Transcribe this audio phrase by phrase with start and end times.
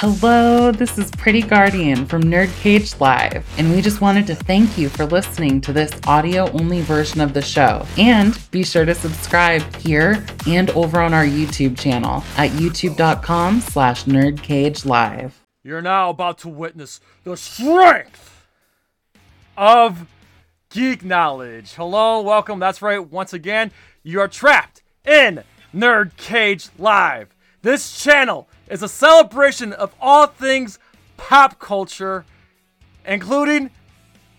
[0.00, 4.78] Hello, this is Pretty Guardian from Nerd Cage Live, and we just wanted to thank
[4.78, 7.84] you for listening to this audio only version of the show.
[7.98, 14.04] And be sure to subscribe here and over on our YouTube channel at youtube.com slash
[14.04, 15.32] nerdcagelive.
[15.64, 18.46] You're now about to witness the strength
[19.56, 20.06] of
[20.70, 21.74] geek knowledge.
[21.74, 22.60] Hello, welcome.
[22.60, 23.04] That's right.
[23.04, 23.72] Once again,
[24.04, 25.42] you are trapped in
[25.74, 27.34] Nerd Cage Live.
[27.62, 30.78] This channel is a celebration of all things
[31.16, 32.24] pop culture,
[33.04, 33.70] including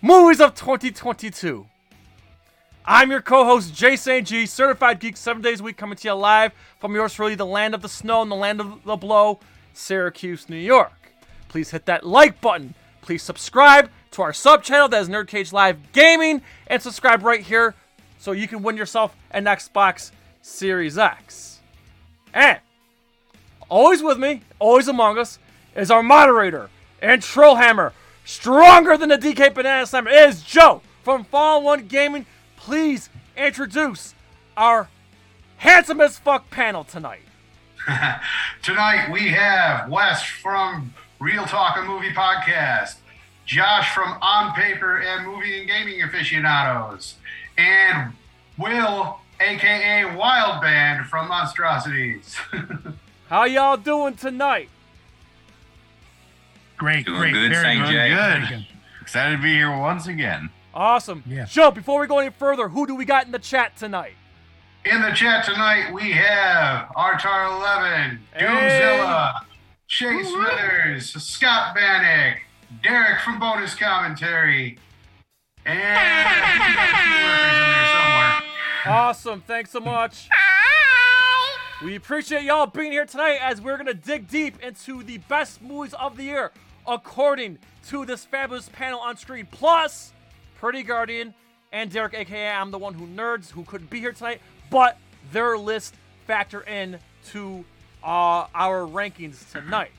[0.00, 1.66] movies of 2022.
[2.84, 4.26] I'm your co-host Jay St.
[4.26, 7.46] G, certified geek, seven days a week, coming to you live from yours truly, the
[7.46, 9.40] land of the snow and the land of the blow,
[9.74, 11.12] Syracuse, New York.
[11.48, 12.74] Please hit that like button.
[13.02, 17.42] Please subscribe to our sub channel that is Nerd Cage Live Gaming, and subscribe right
[17.42, 17.74] here
[18.18, 20.10] so you can win yourself an Xbox
[20.42, 21.60] Series X.
[22.32, 22.60] And
[23.70, 25.38] always with me, always among us,
[25.74, 26.68] is our moderator
[27.00, 27.92] and Trollhammer,
[28.24, 32.26] stronger than the DK Banana Slammer, is Joe from Fall One Gaming.
[32.56, 34.14] Please introduce
[34.56, 34.88] our
[35.56, 37.22] handsome as fuck panel tonight.
[38.62, 42.96] Tonight we have Wes from Real Talk a Movie Podcast,
[43.46, 47.14] Josh from On Paper and Movie and Gaming Aficionados,
[47.56, 48.12] and
[48.58, 52.36] Will, aka Wild Band from Monstrosities.
[53.30, 54.68] How y'all doing tonight?
[56.76, 58.48] Great, Doing great, good, very good, very Good.
[58.48, 58.66] good.
[59.02, 60.50] Excited to be here once again.
[60.74, 61.22] Awesome.
[61.24, 61.44] Yeah.
[61.44, 64.14] Joe, before we go any further, who do we got in the chat tonight?
[64.84, 69.34] In the chat tonight we have Artar11, Doomzilla,
[69.86, 72.38] Shay Smithers, Scott Bannock,
[72.82, 74.76] Derek from Bonus Commentary,
[75.64, 78.98] and I think we got a few workers in there somewhere.
[78.98, 79.40] Awesome.
[79.46, 80.28] Thanks so much.
[81.82, 85.62] We appreciate y'all being here tonight as we're going to dig deep into the best
[85.62, 86.52] movies of the year
[86.86, 87.56] according
[87.88, 89.48] to this fabulous panel on screen.
[89.50, 90.12] Plus,
[90.58, 91.32] Pretty Guardian
[91.72, 94.98] and Derek, aka I'm the one who nerds, who couldn't be here tonight, but
[95.32, 95.94] their list
[96.26, 96.98] factor in
[97.30, 97.64] to
[98.04, 99.92] uh, our rankings tonight.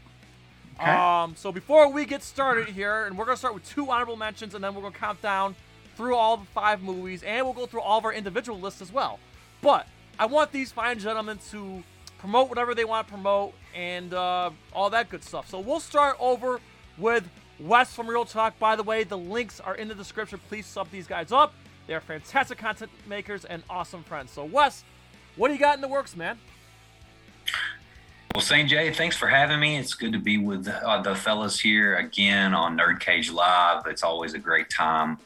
[0.79, 0.91] Okay.
[0.91, 4.53] Um, so before we get started here, and we're gonna start with two honorable mentions,
[4.53, 5.55] and then we're gonna count down
[5.97, 8.91] through all the five movies, and we'll go through all of our individual lists as
[8.91, 9.19] well.
[9.63, 9.87] But
[10.19, 11.83] I want these fine gentlemen to
[12.17, 15.49] promote whatever they want to promote and uh, all that good stuff.
[15.49, 16.59] So we'll start over
[16.97, 17.27] with
[17.59, 18.57] Wes from Real Talk.
[18.59, 20.39] By the way, the links are in the description.
[20.47, 21.53] Please sub these guys up.
[21.87, 24.31] They're fantastic content makers and awesome friends.
[24.31, 24.83] So Wes,
[25.35, 26.37] what do you got in the works, man?
[28.33, 28.69] Well, St.
[28.69, 29.77] Jay, thanks for having me.
[29.77, 33.85] It's good to be with uh, the fellas here again on Nerd Cage Live.
[33.87, 35.17] It's always a great time.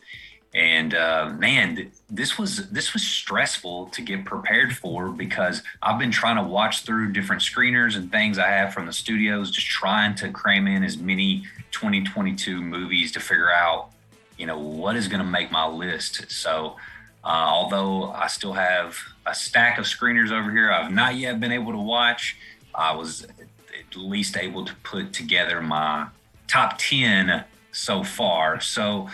[0.56, 6.00] And uh, man, th- this was this was stressful to get prepared for because I've
[6.00, 9.68] been trying to watch through different screeners and things I have from the studios, just
[9.68, 13.90] trying to cram in as many 2022 movies to figure out,
[14.38, 16.32] you know, what is going to make my list.
[16.32, 16.78] So,
[17.26, 21.52] uh, although I still have a stack of screeners over here, I've not yet been
[21.52, 22.38] able to watch.
[22.74, 26.08] I was at least able to put together my
[26.48, 27.44] top 10
[27.74, 28.62] so far.
[28.62, 29.10] So,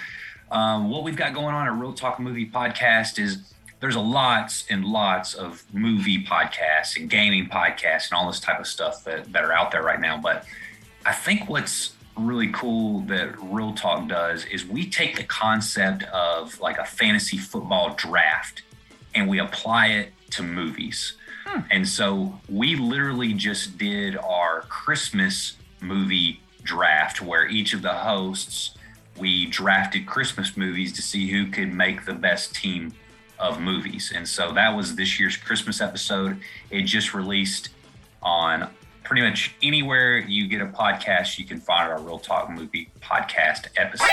[0.52, 4.66] um, what we've got going on at Real Talk Movie Podcast is there's a lots
[4.70, 9.32] and lots of movie podcasts and gaming podcasts and all this type of stuff that,
[9.34, 10.18] that are out there right now.
[10.18, 10.46] But
[11.06, 16.60] I think what's really cool that Real Talk does is we take the concept of
[16.60, 18.62] like a fantasy football draft
[19.16, 21.16] and we apply it to movies.
[21.70, 28.78] And so we literally just did our Christmas movie draft where each of the hosts
[29.18, 32.94] we drafted Christmas movies to see who could make the best team
[33.40, 34.14] of movies.
[34.16, 36.40] And so that was this year's Christmas episode.
[36.70, 37.70] It just released
[38.22, 38.70] on
[39.04, 43.68] pretty much anywhere you get a podcast, you can find our Real Talk Movie podcast
[43.76, 44.08] episode,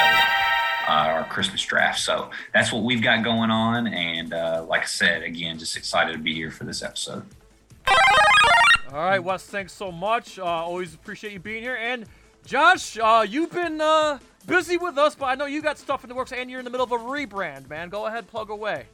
[0.89, 2.01] uh, our Christmas draft.
[2.01, 3.87] So that's what we've got going on.
[3.87, 7.25] And uh, like I said, again, just excited to be here for this episode.
[8.91, 10.39] All right, Wes, thanks so much.
[10.39, 11.77] Uh, always appreciate you being here.
[11.77, 12.07] And
[12.47, 14.19] Josh, uh, you've been uh,
[14.49, 16.65] busy with us, but I know you got stuff in the works and you're in
[16.65, 17.89] the middle of a rebrand, man.
[17.89, 18.87] Go ahead, plug away.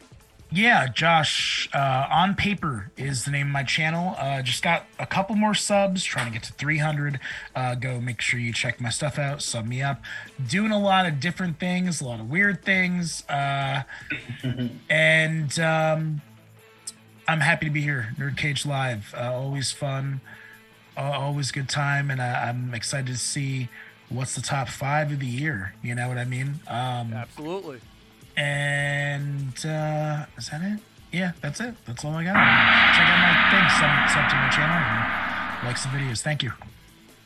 [0.51, 4.15] Yeah, Josh, uh, on paper is the name of my channel.
[4.17, 7.19] Uh, just got a couple more subs, trying to get to 300.
[7.57, 10.01] Uh, go make sure you check my stuff out, sub me up.
[10.49, 13.29] Doing a lot of different things, a lot of weird things.
[13.29, 13.83] Uh,
[14.89, 16.23] and um,
[17.27, 18.15] I'm happy to be here.
[18.17, 20.21] Nerd Cage Live, uh, always fun,
[20.97, 23.71] uh, always good time, and I, I'm excited to see
[24.15, 25.75] what's the top five of the year.
[25.83, 26.61] You know what I mean?
[26.69, 27.81] Um, Absolutely.
[28.37, 30.81] and uh, is that it?
[31.13, 31.75] Yeah, that's it.
[31.87, 32.35] That's all I got.
[32.35, 36.23] Check out my thing, sub, sub to my channel, and like some videos.
[36.23, 36.53] Thank you.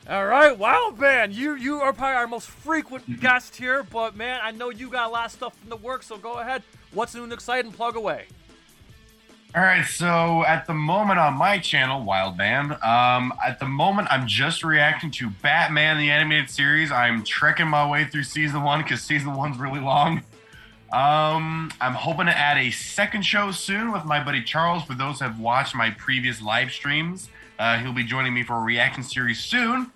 [0.08, 4.40] All right, Wild Man, you you are probably our most frequent guest here, but man,
[4.42, 6.62] I know you got a lot of stuff in the works, so go ahead.
[6.92, 7.72] What's new and exciting?
[7.72, 8.26] Plug away.
[9.54, 14.08] All right, so at the moment on my channel, Wild Band, um, at the moment
[14.10, 16.92] I'm just reacting to Batman the animated series.
[16.92, 20.18] I'm trekking my way through season one because season one's really long.
[20.92, 24.84] Um, I'm hoping to add a second show soon with my buddy Charles.
[24.84, 28.56] For those who have watched my previous live streams, uh, he'll be joining me for
[28.56, 29.90] a reaction series soon.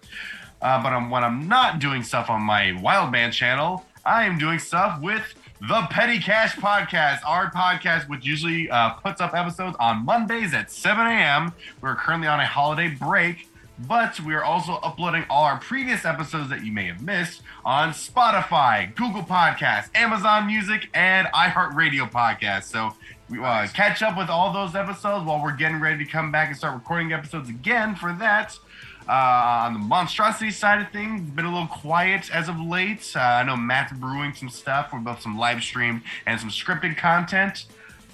[0.62, 4.37] Uh, but I'm, when I'm not doing stuff on my Wild Band channel, I am
[4.37, 5.22] doing stuff with
[5.60, 10.72] the Petty Cash Podcast, our podcast, which usually uh, puts up episodes on Mondays at
[10.72, 11.52] 7 a.m.
[11.81, 13.46] We're currently on a holiday break,
[13.87, 17.90] but we are also uploading all our previous episodes that you may have missed on
[17.90, 22.64] Spotify, Google Podcasts, Amazon Music, and iHeartRadio Podcasts.
[22.64, 22.96] So
[23.31, 26.48] we uh, catch up with all those episodes while we're getting ready to come back
[26.48, 28.58] and start recording episodes again for that.
[29.08, 33.12] Uh, on the monstrosity side of things, been a little quiet as of late.
[33.16, 36.96] Uh, I know Matt's brewing some stuff for both some live stream and some scripted
[36.96, 37.66] content.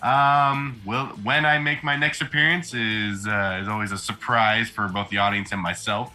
[0.02, 5.10] Um, when I make my next appearance is uh, is always a surprise for both
[5.10, 6.12] the audience and myself.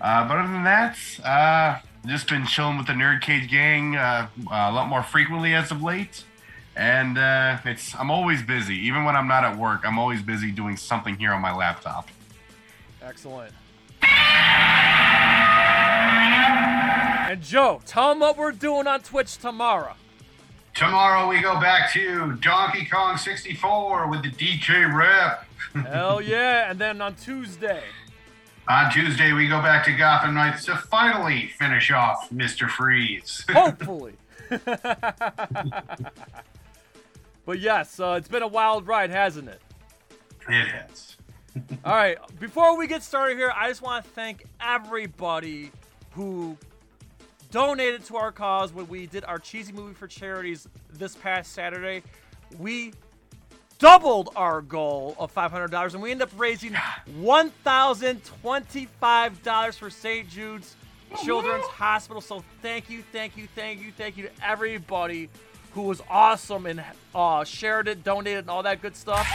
[0.00, 4.28] Uh, but other than that, uh, just been chilling with the Nerd Cage gang uh,
[4.50, 6.24] a lot more frequently as of late.
[6.76, 7.18] And
[7.66, 9.82] it's I'm always busy, even when I'm not at work.
[9.84, 12.08] I'm always busy doing something here on my laptop.
[13.02, 13.52] Excellent.
[17.30, 19.94] And Joe, tell them what we're doing on Twitch tomorrow.
[20.74, 25.46] Tomorrow we go back to Donkey Kong 64 with the DK Rap.
[25.86, 26.70] Hell yeah!
[26.70, 27.82] And then on Tuesday,
[28.68, 32.68] On Tuesday we go back to Gotham Knights to finally finish off Mr.
[32.68, 33.44] Freeze.
[33.50, 34.14] hopefully.
[37.44, 39.60] but yes, uh, it's been a wild ride, hasn't it?
[40.48, 41.16] it has.
[41.84, 45.72] All right, before we get started here, I just want to thank everybody
[46.12, 46.56] who
[47.50, 52.02] donated to our cause when we did our cheesy movie for charities this past Saturday.
[52.58, 52.92] We
[53.78, 56.72] doubled our goal of $500 and we ended up raising
[57.20, 60.28] $1,025 for St.
[60.28, 60.76] Jude's
[61.24, 62.20] Children's Hospital.
[62.20, 65.28] So thank you, thank you, thank you, thank you to everybody
[65.72, 66.82] who was awesome and
[67.14, 69.26] uh, shared it, donated, and all that good stuff.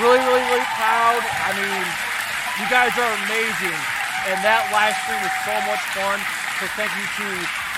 [0.00, 1.22] Really, really, really proud.
[1.22, 1.84] I mean,
[2.58, 3.78] you guys are amazing.
[4.26, 6.18] And that live stream was so much fun.
[6.58, 7.28] So thank you to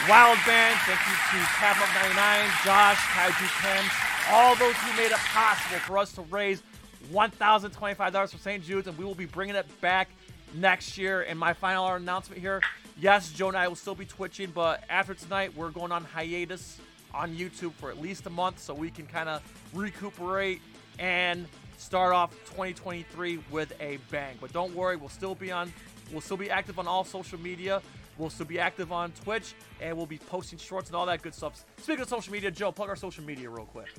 [0.08, 2.14] Wild Band, thank you to Captain 99,
[2.62, 3.84] Josh, Kaiju Ken,
[4.30, 6.62] all those who made it possible for us to raise
[7.10, 8.62] $1,025 for St.
[8.62, 10.10] Jude's, and we will be bringing it back
[10.54, 11.22] next year.
[11.22, 12.60] And my final announcement here
[12.98, 16.78] yes, Joe and I will still be twitching, but after tonight, we're going on hiatus
[17.16, 19.42] on YouTube for at least a month so we can kind of
[19.74, 20.60] recuperate
[20.98, 21.46] and
[21.78, 24.36] start off 2023 with a bang.
[24.40, 25.72] But don't worry, we'll still be on
[26.12, 27.82] we'll still be active on all social media.
[28.18, 31.34] We'll still be active on Twitch and we'll be posting shorts and all that good
[31.34, 31.64] stuff.
[31.78, 33.92] Speaking of social media, Joe, plug our social media real quick.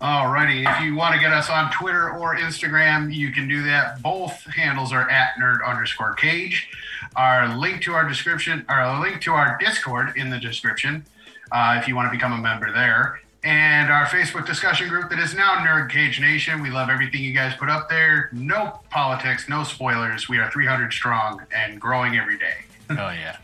[0.00, 4.02] Alrighty, if you want to get us on Twitter or Instagram, you can do that.
[4.02, 6.68] Both handles are at nerd underscore cage.
[7.16, 11.06] Our link to our description, our link to our Discord in the description,
[11.54, 13.20] uh, if you want to become a member there.
[13.44, 16.62] And our Facebook discussion group that is now Nerd Cage Nation.
[16.62, 18.30] We love everything you guys put up there.
[18.32, 20.28] No politics, no spoilers.
[20.28, 22.56] We are 300 strong and growing every day.
[22.90, 23.38] Oh yeah.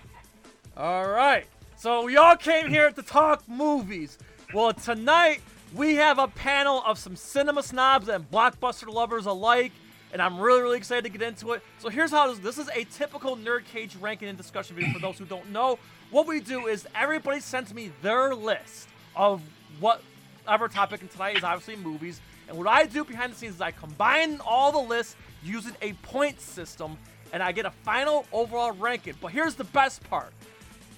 [0.76, 1.46] All right.
[1.78, 4.18] So we all came here to talk movies.
[4.52, 5.40] Well, tonight
[5.74, 9.72] we have a panel of some cinema snobs and blockbuster lovers alike,
[10.12, 11.62] and I'm really, really excited to get into it.
[11.78, 14.98] So here's how this, this is a typical Nerd Cage ranking and discussion video for
[14.98, 15.78] those who don't know.
[16.10, 19.40] What we do is everybody sends me their list of
[19.78, 22.20] whatever topic, and tonight is obviously movies.
[22.48, 25.14] And what I do behind the scenes is I combine all the lists
[25.44, 26.98] using a point system,
[27.32, 29.14] and I get a final overall ranking.
[29.20, 30.32] But here's the best part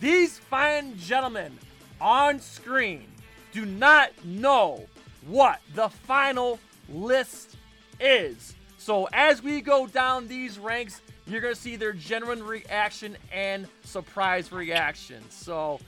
[0.00, 1.58] these fine gentlemen
[2.00, 3.04] on screen
[3.52, 4.86] do not know
[5.26, 7.56] what the final list
[8.00, 8.54] is.
[8.78, 13.66] So as we go down these ranks, you're going to see their genuine reaction and
[13.84, 15.22] surprise reaction.
[15.30, 15.80] So,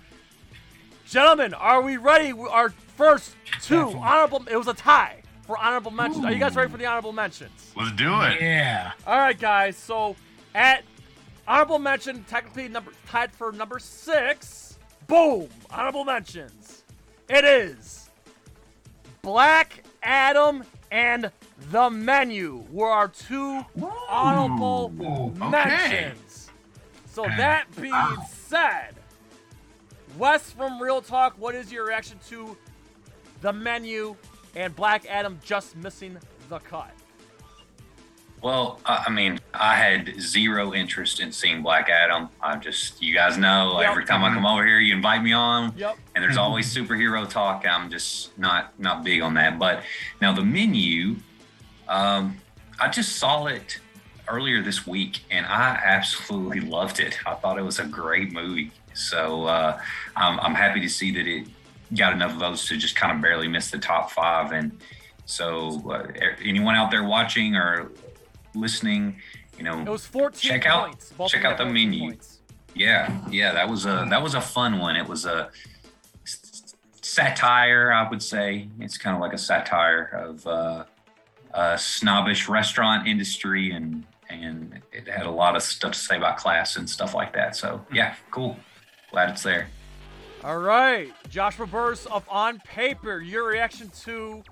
[1.06, 2.32] gentlemen, are we ready?
[2.32, 4.00] Our first two Definitely.
[4.02, 4.44] honorable.
[4.50, 6.24] It was a tie for honorable mentions.
[6.24, 7.72] Are you guys ready for the honorable mentions?
[7.76, 8.40] Let's do it.
[8.40, 8.92] Yeah.
[9.06, 9.76] All right, guys.
[9.76, 10.16] So
[10.54, 10.84] at
[11.46, 14.78] honorable mention, technically number tied for number six.
[15.06, 15.48] Boom!
[15.70, 16.82] Honorable mentions.
[17.28, 18.08] It is
[19.22, 21.32] Black Adam and
[21.72, 23.64] The Menu were our two
[24.08, 25.50] honorable okay.
[25.50, 26.50] mentions.
[27.10, 28.94] So that being said,
[30.16, 32.56] Wes from Real Talk, what is your reaction to
[33.40, 34.14] The Menu
[34.54, 36.16] and Black Adam just missing
[36.48, 36.92] the cut?
[38.44, 42.28] Well, I mean, I had zero interest in seeing Black Adam.
[42.42, 43.90] I'm just, you guys know, Yep.
[43.90, 45.96] every time I come over here, you invite me on, Yep.
[46.14, 47.64] and there's always superhero talk.
[47.66, 49.58] I'm just not not big on that.
[49.58, 49.82] But
[50.20, 51.16] now the menu,
[51.88, 52.36] um,
[52.78, 53.78] I just saw it
[54.28, 57.18] earlier this week, and I absolutely loved it.
[57.24, 58.72] I thought it was a great movie.
[58.92, 59.80] So uh,
[60.16, 61.48] I'm, I'm happy to see that it
[61.96, 64.52] got enough votes to just kind of barely miss the top five.
[64.52, 64.78] And
[65.24, 66.08] so, uh,
[66.44, 67.90] anyone out there watching or
[68.54, 69.16] listening,
[69.58, 70.96] you know, It was 14 Check out-.
[71.28, 72.00] Check out the got 14 menu.
[72.10, 72.40] points.
[72.74, 74.96] yeah, yeah, that was a that was a fun one.
[74.96, 75.50] It was a
[77.00, 78.68] satire, I would say.
[78.80, 80.84] It's kind of like a satire of uh,
[81.52, 86.36] a snobbish restaurant industry, and and it had a lot of stuff to say about
[86.36, 87.54] class and stuff like that.
[87.56, 88.56] So yeah, cool.
[89.10, 89.68] Glad it's there.
[90.42, 94.42] All right, Joshua Burrs of On Paper, your reaction to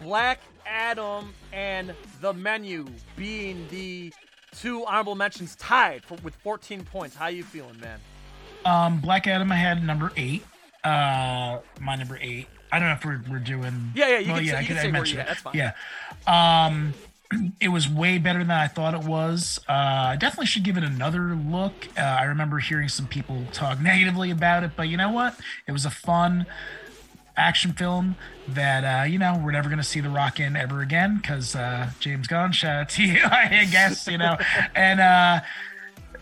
[0.00, 4.12] Black Adam and the menu being the
[4.54, 7.16] two honorable mentions tied for, with 14 points.
[7.16, 8.00] How you feeling, man?
[8.64, 10.44] Um, Black Adam, I had number eight.
[10.82, 12.46] Uh, my number eight.
[12.72, 13.92] I don't know if we're, we're doing.
[13.94, 15.20] Yeah, yeah, you well, can yeah, say- I can I say where you it.
[15.20, 15.54] at, that's fine.
[15.54, 15.72] Yeah.
[16.26, 16.94] Um,
[17.60, 19.60] it was way better than I thought it was.
[19.68, 21.72] Uh, I definitely should give it another look.
[21.96, 25.38] Uh, I remember hearing some people talk negatively about it, but you know what?
[25.66, 26.46] It was a fun
[27.36, 28.16] action film
[28.48, 31.90] that uh, you know we're never gonna see the Rock in ever again because uh,
[32.00, 32.52] James Gunn.
[32.52, 34.36] Shout out to you, I guess you know,
[34.74, 35.40] and uh,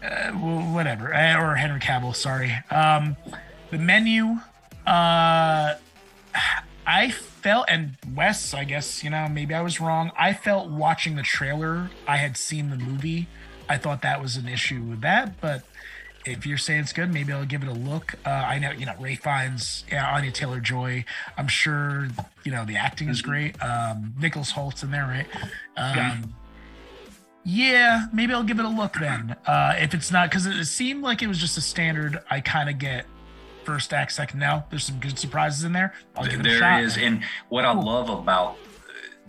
[0.03, 2.15] uh, whatever, uh, or Henry Cavill.
[2.15, 2.53] Sorry.
[2.71, 3.17] Um,
[3.71, 4.37] the menu.
[4.87, 5.75] Uh,
[6.87, 10.11] I felt, and Wes, I guess, you know, maybe I was wrong.
[10.19, 13.29] I felt watching the trailer, I had seen the movie.
[13.69, 15.63] I thought that was an issue with that, but
[16.25, 18.15] if you're saying it's good, maybe I'll give it a look.
[18.25, 21.05] Uh, I know, you know, Ralph Fiennes, yeah, Anya Taylor Joy.
[21.37, 22.09] I'm sure,
[22.45, 23.61] you know, the acting is great.
[23.63, 25.27] Um, Nicholas Hoult's in there, right?
[25.77, 26.35] Um,
[27.45, 29.37] yeah, maybe I'll give it a look then.
[29.47, 32.21] Uh, if it's not, because it seemed like it was just a standard.
[32.31, 33.07] I kind of get
[33.65, 34.41] first act, second.
[34.41, 34.65] now.
[34.71, 35.95] there's some good surprises in there.
[36.17, 36.83] I'll give it a shot.
[36.83, 38.57] is, and what I love about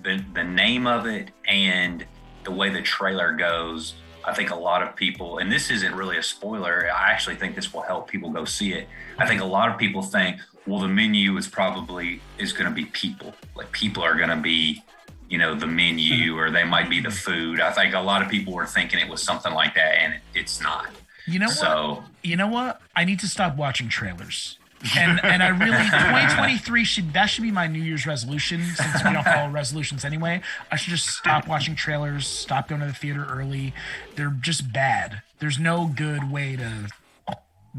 [0.03, 2.05] the the name of it and
[2.43, 3.95] the way the trailer goes,
[4.25, 6.89] I think a lot of people, and this isn't really a spoiler.
[6.94, 8.88] I actually think this will help people go see it.
[9.18, 12.72] I think a lot of people think, well, the menu is probably is going to
[12.72, 13.34] be people.
[13.56, 14.82] Like people are going to be,
[15.30, 16.39] you know, the menu, mm-hmm.
[16.39, 17.60] or they might be the food.
[17.60, 20.62] I think a lot of people were thinking it was something like that, and it's
[20.62, 20.88] not.
[21.27, 21.56] You know what?
[21.56, 22.82] So you know what?
[22.96, 24.58] I need to stop watching trailers.
[24.98, 29.13] And and I really 2023 should that should be my New Year's resolution since we
[29.13, 30.42] don't follow resolutions anyway.
[30.72, 33.74] I should just stop watching trailers, stop going to the theater early.
[34.16, 35.22] They're just bad.
[35.40, 36.90] There's no good way to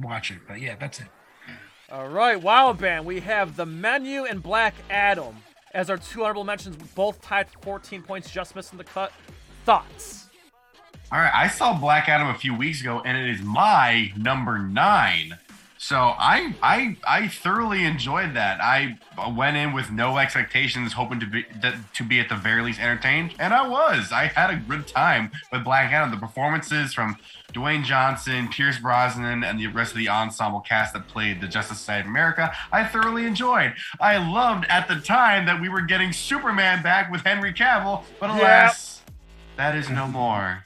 [0.01, 0.39] watch it.
[0.47, 1.09] But yeah, that's it.
[1.93, 5.37] All right, Wild Band, we have the menu and Black Adam
[5.75, 9.13] as our two honorable mentions, both tied 14 points, just missing the cut.
[9.65, 10.29] Thoughts?
[11.13, 14.59] All right, I saw Black Adam a few weeks ago, and it is my number
[14.59, 15.39] nine.
[15.87, 18.59] So I I I thoroughly enjoyed that.
[18.63, 18.99] I
[19.31, 21.45] went in with no expectations, hoping to be
[21.93, 24.11] to be at the very least entertained, and I was.
[24.11, 26.11] I had a good time with Black Adam.
[26.11, 27.19] The performances from
[27.53, 31.81] Dwayne Johnson, Pierce Brosnan, and the rest of the ensemble cast that played the Justice
[31.81, 33.75] Society of America, I thoroughly enjoyed.
[34.01, 38.31] I loved at the time that we were getting Superman back with Henry Cavill, but
[38.31, 39.03] alas,
[39.59, 40.65] that is no more.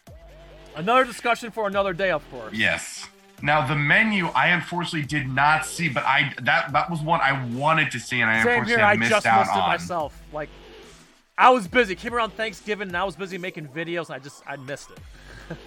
[0.77, 2.55] Another discussion for another day, of course.
[2.55, 3.09] Yes.
[3.43, 7.47] Now the menu, I unfortunately did not see, but I that that was one I
[7.55, 9.69] wanted to see, and I Same unfortunately here, I missed just out missed it on.
[9.69, 10.23] myself.
[10.33, 10.49] Like,
[11.37, 11.95] I was busy.
[11.95, 14.99] Came around Thanksgiving, and I was busy making videos, and I just, I missed it.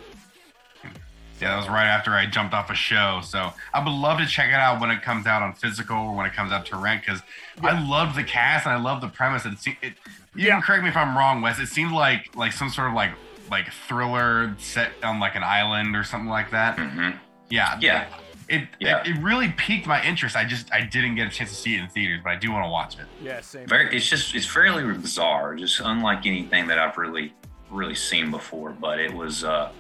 [1.39, 3.19] Yeah, that was right after I jumped off a show.
[3.23, 6.15] So I would love to check it out when it comes out on physical or
[6.15, 7.23] when it comes out to rent because
[7.63, 9.43] I loved the cast and I love the premise.
[9.47, 9.93] It, se- it
[10.35, 10.51] you Yeah.
[10.53, 11.57] can correct me if I'm wrong, Wes.
[11.57, 13.13] It seemed like like some sort of like
[13.49, 16.77] like thriller set on like an island or something like that.
[16.77, 17.17] mhm.
[17.51, 18.07] Yeah, yeah,
[18.47, 19.01] It, Yeah.
[19.01, 20.35] it it really piqued my interest.
[20.35, 22.51] I just I didn't get a chance to see it in theaters, but I do
[22.51, 23.05] want to watch it.
[23.21, 23.67] Yeah, same.
[23.67, 27.33] very it's just it's fairly bizarre just unlike anything that i've really
[27.69, 29.71] really seen before but it was a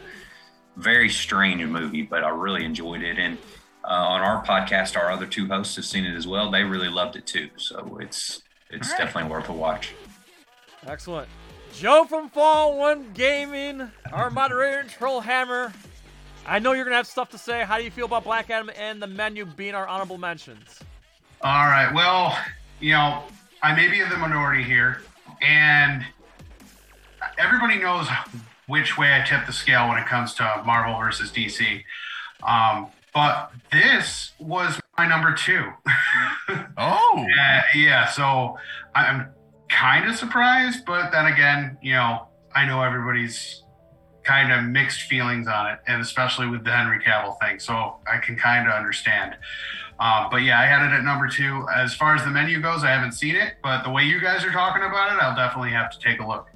[0.77, 3.37] very strange movie but i really enjoyed it and
[3.83, 6.87] uh, on our podcast our other two hosts have seen it as well they really
[6.87, 9.05] loved it too so it's it's All right.
[9.05, 9.93] definitely worth a watch
[10.87, 11.27] Excellent.
[11.73, 15.71] Joe from Fall One Gaming, our moderator, Trollhammer.
[16.45, 17.63] I know you're gonna have stuff to say.
[17.63, 20.79] How do you feel about Black Adam and the menu being our honorable mentions?
[21.41, 21.91] All right.
[21.93, 22.37] Well,
[22.79, 23.23] you know,
[23.63, 25.01] I may be in the minority here,
[25.41, 26.03] and
[27.37, 28.07] everybody knows
[28.67, 31.83] which way I tip the scale when it comes to Marvel versus DC.
[32.43, 35.71] Um, but this was my number two.
[36.77, 38.57] Oh, Uh, yeah, so
[38.95, 39.29] I'm
[39.69, 43.60] kind of surprised, but then again, you know, I know everybody's
[44.23, 47.59] kind of mixed feelings on it, and especially with the Henry Cavill thing.
[47.59, 49.35] So I can kind of understand.
[49.99, 51.67] Uh, but yeah, I had it at number two.
[51.75, 54.43] As far as the menu goes, I haven't seen it, but the way you guys
[54.43, 56.49] are talking about it, I'll definitely have to take a look.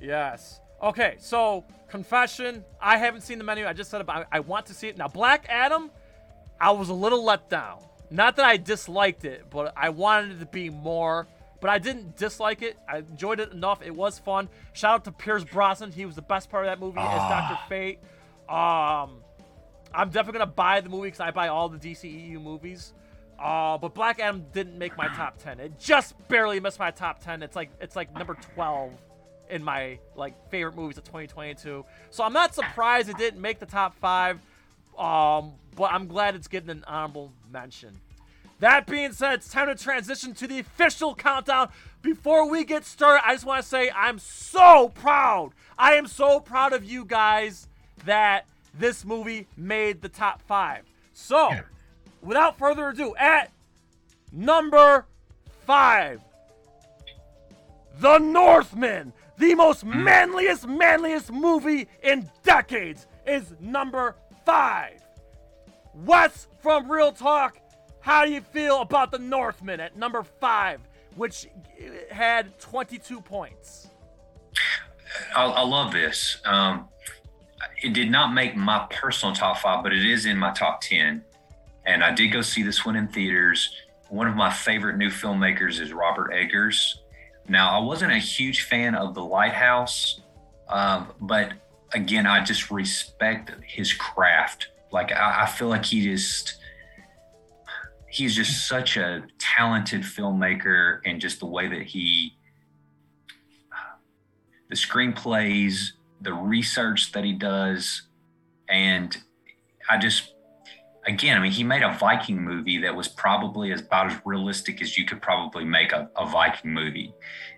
[0.00, 0.60] Yes.
[0.82, 3.66] Okay, so confession, I haven't seen the menu.
[3.66, 4.98] I just said about I want to see it.
[4.98, 5.90] Now, Black Adam,
[6.60, 7.78] I was a little let down.
[8.10, 11.26] Not that I disliked it, but I wanted it to be more.
[11.64, 12.76] But I didn't dislike it.
[12.86, 13.80] I enjoyed it enough.
[13.80, 14.50] It was fun.
[14.74, 15.92] Shout out to Pierce Brosnan.
[15.92, 18.00] He was the best part of that movie as Doctor Fate.
[18.50, 19.22] Um,
[19.94, 22.92] I'm definitely gonna buy the movie because I buy all the DCEU movies.
[23.38, 25.58] Uh, but Black Adam didn't make my top ten.
[25.58, 27.42] It just barely missed my top ten.
[27.42, 28.92] It's like it's like number twelve
[29.48, 31.82] in my like favorite movies of 2022.
[32.10, 34.38] So I'm not surprised it didn't make the top five.
[34.98, 37.98] Um, but I'm glad it's getting an honorable mention.
[38.64, 41.68] That being said, it's time to transition to the official countdown.
[42.00, 45.50] Before we get started, I just want to say I'm so proud.
[45.78, 47.68] I am so proud of you guys
[48.06, 50.84] that this movie made the top five.
[51.12, 51.50] So,
[52.22, 53.52] without further ado, at
[54.32, 55.04] number
[55.66, 56.22] five,
[58.00, 60.04] The Northman, the most hmm.
[60.04, 64.16] manliest, manliest movie in decades, is number
[64.46, 65.02] five.
[65.92, 67.58] Wes from Real Talk,
[68.04, 70.78] how do you feel about The Northman at number five,
[71.16, 71.46] which
[72.10, 73.88] had 22 points?
[75.34, 76.36] I, I love this.
[76.44, 76.90] Um,
[77.82, 81.24] it did not make my personal top five, but it is in my top 10.
[81.86, 83.74] And I did go see this one in theaters.
[84.10, 87.00] One of my favorite new filmmakers is Robert Eggers.
[87.48, 90.20] Now, I wasn't a huge fan of The Lighthouse,
[90.68, 91.54] um, but
[91.94, 94.68] again, I just respect his craft.
[94.92, 96.56] Like, I, I feel like he just,
[98.14, 102.36] he's just such a talented filmmaker and just the way that he,
[103.72, 103.96] uh,
[104.68, 108.02] the screenplays, the research that he does,
[108.68, 109.16] and
[109.90, 110.34] I just
[111.06, 114.96] again, I mean, he made a Viking movie that was probably about as realistic as
[114.96, 117.12] you could probably make a, a Viking movie.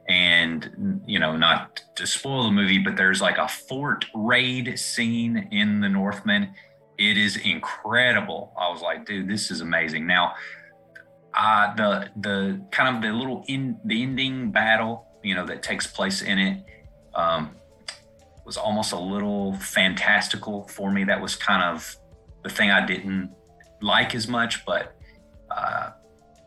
[0.08, 5.48] And, you know, not to spoil the movie, but there's like a fort raid scene
[5.52, 6.54] in The Northman.
[6.98, 8.54] It is incredible.
[8.58, 10.06] I was like, dude, this is amazing.
[10.06, 10.34] Now,
[11.34, 15.86] uh, the the kind of the little in the ending battle, you know, that takes
[15.86, 16.64] place in it,
[17.14, 17.56] um,
[18.46, 21.04] was almost a little fantastical for me.
[21.04, 21.96] That was kind of
[22.42, 23.30] the thing I didn't
[23.82, 24.96] like as much, but
[25.50, 25.90] uh,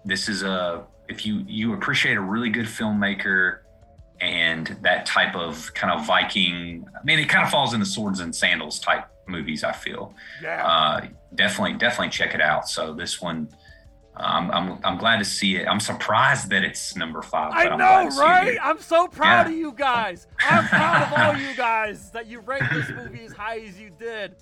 [0.06, 3.60] this is a if you you appreciate a really good filmmaker
[4.22, 7.86] and that type of kind of Viking, I mean, it kind of falls in the
[7.86, 9.64] swords and sandals type movies.
[9.64, 10.66] I feel Yeah.
[10.66, 12.68] uh, definitely definitely check it out.
[12.70, 13.50] So this one.
[14.22, 15.66] I'm, I'm, I'm glad to see it.
[15.66, 17.54] I'm surprised that it's number five.
[17.54, 18.58] I but I'm know, to see right?
[18.62, 19.54] I'm so proud Yeah.
[19.54, 20.28] of you guys.
[20.42, 23.92] I'm proud of all you guys that you ranked this movie as high as you
[23.98, 24.36] did.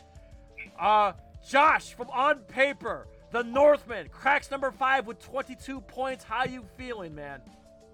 [0.79, 1.11] Uh,
[1.47, 6.23] Josh from On Paper, The Northman, cracks number five with 22 points.
[6.23, 7.41] How you feeling, man?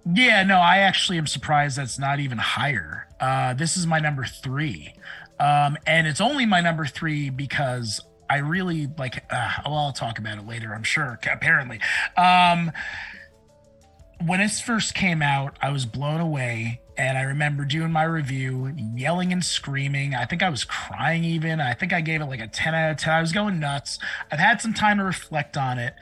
[0.06, 3.08] Yeah, no, I actually am surprised that's not even higher.
[3.20, 4.94] Uh, this is my number three.
[5.44, 10.18] Um, and it's only my number three because I really like, uh, well, I'll talk
[10.18, 11.80] about it later, I'm sure, apparently.
[12.16, 12.72] Um,
[14.26, 16.80] when it first came out, I was blown away.
[16.96, 20.14] And I remember doing my review, yelling and screaming.
[20.14, 21.60] I think I was crying even.
[21.60, 23.12] I think I gave it like a 10 out of 10.
[23.12, 23.98] I was going nuts.
[24.32, 25.96] I've had some time to reflect on it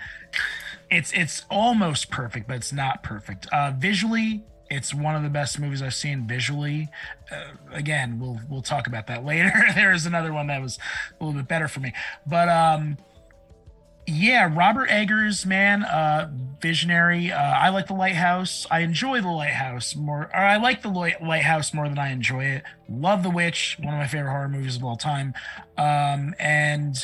[0.92, 3.48] it's it's almost perfect, but it's not perfect.
[3.52, 6.88] Uh, visually, it's one of the best movies I've seen visually.
[7.30, 9.52] Uh, again, we'll we'll talk about that later.
[9.76, 10.80] there is another one that was
[11.20, 11.94] a little bit better for me,
[12.26, 12.98] but um,
[14.08, 16.32] yeah, Robert Eggers, man, uh,
[16.62, 17.32] visionary.
[17.32, 18.66] Uh, I like the Lighthouse.
[18.72, 22.64] I enjoy the Lighthouse more, or I like the Lighthouse more than I enjoy it.
[22.90, 25.34] Love The Witch, one of my favorite horror movies of all time,
[25.78, 26.96] um, and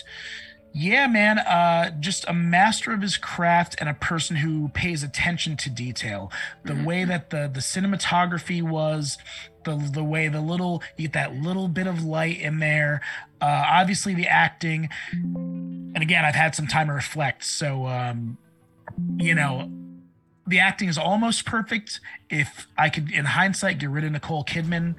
[0.77, 5.57] yeah, man, uh, just a master of his craft and a person who pays attention
[5.57, 6.31] to detail.
[6.65, 9.17] The way that the the cinematography was,
[9.65, 13.01] the the way the little you get that little bit of light in there.
[13.41, 18.37] Uh, obviously, the acting, and again, I've had some time to reflect, so um,
[19.17, 19.71] you know.
[20.49, 21.99] The acting is almost perfect.
[22.29, 24.95] If I could, in hindsight, get rid of Nicole Kidman,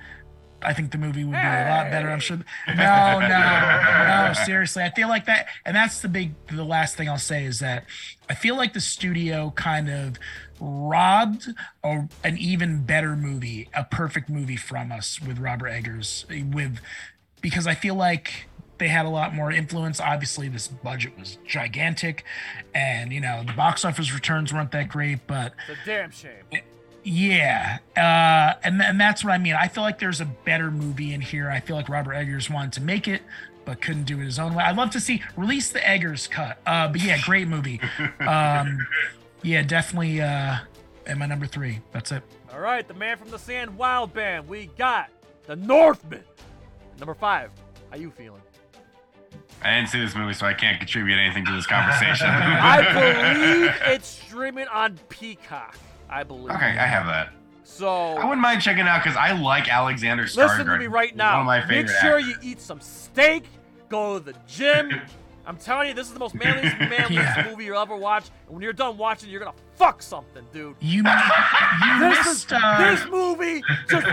[0.63, 2.11] I think the movie would be a lot better.
[2.11, 2.39] I'm sure.
[2.67, 2.77] No, no.
[4.45, 7.61] Seriously, I feel like that, and that's the big, the last thing I'll say is
[7.61, 7.85] that
[8.29, 10.17] I feel like the studio kind of
[10.61, 11.49] robbed
[11.85, 16.81] a, an even better movie, a perfect movie from us with Robert Eggers, with
[17.41, 18.47] because I feel like
[18.79, 20.01] they had a lot more influence.
[20.01, 22.25] Obviously, this budget was gigantic,
[22.75, 26.63] and you know the box office returns weren't that great, but It's a damn shame.
[27.05, 29.55] Yeah, uh, and and that's what I mean.
[29.55, 31.49] I feel like there's a better movie in here.
[31.51, 33.23] I feel like Robert Eggers wanted to make it,
[33.69, 34.65] but couldn't do it his own way.
[34.65, 36.57] I'd love to see release the Eggers cut.
[36.65, 37.79] Uh, but yeah, great movie.
[38.27, 38.87] Um,
[39.43, 40.23] yeah, definitely.
[40.23, 40.57] Uh,
[41.07, 41.81] at my number three.
[41.93, 42.23] That's it.
[42.51, 44.49] All right, the man from the sand wild band.
[44.49, 45.11] We got
[45.45, 46.25] the Northman.
[46.99, 47.51] Number five.
[47.91, 48.41] How you feeling?
[49.63, 52.27] I didn't see this movie, so I can't contribute anything to this conversation.
[52.31, 55.77] I believe it's streaming on Peacock.
[56.09, 56.55] I believe.
[56.57, 57.33] okay, I have that.
[57.65, 60.49] So I wouldn't mind checking out because I like Alexander Skarsgård.
[60.49, 61.33] listen to me right now.
[61.33, 62.29] One of my favorite Make sure actors.
[62.45, 63.45] you eat some steak.
[63.89, 64.91] Go to the gym.
[65.47, 67.49] I'm telling you, this is the most manliest, manliest Yeah.
[67.51, 68.27] movie you'll ever watch.
[68.47, 70.77] And when you're done watching, you're gonna fuck something, dude.
[70.81, 72.47] You, you This is.
[72.53, 74.07] Uh, this movie just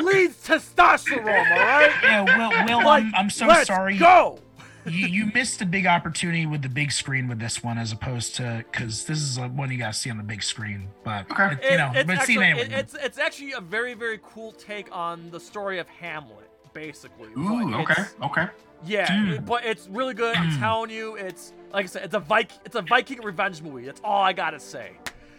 [0.00, 1.50] bleeds testosterone.
[1.50, 1.90] All right.
[2.02, 2.66] yeah, Will.
[2.78, 3.96] Will, Like, I'm, I'm so let's sorry.
[3.96, 4.38] Go.
[4.84, 8.34] you, you missed a big opportunity with the big screen with this one, as opposed
[8.36, 10.88] to because this is a one you gotta see on the big screen.
[11.04, 11.52] But Okay.
[11.62, 12.60] it- you know, it's, but actually, see it anyway.
[12.66, 17.28] it- it's it's actually a very very cool take on the story of Hamlet, basically.
[17.38, 18.46] Ooh, But okay, okay.
[18.84, 19.46] Yeah, Mm.
[19.46, 20.36] but it's really good.
[20.36, 23.84] I'm telling you, it's like I said, it's a Viking, it's a Viking revenge movie.
[23.86, 24.92] That's all I gotta say.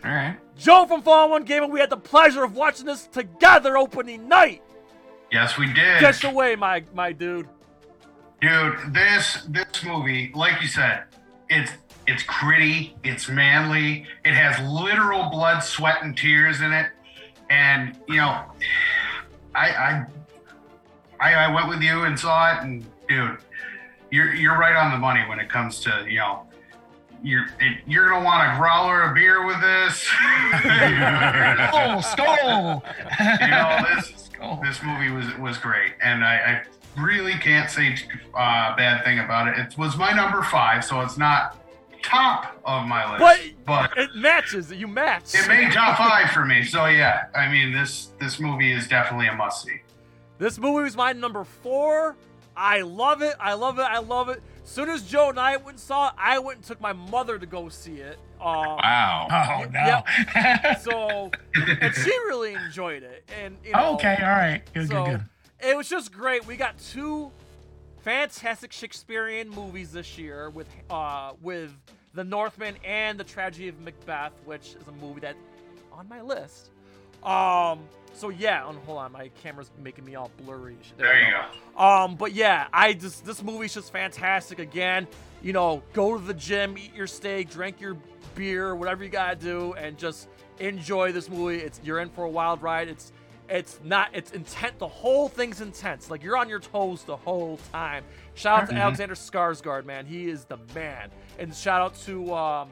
[0.06, 0.38] All right.
[0.58, 4.62] Joe from Fallen One Gaming, we had the pleasure of watching this together opening night.
[5.32, 6.00] Yes, we did.
[6.00, 7.48] Get away, my my dude.
[8.42, 11.04] Dude, this this movie, like you said,
[11.50, 11.72] it's
[12.08, 16.92] it's gritty, it's manly, it has literal blood, sweat, and tears in it.
[17.50, 18.42] And you know,
[19.56, 20.06] I I
[21.20, 23.38] I, I went with you and saw it, and dude,
[24.12, 26.44] you're you're right on the money when it comes to you know.
[27.26, 27.46] You're
[27.88, 30.06] you're gonna want a growler of beer with this.
[31.74, 32.84] oh, skull!
[33.42, 34.60] you know this Skull.
[34.62, 36.36] this movie was was great, and I,
[36.98, 37.96] I really can't say
[38.36, 39.58] uh, bad thing about it.
[39.58, 41.58] It was my number five, so it's not
[42.02, 44.70] top of my But list, but, it matches.
[44.74, 45.34] You match.
[45.34, 46.64] it made top five for me.
[46.66, 49.80] So yeah, I mean this this movie is definitely a must see.
[50.40, 52.18] This movie was my number four.
[52.56, 53.36] I love it.
[53.40, 53.84] I love it.
[53.84, 54.42] I love it.
[54.64, 57.38] Soon as Joe and I went and saw it, I went and took my mother
[57.38, 58.18] to go see it.
[58.40, 59.28] Um, Wow.
[59.32, 60.04] Oh no.
[60.82, 63.30] so, and she really enjoyed it.
[63.42, 65.12] And you know, okay, all right, good, so good,
[65.60, 65.70] good.
[65.70, 66.46] it was just great.
[66.46, 67.32] We got two
[68.02, 71.72] fantastic Shakespearean movies this year with uh with
[72.14, 75.38] The Northman and The Tragedy of Macbeth, which is a movie that's
[75.92, 76.70] on my list.
[77.26, 77.80] Um.
[78.16, 80.78] So yeah, on, hold on, my camera's making me all blurry.
[80.98, 81.34] There we you
[81.76, 81.84] go.
[81.84, 84.60] um, but yeah, I just this movie's just fantastic.
[84.60, 85.08] Again,
[85.42, 87.98] you know, go to the gym, eat your steak, drink your
[88.36, 90.28] beer, whatever you gotta do, and just
[90.60, 91.58] enjoy this movie.
[91.58, 92.88] It's you're in for a wild ride.
[92.88, 93.12] It's
[93.50, 94.78] it's not it's intent.
[94.78, 96.12] The whole thing's intense.
[96.12, 98.04] Like you're on your toes the whole time.
[98.36, 100.06] Shout out to Alexander Skarsgård, man.
[100.06, 101.10] He is the man.
[101.40, 102.70] And shout out to um,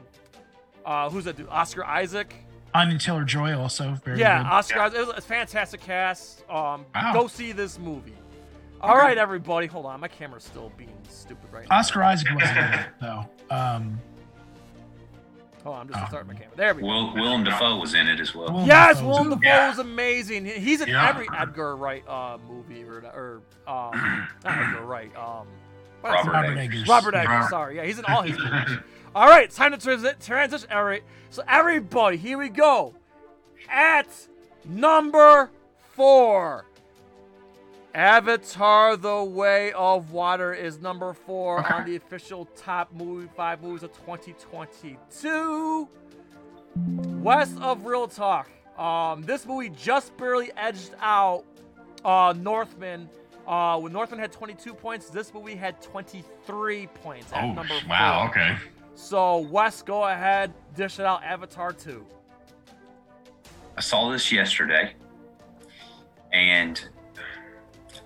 [0.84, 1.48] uh, who's that dude?
[1.48, 2.34] Oscar Isaac.
[2.74, 4.48] Anya Taylor Joy also very Yeah, good.
[4.50, 4.80] Oscar.
[4.80, 4.98] Isaac.
[5.00, 6.40] It was a fantastic cast.
[6.50, 7.12] Um, Wow.
[7.12, 8.14] go see this movie.
[8.80, 9.66] All right, everybody.
[9.68, 11.78] Hold on, my camera's still being stupid right now.
[11.78, 13.24] Oscar Isaac wasn't in it though.
[13.50, 14.00] Um,
[15.62, 16.56] Hold on, I'm just starting my camera.
[16.56, 16.88] There we go.
[16.88, 18.48] Will Willem Dafoe was in it as well.
[18.52, 19.28] Willem Yes, Dafoe's Willem.
[19.30, 19.70] Dafoe Yeah.
[19.70, 20.44] is amazing.
[20.46, 21.08] He's in Yeah.
[21.08, 25.14] every Edgar Wright uh, movie or or um, not Edgar Wright.
[25.16, 25.46] Um,
[26.00, 26.32] what is Robert it?
[26.32, 26.74] Robert Eggers.
[26.82, 26.88] Eggers.
[26.88, 27.48] Robert Eggers.
[27.50, 28.78] Sorry, yeah, he's in all his movies.
[29.14, 30.68] All right, time to transi- transition.
[30.72, 32.94] All right, so everybody, here we go.
[33.68, 34.08] At
[34.64, 35.50] number
[35.94, 36.64] four,
[37.94, 41.74] Avatar: The Way of Water is number four Okay.
[41.74, 45.88] on the official top movie five movies of 2022.
[47.20, 48.48] West of Real Talk.
[48.78, 51.44] Um, this movie just barely edged out
[52.04, 53.08] uh, Northman.
[53.46, 58.28] Uh, when Northman had 22 points, this movie had 23 points at Oh, wow.
[58.28, 58.56] Okay.
[58.94, 61.22] So Wes, go ahead, dish it out.
[61.24, 62.06] Avatar 2.
[63.76, 64.92] I saw this yesterday,
[66.32, 66.88] and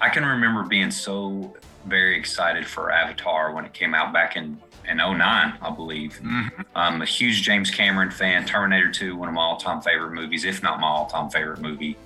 [0.01, 1.55] I can remember being so
[1.87, 6.21] very excited for Avatar when it came out back in in 09, I believe.
[6.23, 6.65] Mhm.
[6.77, 8.45] I'm a huge James Cameron fan.
[8.45, 11.97] Terminator 2, one of my all-time favorite movies, if not my all-time favorite movie.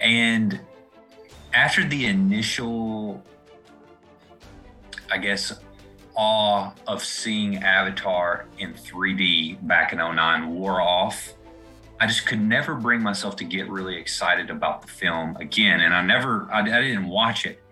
[0.00, 0.58] And
[1.52, 3.22] after the initial,
[5.12, 5.52] I guess,
[6.18, 11.32] awe of seeing Avatar in 3D back in 09 wore off,
[12.00, 15.80] I just could never bring myself to get really excited about the film again.
[15.80, 17.62] And I never, I, I didn't watch it.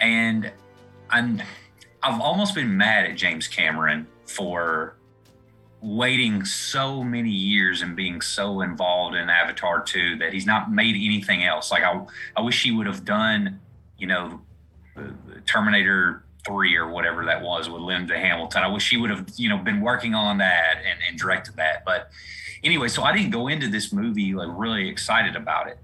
[0.00, 0.52] And
[1.10, 1.42] I'm,
[2.02, 4.96] I've almost been mad at James Cameron for
[5.80, 10.94] waiting so many years and being so involved in Avatar 2 that he's not made
[10.94, 11.70] anything else.
[11.70, 12.04] Like I,
[12.36, 13.60] I wish he would have done,
[13.98, 14.40] you know,
[15.46, 18.62] Terminator 3 or whatever that was with Linda Hamilton.
[18.62, 21.84] I wish she would have, you know, been working on that and, and directed that.
[21.84, 22.10] But
[22.64, 25.78] anyway, so I didn't go into this movie like really excited about it.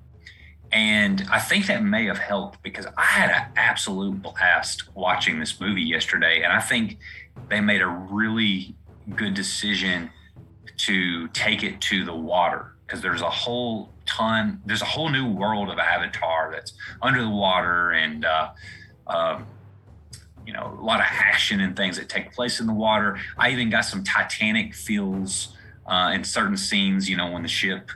[0.70, 5.60] And I think that may have helped because I had an absolute blast watching this
[5.60, 6.42] movie yesterday.
[6.42, 6.98] And I think
[7.48, 8.74] they made a really
[9.16, 10.10] good decision
[10.78, 15.30] to take it to the water because there's a whole ton, there's a whole new
[15.30, 18.50] world of Avatar that's under the water and, uh,
[19.06, 19.46] um,
[20.48, 23.18] you know, a lot of action and things that take place in the water.
[23.36, 25.54] I even got some Titanic feels
[25.86, 27.90] uh, in certain scenes, you know, when the ship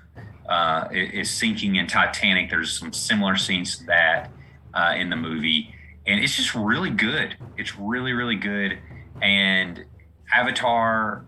[0.51, 2.51] uh, is sinking in Titanic.
[2.51, 4.31] There's some similar scenes to that
[4.75, 5.75] uh, in the movie,
[6.07, 7.35] and it's just really good.
[7.57, 8.79] It's really, really good.
[9.23, 9.87] And
[10.31, 11.25] Avatar,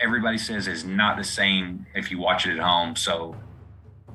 [0.00, 2.96] everybody says is not the same if you watch it at home.
[2.96, 3.34] So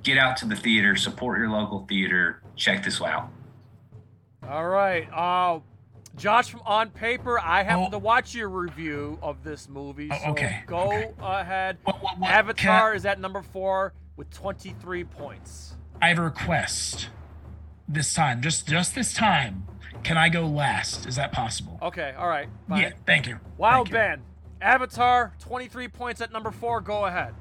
[0.03, 3.31] get out to the theater, support your local theater, check this out.
[4.47, 5.09] All right.
[5.11, 5.59] Uh,
[6.15, 7.91] Josh from On Paper, I happened Oh.
[7.91, 10.09] to watch your review of this movie.
[10.11, 11.11] Oh, okay, go okay.
[11.19, 11.77] ahead.
[11.83, 15.75] What- what- what- Avatar can is at number four with 23 points.
[16.01, 17.09] I, I have a request.
[17.87, 19.65] This time, just just this time,
[20.03, 21.05] can I go last?
[21.07, 21.79] Is that possible?
[21.81, 22.13] Okay.
[22.17, 22.47] All right.
[22.67, 22.81] Fine.
[22.81, 22.91] Yeah.
[23.05, 23.39] Thank you.
[23.57, 23.93] Wild Thank you.
[23.93, 24.21] Ben.
[24.61, 26.81] Avatar, 23 points at number four.
[26.81, 27.33] Go ahead.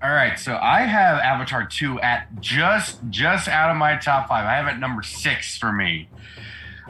[0.00, 4.46] All right, so I have Avatar 2 at just just out of my top five.
[4.46, 6.08] I have it number six for me.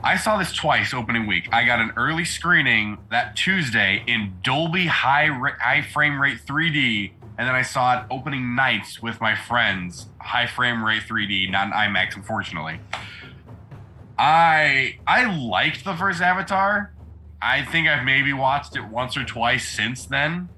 [0.02, 1.48] I saw this twice opening week.
[1.52, 7.48] I got an early screening that Tuesday in Dolby high high frame rate 3D, and
[7.48, 11.72] then I saw it opening nights with my friends, high frame rate 3D, not in
[11.72, 12.78] IMAX, unfortunately.
[14.16, 16.92] I I liked the first Avatar.
[17.42, 20.48] I think I've maybe watched it once or twice since then.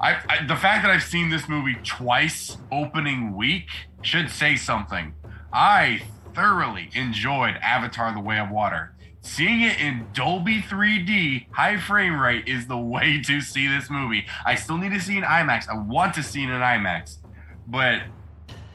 [0.00, 3.68] I, I the fact that I've seen this movie twice opening week
[4.02, 5.14] should say something.
[5.52, 6.02] I
[6.34, 8.92] thoroughly enjoyed Avatar: The Way of Water.
[9.22, 14.26] Seeing it in Dolby 3D, high frame rate is the way to see this movie.
[14.46, 15.68] I still need to see in IMAX.
[15.68, 17.18] I want to see it in IMAX,
[17.66, 18.02] but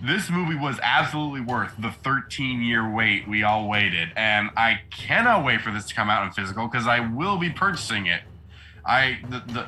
[0.03, 5.43] this movie was absolutely worth the 13 year wait we all waited, and I cannot
[5.43, 8.21] wait for this to come out in physical because I will be purchasing it.
[8.85, 9.67] I the, the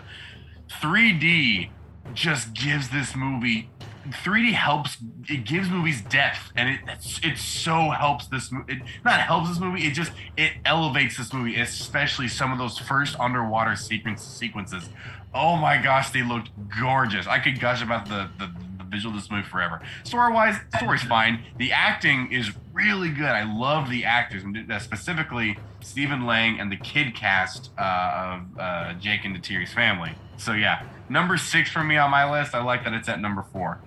[0.69, 1.69] 3D
[2.13, 3.69] just gives this movie
[4.11, 4.97] 3D helps
[5.29, 6.79] it gives movies depth and it
[7.23, 11.59] it so helps this it not helps this movie it just it elevates this movie
[11.59, 14.89] especially some of those first underwater sequence sequences.
[15.33, 17.27] Oh my gosh they looked gorgeous.
[17.27, 19.81] I could gush about the the, the visual of this movie forever.
[20.03, 21.43] Story wise story's fine.
[21.57, 23.25] The acting is really good.
[23.25, 24.43] I love the actors
[24.81, 30.13] specifically Stephen Lang and the kid cast uh, of uh, Jake and the Neytiri's family.
[30.37, 32.53] So yeah number six for me on my list.
[32.53, 33.79] I like that it's at number four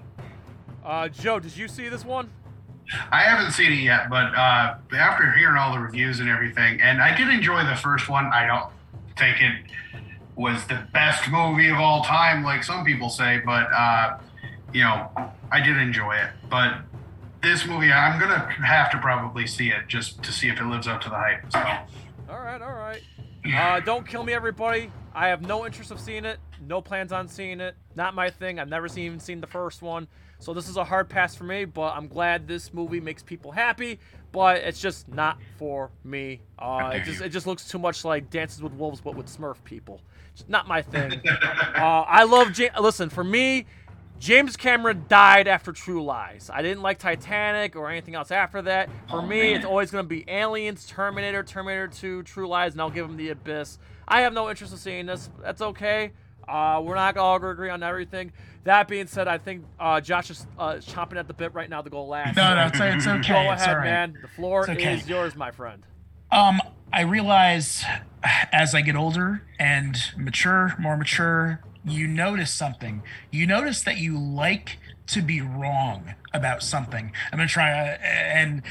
[0.84, 2.30] Uh, Joe, did you see this one?
[3.12, 7.00] I haven't seen it yet, but uh, after hearing all the reviews and everything, and
[7.00, 8.26] I did enjoy the first one.
[8.26, 8.66] I don't
[9.16, 9.70] think it
[10.34, 14.18] was the best movie of all time, like some people say, but uh,
[14.72, 15.08] you know,
[15.52, 16.30] I did enjoy it.
[16.48, 16.78] But
[17.42, 20.88] this movie, I'm gonna have to probably see it just to see if it lives
[20.88, 21.52] up to the hype.
[21.52, 21.58] So.
[22.28, 23.02] All right, all right.
[23.54, 24.90] Uh, don't kill me, everybody.
[25.14, 26.38] I have no interest of seeing it.
[26.66, 27.74] No plans on seeing it.
[27.94, 28.58] Not my thing.
[28.58, 30.08] I've never seen, even seen the first one.
[30.40, 31.64] So this is a hard pass for me.
[31.64, 33.98] But I'm glad this movie makes people happy.
[34.32, 36.40] But it's just not for me.
[36.58, 39.62] Uh, it just it just looks too much like Dances with Wolves, but with Smurf
[39.64, 40.00] people.
[40.34, 41.12] It's not my thing.
[41.28, 42.58] uh, I love.
[42.80, 43.66] Listen, for me,
[44.20, 46.50] James Cameron died after True Lies.
[46.52, 48.88] I didn't like Titanic or anything else after that.
[49.08, 49.56] For Oh, me, man.
[49.56, 53.16] it's always going to be Aliens, Terminator, Terminator 2, True Lies, and I'll give him
[53.16, 53.78] The Abyss.
[54.06, 55.30] I have no interest in seeing this.
[55.42, 56.12] That's okay.
[56.46, 58.32] Uh, we're not all going to agree on everything.
[58.64, 61.80] That being said, I think uh, Josh is uh, chomping at the bit right now
[61.80, 62.36] to go last.
[62.36, 63.46] No, no, it's, it's okay.
[63.46, 63.84] Go it's ahead, right.
[63.84, 64.18] man.
[64.20, 64.94] The floor okay.
[64.94, 65.82] is yours, my friend.
[66.30, 66.60] Um,
[66.92, 67.84] I realize
[68.52, 73.02] as I get older and mature, more mature, you notice something.
[73.30, 77.12] You notice that you like to be wrong about something.
[77.32, 78.62] I'm gonna try, uh, and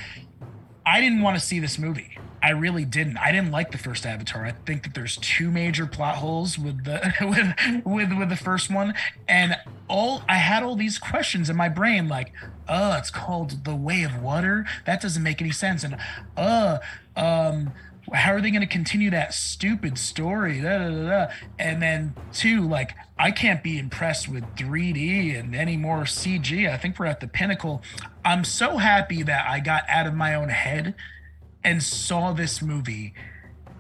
[0.86, 2.18] I didn't want to see this movie.
[2.42, 3.18] I really didn't.
[3.18, 4.46] I didn't like the first Avatar.
[4.46, 8.70] I think that there's two major plot holes with the with with with the first
[8.70, 8.94] one,
[9.28, 12.32] and all I had all these questions in my brain, like,
[12.68, 14.66] oh, it's called The Way of Water.
[14.86, 15.98] That doesn't make any sense, and
[16.38, 16.80] uh,
[17.16, 17.74] um,
[18.14, 20.62] how are they going to continue that stupid story?
[20.62, 21.34] Da, da, da.
[21.58, 26.70] And then two, like, I can't be impressed with 3D and any more CG.
[26.70, 27.84] I think we're at the pinnacle.
[28.26, 30.96] I'm so happy that I got out of my own head
[31.64, 33.14] and saw this movie.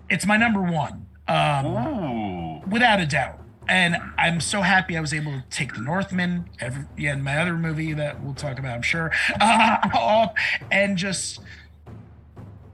[0.09, 3.39] It's my number one, um, without a doubt.
[3.67, 7.37] And I'm so happy I was able to take the Northman, every, yeah, and my
[7.37, 10.33] other movie that we'll talk about, I'm sure, uh, off,
[10.71, 11.39] and just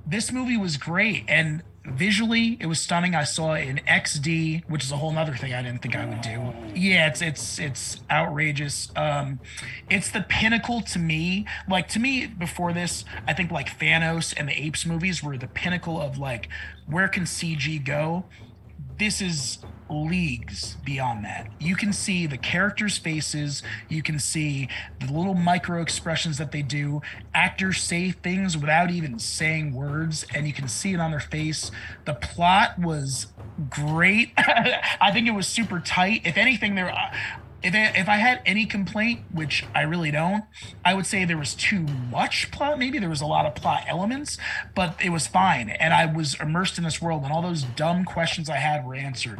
[0.07, 1.25] this movie was great.
[1.27, 3.15] And visually it was stunning.
[3.15, 6.05] I saw it in xd which is a whole nother thing i didn't think i
[6.05, 6.53] would do.
[6.73, 8.91] Yeah it's it's it's outrageous.
[8.95, 9.39] Um
[9.89, 11.45] it's the pinnacle to me.
[11.69, 15.47] Like to me before this i think like thanos and the apes movies were the
[15.47, 16.49] pinnacle of like
[16.87, 18.25] where can cg go?
[18.97, 21.49] This is leagues beyond that.
[21.59, 24.67] You can see the characters' faces, you can see
[24.99, 27.01] the little micro expressions that they do.
[27.33, 31.71] Actors say things without even saying words, and you can see it on their face.
[32.05, 33.27] The plot was
[33.69, 34.31] great.
[34.37, 36.21] I think it was super tight.
[36.25, 36.93] If anything, there.
[37.65, 40.43] If I, if I had any complaint, which I really don't,
[40.85, 41.79] I would say there was too
[42.11, 42.77] much plot.
[42.77, 44.37] Maybe there was a lot of plot elements,
[44.75, 45.69] but it was fine.
[45.69, 48.93] And I was immersed in this world, and all those dumb questions I had were
[48.93, 49.39] answered.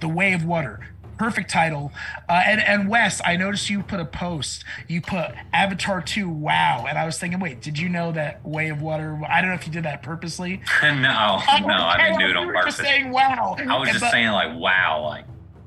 [0.00, 1.92] The Way of Water, perfect title.
[2.28, 4.62] Uh, and and Wes, I noticed you put a post.
[4.86, 6.84] You put Avatar 2 wow.
[6.86, 9.18] And I was thinking, wait, did you know that Way of Water?
[9.26, 10.60] I don't know if you did that purposely.
[10.82, 12.76] no, no, I didn't do it on you were purpose.
[12.76, 13.56] Just saying wow.
[13.58, 15.24] I was just But- saying like wow, like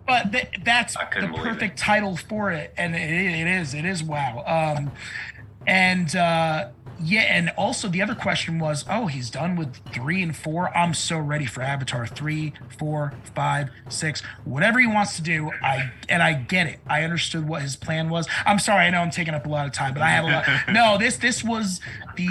[0.10, 4.44] but th- that's the perfect title for it and it, it is it is wow.
[4.48, 4.92] Um
[5.68, 6.70] and uh
[7.02, 10.76] yeah and also the other question was oh he's done with three and four.
[10.76, 15.52] I'm so ready for avatar three four five six whatever he wants to do.
[15.62, 16.80] I and i get it.
[16.88, 18.28] I understood what his plan was.
[18.48, 20.28] I'm sorry i know i'm taking up a lot of time but i have a
[20.28, 20.46] lot.
[20.74, 21.82] No this this was
[22.16, 22.28] the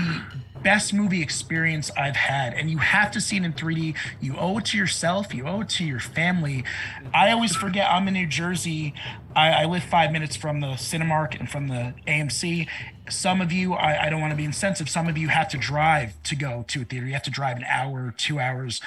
[0.62, 2.54] best movie experience I've had.
[2.54, 3.96] And you have to see it in 3D.
[4.20, 6.64] You owe it to yourself, you owe it to your family.
[7.14, 8.94] I always forget I'm in New Jersey.
[9.34, 12.68] I, I live five minutes from the Cinemark and from the AMC.
[13.08, 15.58] Some of you, I, I don't want to be insensitive, some of you have to
[15.58, 17.06] drive to go to a theater.
[17.06, 18.80] You have to drive an hour, two hours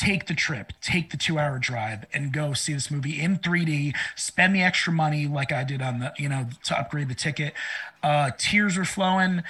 [0.00, 3.94] take the trip, take the two hour drive and go see this movie in 3D,
[4.16, 7.52] spend the extra money like I did on the, you know, to upgrade the ticket.
[8.02, 9.42] Uh, tears were flowing.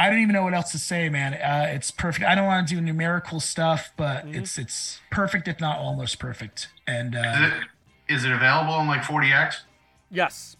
[0.00, 1.34] I don't even know what else to say, man.
[1.34, 2.24] Uh, it's perfect.
[2.24, 6.68] I don't want to do numerical stuff, but it's it's perfect, if not almost perfect.
[6.86, 7.50] And Is uh,
[8.08, 9.56] it, is it available in like 4DX?
[10.10, 10.56] Yes,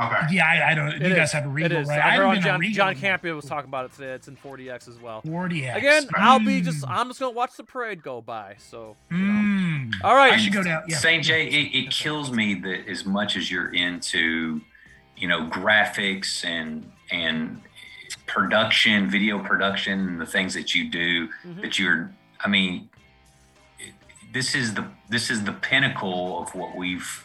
[0.00, 0.16] Okay.
[0.32, 0.88] yeah, I, I don't.
[0.94, 1.88] it you guys have a It Regal, is.
[1.88, 1.98] right?
[1.98, 4.12] I heard haven't on John, Regal John in Campia was talking about it today.
[4.12, 5.20] It's in 4DX as well.
[5.26, 5.76] 4DX.
[5.76, 6.64] Again, I'll be Mm.
[6.64, 8.54] just I'm just gonna watch the parade go by.
[8.58, 9.32] So you know.
[9.32, 9.92] Mm.
[10.02, 10.84] all right, I should go down.
[10.88, 10.96] Yeah.
[10.96, 11.22] St.
[11.22, 14.62] J, it, it kills me that as much as you're into,
[15.18, 17.60] you know, graphics and and
[18.34, 21.60] production, video production, and the things that you do, Mhm.
[21.62, 22.10] that you're,
[22.44, 22.88] I mean,
[24.32, 27.24] this is the this is the pinnacle of what we've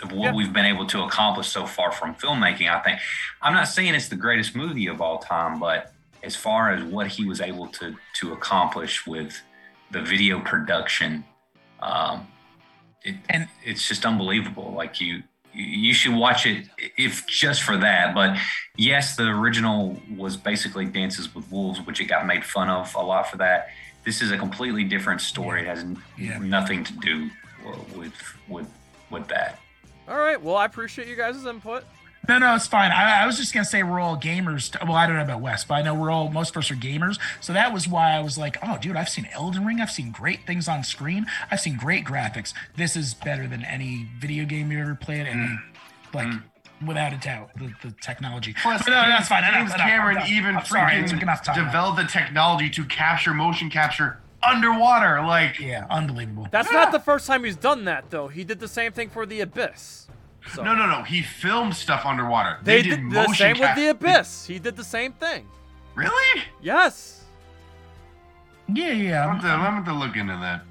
[0.00, 0.32] of what Yeah.
[0.32, 2.70] we've been able to accomplish so far from filmmaking.
[2.70, 3.00] I think
[3.42, 5.92] I'm not saying it's the greatest movie of all time, but
[6.22, 9.42] as far as what he was able to to accomplish with
[9.90, 11.24] the video production,
[11.80, 12.26] um,
[13.02, 14.72] it, And- it's just unbelievable.
[14.72, 15.24] Like you,
[15.58, 16.66] you should watch it
[16.96, 18.14] if just for that.
[18.14, 18.38] But
[18.76, 23.02] yes, the original was basically Dances with Wolves, which it got made fun of a
[23.02, 23.68] lot for that.
[24.04, 25.62] This is a completely different story.
[25.62, 26.38] It has n- Yeah.
[26.38, 27.28] nothing to do
[27.96, 28.14] with
[28.48, 28.70] with
[29.10, 29.58] with that.
[30.08, 30.40] all right.
[30.40, 31.84] Well, I appreciate you guys' input.
[32.26, 32.90] No, no, it's fine.
[32.90, 34.74] I, I was just gonna say we're all gamers.
[34.86, 36.74] Well, I don't know about Wes, but I know we're all most of us are
[36.74, 37.18] gamers.
[37.40, 39.80] So that was why I was like, oh, dude, I've seen Elden Ring.
[39.80, 41.26] I've seen great things on screen.
[41.50, 42.52] I've seen great graphics.
[42.76, 46.14] This is better than any video game you ever played, and mm.
[46.14, 46.42] like mm.
[46.86, 48.54] without a doubt, the, the technology.
[48.62, 49.44] Plus, But no, that's fine.
[49.44, 51.64] James Enough, enough, Cameron I'm even I'm sorry, I took freaking enough time.
[51.64, 55.22] developed the technology to capture motion capture underwater.
[55.22, 56.48] Like, Yeah, unbelievable.
[56.50, 58.28] That's not the first time he's done that, though.
[58.28, 60.07] He did the same thing for the Abyss.
[60.54, 61.02] So no, no, no.
[61.02, 62.58] He filmed stuff underwater.
[62.62, 64.46] they, They, did, did, the same with the Abyss.
[64.46, 65.46] He did the same thing.
[65.94, 66.42] Really?
[66.62, 67.24] Yes,
[68.72, 69.26] Yeah, yeah.
[69.26, 70.62] I'm gonna, I'm gonna look into that.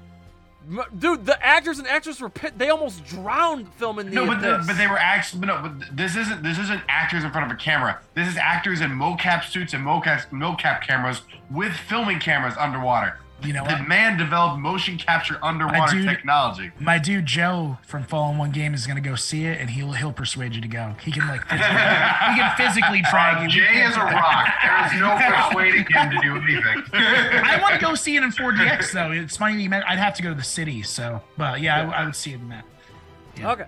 [0.98, 1.24] Dude.
[1.24, 2.58] The actors and actresses were pit.
[2.58, 6.14] They almost drowned filming the No, but, the, but they were actually, no, but this
[6.14, 8.00] isn't this isn't actors in front of a camera.
[8.14, 13.18] This is actors in mocap suits and mocap mocap cameras with filming cameras underwater.
[13.40, 13.86] You know the what?
[13.88, 16.72] man developed motion capture underwater dude- technology.
[16.80, 20.12] My dude Joe from Fallen One Game is gonna go see it, and he'll he'll
[20.12, 20.96] persuade you to go.
[21.02, 23.48] He can like physically, he can physically drag Uh, you.
[23.48, 24.48] Jay is a rock.
[24.62, 26.82] There is no persuading him to do anything.
[26.92, 29.12] I want to go see it in 4DX though.
[29.12, 31.82] It's funny that you meant I'd have to go to the city, so but yeah,
[31.92, 32.64] I, I would see it in that.
[33.40, 33.66] okay.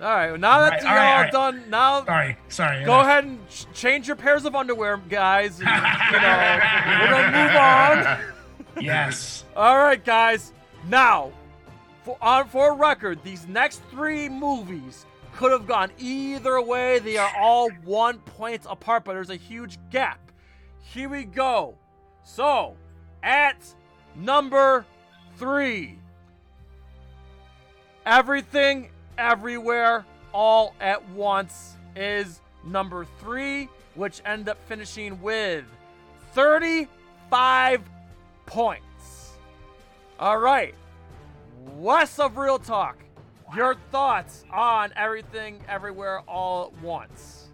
[0.00, 0.30] All right.
[0.32, 1.60] well, Now that Right, you're all right, all all right.
[1.60, 2.84] done, now Sorry, sorry.
[2.84, 5.60] go ahead and ch- change your pairs of underwear, guys.
[5.60, 6.58] And, you know,
[6.98, 8.18] we're gonna move on.
[8.80, 9.44] Yes.
[9.56, 10.52] All right, guys.
[10.88, 11.32] Now,
[12.04, 16.98] for on for record, these next three movies could have gone either way.
[16.98, 20.20] They are all one point apart, but there's a huge gap.
[20.80, 21.74] Here we go.
[22.24, 22.76] So,
[23.22, 23.64] at
[24.16, 24.84] number
[25.36, 25.98] three,
[28.04, 35.64] everything, everywhere, all at once is number three, which ended up finishing with
[36.32, 37.80] 35
[38.46, 39.32] points.
[40.18, 40.74] All right.
[41.76, 42.96] Wes of Real Talk,
[43.56, 47.48] your thoughts on everything, everywhere, all at once.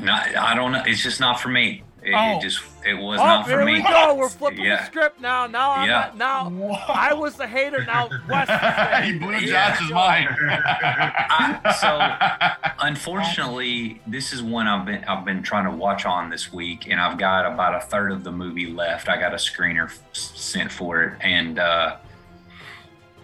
[0.00, 0.82] Not, I don't know.
[0.86, 1.82] It's just not for me.
[2.06, 2.38] It, Oh.
[2.38, 3.82] it just it was Oh, not here for we me.
[3.82, 4.14] go.
[4.14, 4.76] We're flipping Yeah.
[4.76, 5.46] the script now.
[5.48, 5.92] Now I'm Yeah.
[5.98, 6.74] not, now Whoa.
[6.88, 7.84] I was the hater.
[7.84, 8.48] Now Wes.
[9.04, 9.18] he hater.
[9.18, 9.70] blew Yeah.
[9.74, 10.28] Josh's mind.
[10.40, 16.52] I, so unfortunately, this is one I've been I've been trying to watch on this
[16.52, 19.08] week, and I've got about a third of the movie left.
[19.08, 21.96] I got a screener f- sent for it, and uh,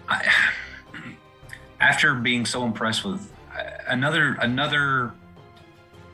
[0.08, 0.28] I,
[1.80, 5.12] after being so impressed with uh, another another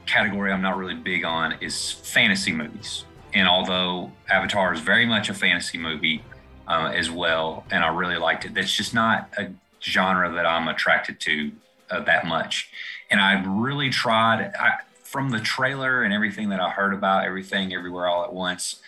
[0.09, 3.05] category I'm not really big on is fantasy movies.
[3.35, 6.25] And although Avatar is very much a fantasy movie
[6.67, 9.51] uh, as well, and I really liked it, that's just not a
[9.83, 11.53] genre that I'm attracted to
[11.91, 12.71] uh, that much.
[13.11, 17.75] And I really tried I, from the trailer and everything that I heard about everything
[17.75, 18.81] everywhere all at once.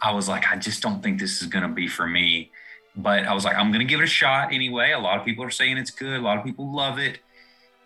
[0.00, 2.50] I was like, I just don't think this is going to be for me.
[2.96, 4.92] But I was like, I'm going to give it a shot anyway.
[4.92, 6.18] A lot of people are saying it's good.
[6.18, 7.18] A lot of people love it.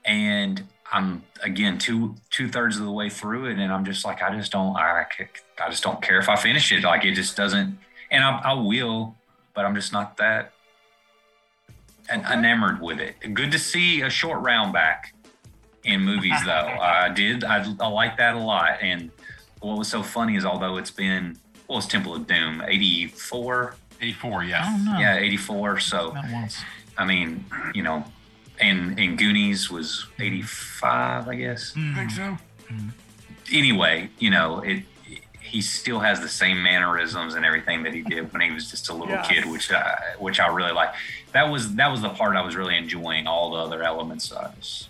[0.04, 4.22] And I'm again two two thirds of the way through it, and I'm just like,
[4.22, 5.06] I just don't, I,
[5.58, 6.84] I just don't care if I finish it.
[6.84, 7.78] Like it just doesn't,
[8.10, 9.16] and I, I will,
[9.54, 10.52] but I'm just not that
[12.08, 13.34] en- enamored with it.
[13.34, 15.14] Good to see a short round back
[15.84, 16.50] in movies, though.
[16.50, 18.78] I did, I, I like that a lot.
[18.80, 19.10] And
[19.60, 21.38] what was so funny is, although it's been,
[21.68, 24.66] well, it's Temple of Doom, 84, 84, I yes.
[24.66, 24.98] don't know.
[24.98, 25.78] yeah, 84.
[25.80, 26.14] So
[26.98, 28.04] I mean, you know,
[28.62, 32.38] and and Goonies was 85, I guess I think so.
[33.52, 34.84] anyway, you know, it
[35.40, 38.88] he still has the same mannerisms and everything that he did when he was just
[38.88, 39.28] a little Yes.
[39.28, 40.94] kid, which I, which I really like.
[41.32, 43.26] That was that was the part I was really enjoying.
[43.26, 44.88] All the other elements, I was,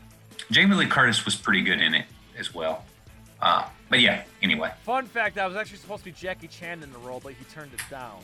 [0.53, 2.07] Jamie Lee Curtis was pretty good in it
[2.39, 2.85] as well.
[3.41, 6.93] Uh, but yeah, anyway, Fun fact: I was actually supposed to be Jackie Chan in
[6.93, 8.21] the role, but he turned it down.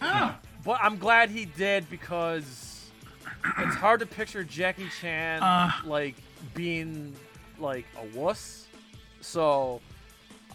[0.00, 0.34] Oh.
[0.64, 2.77] But I'm glad he did because
[3.58, 5.70] it's hard to picture Jackie Chan Uh.
[5.84, 6.14] like
[6.54, 7.14] being
[7.58, 8.66] like a wuss.
[9.20, 9.80] So,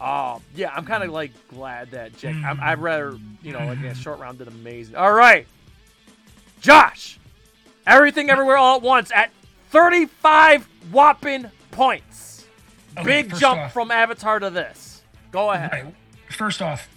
[0.00, 2.34] um, yeah, I'm kind of like glad that Jack.
[2.44, 4.96] I'm, I'd rather you know like a short round did amazing.
[4.96, 5.46] All right,
[6.60, 7.18] Josh,
[7.86, 9.30] everything everywhere all at once at
[9.70, 12.46] 35 whopping points.
[12.96, 15.02] Okay, Big jump off- from Avatar to this.
[15.32, 15.72] Go ahead.
[15.72, 15.94] Right.
[16.30, 16.88] First off,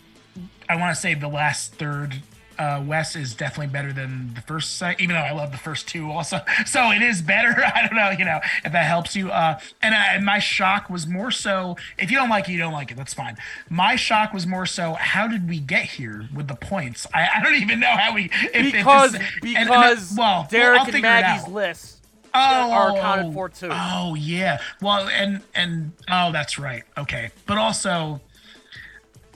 [0.70, 2.22] I want to say the last third,
[2.58, 5.88] uh, Wes is definitely better than the first set, even though I love the first
[5.88, 6.42] two also.
[6.66, 7.64] So it is better.
[7.76, 9.30] I don't know, you know, if that helps you.
[9.30, 12.58] Uh, and, I, and my shock was more so, if you don't like it, you
[12.58, 12.98] don't like it.
[12.98, 13.38] That's fine.
[13.70, 17.08] My shock was more so, how did we get here with the points?
[17.14, 18.26] I, I don't even know how we.
[18.26, 21.52] If, if because this- because and, well, Derek I'll and Maggie's out.
[21.52, 21.98] lists
[22.34, 23.70] oh, are accounted for too.
[23.72, 24.60] Oh yeah.
[24.82, 26.84] Well, and and oh, that's right.
[26.98, 28.22] Okay, but also,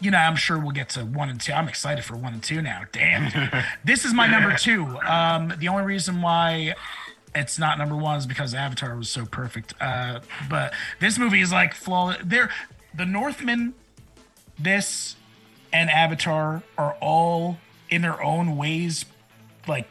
[0.01, 1.53] you know, I'm sure we'll get to one and two.
[1.53, 2.83] I'm excited for one and two now.
[2.91, 3.51] Damn,
[3.85, 4.85] this is my number two.
[5.01, 6.75] Um, the only reason why
[7.33, 9.73] it's not number one is because Avatar was so perfect.
[9.79, 12.17] Uh, but this movie is like flawless.
[12.23, 12.49] There,
[12.95, 13.73] the Northman,
[14.59, 15.15] this,
[15.71, 17.57] and Avatar are all
[17.89, 19.05] in their own ways,
[19.67, 19.87] like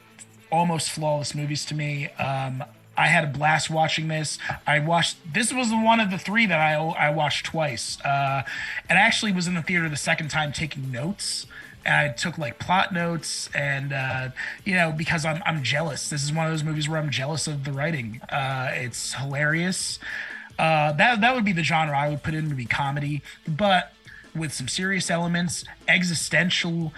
[0.51, 2.09] almost flawless movies to me.
[2.13, 2.65] Um,
[3.01, 4.39] I had a blast watching this.
[4.67, 5.17] I watched.
[5.33, 8.43] This was one of the three that I I watched twice, uh,
[8.91, 11.47] and I actually was in the theater the second time taking notes.
[11.87, 14.29] I took like plot notes, and uh,
[14.67, 16.11] you know because I'm I'm jealous.
[16.11, 18.21] This is one of those movies where I'm jealous of the writing.
[18.29, 19.99] Uh, it's hilarious.
[20.59, 23.95] Uh, that that would be the genre I would put in would be comedy, but
[24.35, 26.93] with some serious elements, existential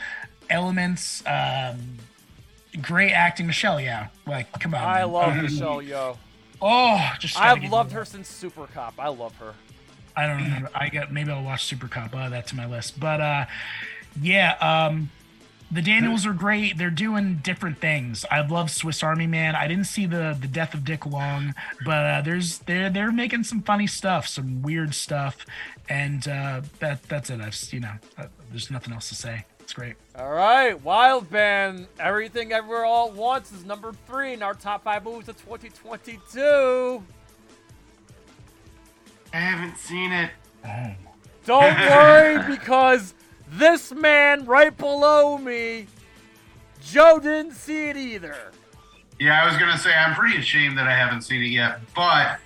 [0.50, 1.22] elements.
[1.26, 1.98] Um,
[2.80, 3.80] great acting, Michelle.
[3.80, 4.82] Yeah, like come on.
[4.82, 5.12] I man.
[5.12, 6.16] love Uh, Michelle Yeoh.
[6.60, 8.94] Oh, just I've loved her since Super Cop.
[8.98, 9.54] I love her.
[10.16, 10.70] I don't remember.
[10.74, 12.14] I got maybe I'll watch Super Cop.
[12.14, 13.00] I'll add that to my list.
[13.00, 13.46] But uh,
[14.20, 15.10] yeah, um,
[15.72, 16.76] the Daniels are great.
[16.76, 18.26] They're doing different things.
[18.30, 19.56] I love Swiss Army Man.
[19.56, 21.54] I didn't see the the death of Dick Long,
[21.84, 25.44] but uh, there's they're they're making some funny stuff, some weird stuff,
[25.88, 27.40] and uh, that that's it.
[27.40, 29.46] I've you know, uh, there's nothing else to say.
[29.62, 29.94] It's great.
[30.16, 31.86] All right, Wild Band.
[32.00, 37.02] Everything Everywhere All at Once is number three in our top five movies of 2022.
[39.32, 40.30] I haven't seen it.
[41.46, 43.14] Don't worry, because
[43.52, 45.86] this man right below me,
[46.82, 48.36] Joe didn't see it either.
[49.20, 52.40] Yeah, I was gonna say I'm pretty ashamed that I haven't seen it yet, but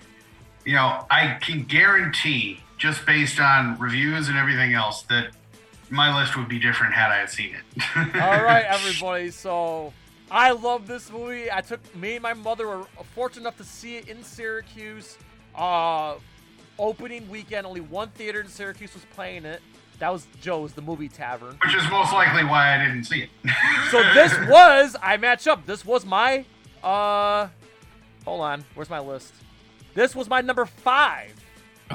[0.67, 5.29] you know, I can guarantee, just based on reviews and everything else, that
[5.91, 7.97] my list would be different had I had seen it.
[8.21, 9.31] All right, everybody.
[9.31, 9.93] So
[10.31, 11.51] I love this movie.
[11.51, 15.17] I took me and my mother were fortunate enough to see it in Syracuse.
[15.55, 16.17] Uh,
[16.79, 19.63] opening weekend, only one theater in Syracuse was playing it.
[19.99, 21.59] That was Joe's, the movie tavern.
[21.65, 23.31] Which is most likely why I didn't see it.
[23.91, 25.65] So this was I match up.
[25.65, 26.45] This was my
[26.83, 27.49] uh
[28.25, 29.33] hold on, where's my list?
[29.95, 31.33] This was my number five.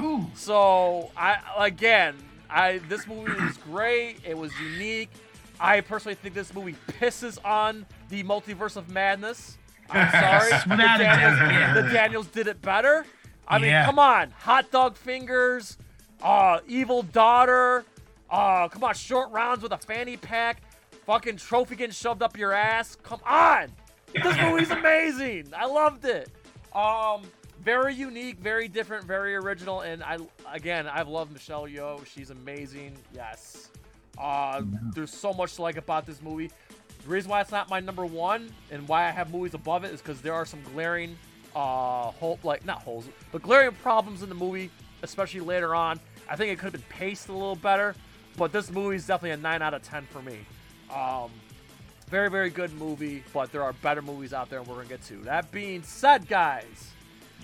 [0.00, 0.26] Ooh.
[0.34, 2.16] So I again,
[2.52, 4.18] I this movie was great.
[4.26, 5.10] It was unique.
[5.60, 9.58] I personally think this movie pisses on the multiverse of madness.
[9.90, 13.04] I'm sorry, the Without a doubt, Daniels, the Daniels did it better.
[13.46, 13.84] I mean, Yeah.
[13.84, 15.76] come on, hot dog fingers,
[16.22, 17.84] uh, evil daughter,
[18.30, 20.62] uh, come on, short rounds with a fanny pack,
[21.06, 22.96] fucking trophy getting shoved up your ass.
[23.02, 23.68] Come on,
[24.14, 25.52] this movie's amazing.
[25.56, 26.28] I loved it.
[26.74, 27.22] Um,
[27.62, 30.18] very unique, very different, very original, and I
[30.52, 32.04] again, I've loved Michelle Yeoh.
[32.06, 32.96] She's amazing.
[33.14, 33.70] Yes.
[34.18, 34.62] Uh,
[34.94, 36.50] there's so much to like about this movie.
[37.04, 39.92] The reason why it's not my number one and why I have movies above it
[39.92, 41.16] is because there are some glaring,
[41.54, 44.70] uh, hole, like not holes, but glaring problems in the movie,
[45.02, 45.98] especially later on.
[46.28, 47.94] I think it could have been paced a little better,
[48.36, 50.38] but this movie is definitely a nine out of ten for me.
[50.94, 51.30] Um,
[52.08, 55.02] very, very good movie, but there are better movies out there, and we're gonna get
[55.06, 55.16] to.
[55.22, 56.90] That being said, guys,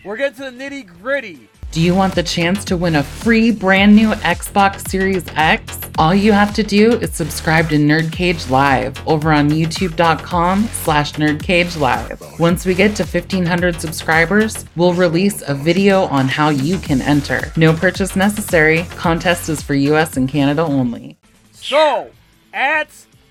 [0.05, 1.49] we're getting to the nitty gritty.
[1.71, 5.79] Do you want the chance to win a free brand new Xbox Series X?
[5.99, 11.79] All you have to do is subscribe to Nerdcage Live over on youtube.com slash nerdcage
[11.79, 12.23] live.
[12.41, 17.53] Once we get to 1500 subscribers, we'll release a video on how you can enter.
[17.57, 18.85] No purchase necessary.
[18.91, 21.19] Contest is for US and Canada only.
[21.53, 22.11] So,
[22.55, 22.89] at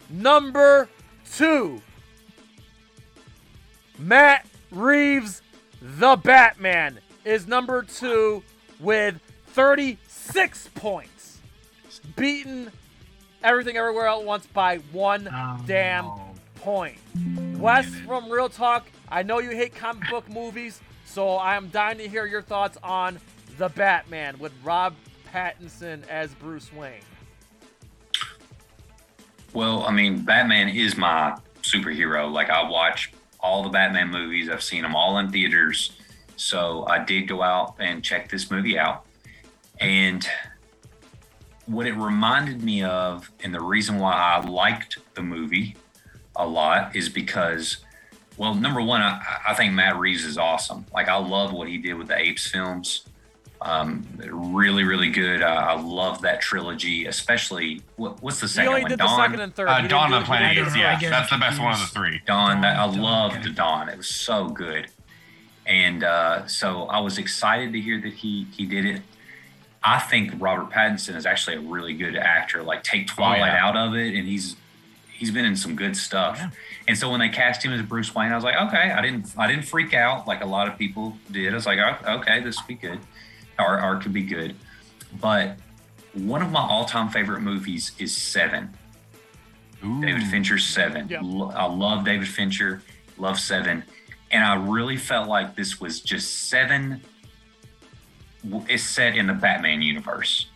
[0.09, 0.89] number
[1.33, 1.81] two,
[3.97, 5.41] Matt Reeves,
[5.95, 8.43] the Batman, is number two
[8.79, 11.39] with 36 points,
[12.15, 12.71] beaten
[13.43, 16.33] everything everywhere at once by one Oh, damn no.
[16.55, 16.97] point.
[17.57, 22.07] Wes from Real Talk, I know you hate comic book movies, so I'm dying to
[22.07, 23.19] hear your thoughts on
[23.57, 24.93] the Batman with Rob
[25.33, 27.01] Pattinson as Bruce Wayne.
[29.53, 32.31] Well, I mean, Batman is my superhero.
[32.31, 34.49] Like I watch all the Batman movies.
[34.49, 35.91] I've seen them all in theaters.
[36.35, 39.05] So I did go out and check this movie out.
[39.79, 40.27] And
[41.65, 45.75] what it reminded me of, and the reason why I liked the movie
[46.35, 47.77] a lot is because,
[48.37, 50.85] well, number one, I, I think Matt Reeves is awesome.
[50.93, 53.05] Like I love what he did with the Apes films.
[53.59, 55.41] Um, really, really good.
[55.41, 58.89] Uh, I love that trilogy, especially what, what's the He second only one?
[58.91, 59.19] did the Dawn.
[59.19, 59.67] second and third.
[59.67, 61.01] He Uh, didn't Dawn do of the- the Planet he of didn't Apes.
[61.01, 61.35] Yeah, that's it.
[61.35, 62.21] the best one of the three.
[62.25, 63.51] Dawn, that I Dawn, loved okay.
[63.53, 63.89] Dawn.
[63.89, 64.87] It was so good,
[65.65, 69.01] and uh, so I was excited to hear that he he did it.
[69.83, 72.61] I think Robert Pattinson is actually a really good actor.
[72.63, 73.65] Like take Twilight yeah.
[73.67, 74.55] out of it, and he's
[75.11, 76.37] he's been in some good stuff.
[76.37, 76.49] Yeah.
[76.89, 79.33] And so when they cast him as Bruce Wayne, I was like, okay, I didn't
[79.37, 81.51] I didn't freak out like a lot of people did.
[81.53, 82.99] I was like, oh, okay, this will be good,
[83.59, 84.55] or or could be good.
[85.21, 85.57] But
[86.13, 88.73] one of my all-time favorite movies is Seven.
[89.83, 90.01] Ooh.
[90.01, 91.07] David Fincher's Seven.
[91.07, 91.21] Yep.
[91.55, 92.81] I love David Fincher,
[93.17, 93.83] love Seven.
[94.31, 97.01] And I really felt like this was just Seven
[98.43, 100.47] w- is set in the Batman universe.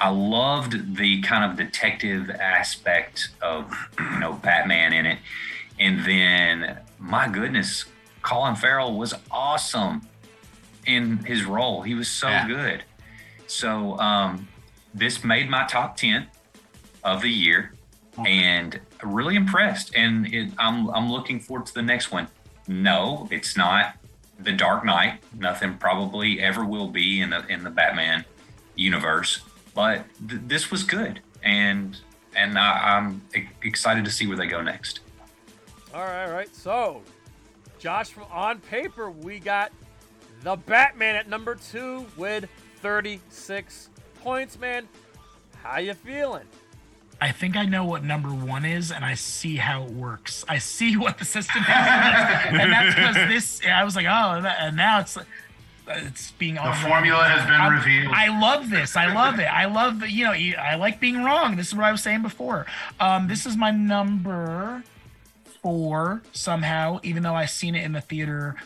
[0.00, 5.18] I loved the kind of detective aspect of, you know, Batman in it.
[5.80, 7.84] And then, my goodness,
[8.22, 10.02] Colin Farrell was awesome
[10.88, 11.82] in his role.
[11.82, 12.46] He was so Yeah.
[12.46, 12.82] good.
[13.46, 14.48] So, um,
[14.94, 16.26] this made my top 10
[17.04, 17.72] of the year
[18.26, 19.94] and really impressed.
[19.94, 22.26] And it, I'm I'm looking forward to the next one.
[22.66, 23.94] No, it's not
[24.40, 25.22] the Dark Knight.
[25.38, 28.24] Nothing probably ever will be in the in the Batman
[28.74, 29.40] universe.
[29.74, 31.96] But th- this was good, and
[32.34, 35.00] and I, I'm e- excited to see where they go next.
[35.94, 36.54] All right, all right.
[36.54, 37.02] So,
[37.78, 39.70] Josh, from on paper, we got
[40.42, 42.48] the Batman at number two with
[42.82, 43.88] 36
[44.22, 44.58] points.
[44.58, 44.88] Man,
[45.62, 46.44] how you feeling?
[47.20, 50.44] I think I know what number one is, and I see how it works.
[50.48, 53.60] I see what the system is, and that's because this.
[53.66, 55.18] I was like, oh, and now it's
[55.88, 58.12] it's being The formula has been I- revealed.
[58.14, 58.94] I love this.
[58.94, 59.46] I love it.
[59.46, 60.32] I love you know.
[60.32, 61.56] I like being wrong.
[61.56, 62.66] This is what I was saying before.
[63.00, 64.84] Um, this is my number
[65.68, 68.56] four somehow, even though I've seen it in the theater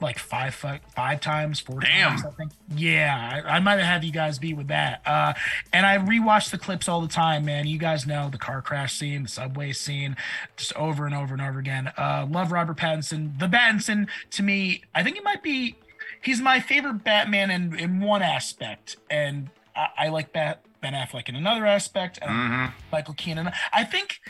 [0.00, 2.10] like five five times, four Damn.
[2.10, 2.24] times.
[2.24, 2.52] I think.
[2.76, 5.02] Yeah, I, I might have you guys beat with that.
[5.04, 5.32] Uh,
[5.72, 7.66] and I rewatch the clips all the time, man.
[7.66, 10.16] You guys know the car crash scene, the subway scene,
[10.56, 11.92] just over and over and over again.
[11.98, 13.36] Uh, love Robert Pattinson.
[13.40, 15.74] The Pattinson to me, I think he might be.
[16.20, 21.28] He's my favorite Batman in in one aspect, and I, I like Bat, Ben Affleck
[21.28, 22.18] in another aspect.
[22.22, 22.72] And Mhm.
[22.92, 23.50] Michael Keaton.
[23.72, 24.20] I think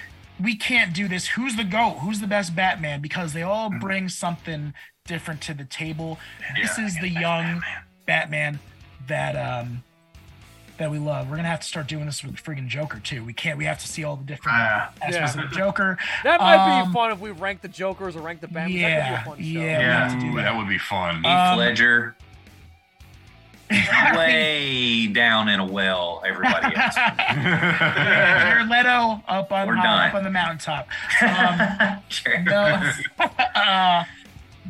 [0.42, 1.28] we can't do this.
[1.28, 1.98] Who's the GOAT?
[2.02, 3.00] Who's the best Batman?
[3.00, 4.74] Because they all bring something
[5.06, 6.18] different to the table.
[6.60, 7.62] this is the young
[8.06, 8.58] Batman.
[9.08, 9.82] that um
[10.78, 11.28] that we love.
[11.28, 13.24] We're gonna have to start doing this with the friggin' Joker too.
[13.24, 13.58] We can't.
[13.58, 15.42] We have to see all the different Uh, aspects Yeah.
[15.44, 15.98] of the Joker.
[16.24, 18.70] That might Um, be fun if we rank the Jokers or rank the Batman.
[18.78, 19.60] Yeah, that could be a fun show.
[19.60, 19.78] yeah.
[19.78, 20.42] we have to do Ooh, that.
[20.44, 21.16] that would be fun.
[21.16, 22.16] Heath Um, Ledger
[23.70, 26.22] way down in a well.
[26.26, 26.94] Everybody else.
[27.34, 30.88] Jared Leto up on We're uh, up on the mountaintop.
[31.22, 32.40] Um, Sure.
[32.40, 32.92] no,
[33.54, 34.04] uh,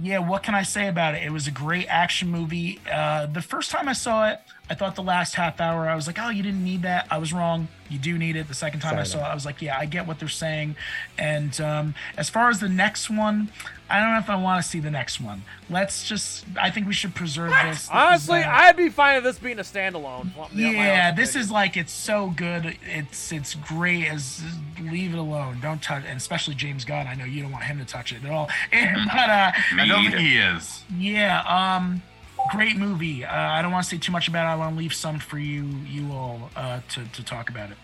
[0.00, 0.18] yeah.
[0.18, 1.22] What can I say about it?
[1.22, 2.80] It was a great action movie.
[2.90, 4.40] Uh, the first time I saw it,
[4.72, 7.06] I thought the last half hour, I was like, oh, you didn't need that.
[7.10, 7.68] I was wrong.
[7.90, 8.48] You do need it.
[8.48, 10.76] The second time I saw it, I was like, yeah, I get what they're saying.
[11.18, 13.50] And um, as far as the next one,
[13.90, 15.42] I don't know if I want to see the next one.
[15.68, 16.46] Let's just.
[16.58, 17.80] I think we should preserve this.
[17.80, 20.30] This Honestly, uh, I'd be fine with this being a standalone.
[20.54, 21.44] Yeah, this opinion.
[21.44, 22.78] is like it's so good.
[22.86, 24.06] It's it's great.
[24.06, 24.42] As
[24.80, 25.58] leave it alone.
[25.60, 26.04] Don't touch.
[26.06, 27.06] And especially James Gunn.
[27.06, 28.48] I know you don't want him to touch it at all.
[28.72, 30.16] but uh, Me I don't either.
[30.16, 30.82] think he is.
[30.96, 31.42] yeah,
[31.76, 32.02] um,
[32.50, 33.24] great movie.
[33.24, 34.50] Uh, I don't want to say too much about it.
[34.50, 37.76] I want to leave some for you you all uh, to to talk about it.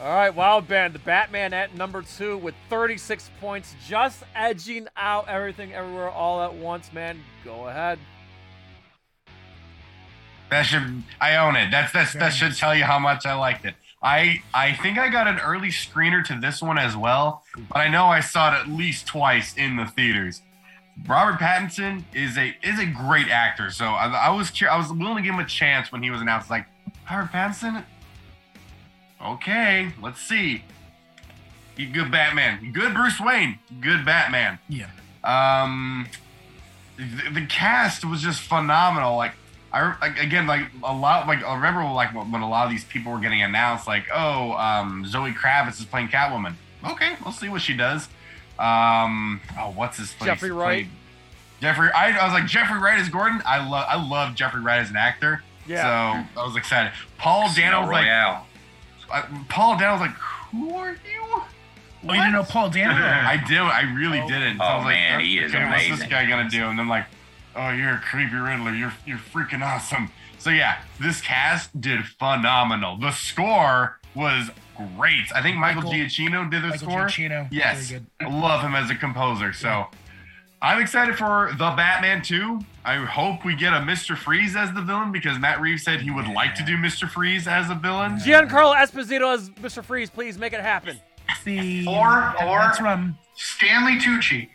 [0.00, 5.28] All right, Wild Band, the Batman at number two with 36 points, just edging out
[5.28, 7.20] everything everywhere all at once, man.
[7.44, 8.00] Go ahead.
[10.50, 11.70] That should I own it.
[11.70, 13.74] That's that's that should tell you how much I liked it.
[14.02, 17.88] I I think I got an early screener to this one as well, but I
[17.88, 20.42] know I saw it at least twice in the theaters.
[21.06, 25.16] Robert Pattinson is a is a great actor, so I, I was I was willing
[25.16, 26.50] to give him a chance when he was announced.
[26.50, 26.66] Like
[27.10, 27.84] Robert Pattinson,
[29.24, 30.64] okay, let's see.
[31.76, 34.58] He good Batman, good Bruce Wayne, good Batman.
[34.68, 34.90] Yeah.
[35.24, 36.06] Um,
[36.96, 39.16] the, the cast was just phenomenal.
[39.16, 39.32] Like
[39.72, 42.70] I like again like a lot like I remember like when when a lot of
[42.70, 46.54] these people were getting announced like oh um Zoe Kravitz is playing Catwoman.
[46.84, 48.08] Okay, we'll see what she does.
[48.62, 50.26] Um oh what's his face?
[50.26, 50.84] Jeffrey Wright.
[50.86, 50.88] Played-
[51.60, 53.40] Jeffrey I, I was like Jeffrey Wright is Gordon.
[53.46, 55.42] I love I love Jeffrey Wright as an actor.
[55.66, 56.24] Yeah.
[56.34, 56.92] So I was excited.
[57.18, 58.46] Paul Casino Dano was like Royale.
[59.12, 60.10] uh, Paul Dano was like
[60.50, 60.96] who are you?
[61.28, 61.44] What?
[62.04, 62.92] Oh, you didn't know Paul Dano?
[62.94, 63.58] I did.
[63.58, 64.58] I really didn't.
[64.58, 66.64] So I Oh, was like, man, he is okay, What's this guy gonna do?
[66.64, 67.06] And then like,
[67.54, 68.72] oh, you're a creepy Riddler.
[68.74, 70.10] You're you're freaking awesome.
[70.38, 72.96] So yeah, this cast did phenomenal.
[72.96, 75.32] The score was great.
[75.34, 77.06] I think Michael, Michael- Giacchino did the Michael score.
[77.06, 79.52] Giacchino, Yes, very I love him as a composer.
[79.52, 79.86] So
[80.60, 82.60] I'm excited for the Batman 2.
[82.84, 84.16] I hope we get a Mr.
[84.16, 87.08] Freeze as the villain because Matt Reeves said he would like to do Mr.
[87.08, 88.16] Freeze as a villain.
[88.18, 89.84] Giancarlo Esposito as Mr.
[89.84, 90.98] Freeze, please make it happen.
[91.42, 93.16] See, Or- or- that's what I'm.
[93.34, 94.48] Stanley Tucci.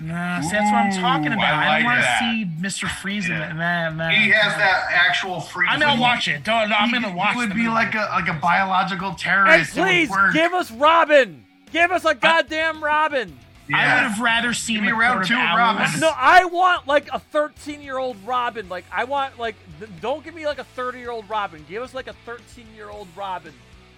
[0.00, 1.54] Nah, see, that's what I'm talking about.
[1.54, 2.88] I I, like don't want to see Mr.
[3.00, 3.50] Freeze in Yeah.
[3.50, 3.54] it.
[3.54, 4.10] Man, man.
[4.14, 5.68] He has that actual freeze.
[5.72, 6.44] I'm gonna watch it.
[6.44, 7.32] Don't, I'm gonna watch.
[7.34, 7.68] He would be movie.
[7.68, 9.76] like a like a biological terrorist.
[9.76, 11.44] It would please give us Robin.
[11.72, 13.36] Give us a goddamn Robin.
[13.74, 15.58] I would have rather seen Give me the round two of Owls.
[15.58, 16.00] Robin.
[16.00, 18.66] No, I want like a 13 year old Robin.
[18.68, 21.66] Like I want like th- don't give me like a 30 year old Robin.
[21.68, 23.52] Give us like a 13 year old Robin.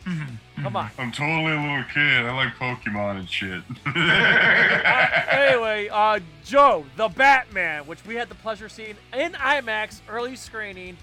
[0.07, 0.35] Mm-hmm.
[0.63, 0.91] Come on.
[0.99, 2.27] I'm totally a little kid.
[2.27, 3.63] I like Pokemon and shit.
[3.87, 3.91] Uh,
[5.31, 10.37] anyway, uh, Joe, the Batman, which we had the pleasure of seeing in IMAX early
[10.37, 10.97] screening.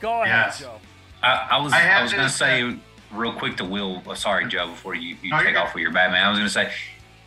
[0.00, 0.60] Go ahead, Yes.
[0.60, 0.76] Joe.
[1.22, 2.76] I, I was I I, was gonna this, say
[3.12, 4.02] real quick to Will.
[4.08, 4.68] uh, Sorry, Joe.
[4.68, 6.72] Before you, you take off with your Batman, I was gonna say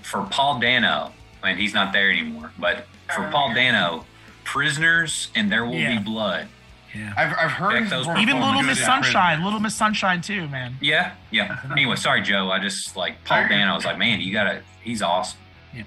[0.01, 1.11] for Paul Dano,
[1.43, 2.51] and he's not there anymore.
[2.57, 4.05] But for Paul Dano,
[4.43, 5.97] prisoners and there will Yeah.
[5.99, 6.47] be blood.
[6.95, 7.13] Yeah.
[7.17, 10.21] I've, I've heard Check he's those performed Even Little Miss in Sunshine, Little Miss Sunshine
[10.21, 10.75] too, man.
[10.79, 11.59] Yeah, yeah.
[11.71, 12.51] Anyway, sorry, Joe.
[12.51, 13.49] I just like Paul Okay.
[13.55, 13.71] Dano.
[13.71, 14.61] I was like, man, you gotta.
[14.81, 15.39] He's awesome.
[15.75, 15.83] Yeah.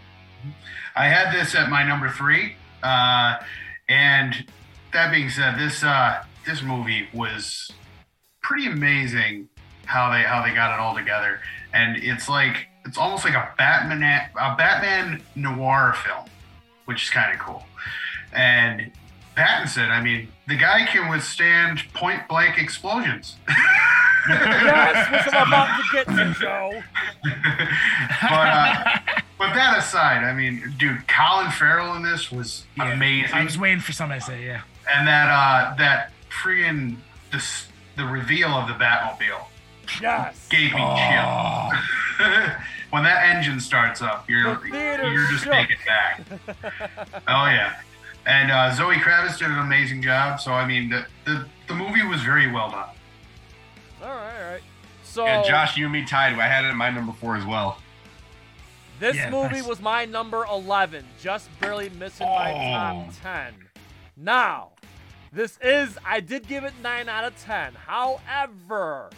[0.96, 3.36] I had this at my number three, uh,
[3.88, 4.46] and
[4.92, 7.70] that being said, this uh, this movie was
[8.42, 9.48] pretty amazing
[9.84, 11.40] how they how they got it all together,
[11.72, 14.02] and it's like it's almost like a Batman
[14.40, 16.24] a Batman noir film,
[16.86, 17.64] which is kind of cool.
[18.32, 18.90] And
[19.36, 23.36] Pattinson, I mean, the guy can withstand point blank explosions.
[24.28, 26.82] Yes, which I'm about to get to, Joe.
[28.22, 28.98] but uh,
[29.38, 32.92] but that aside, I mean, dude, Colin Farrell in this was Yeah.
[32.92, 34.62] amazing, I was waiting for somebody to say, yeah.
[34.92, 36.10] and that uh, that
[36.42, 36.96] friggin'
[37.30, 37.40] the
[37.96, 39.44] the reveal of the Batmobile
[40.02, 40.48] Yes.
[40.48, 41.70] gave me Oh.
[42.18, 42.26] chill.
[42.90, 44.68] when that engine starts up, you're The
[45.12, 45.52] you're just shook.
[45.52, 46.20] taken back.
[47.28, 47.76] oh yeah,
[48.26, 50.40] and uh, Zoe Kravitz did an amazing job.
[50.40, 52.88] So I mean, the the, the movie was very well done.
[54.02, 54.62] All right, all right.
[55.02, 56.34] So Yeah, Josh, you and me tied.
[56.38, 57.78] I had it at my number four as well.
[59.00, 59.66] this Yeah, movie nice.
[59.66, 63.12] was my number 11, just barely missing my top Oh.
[63.22, 63.54] 10.
[64.16, 64.70] Now,
[65.32, 67.74] this is I did give it 9 out of 10.
[67.74, 69.10] However,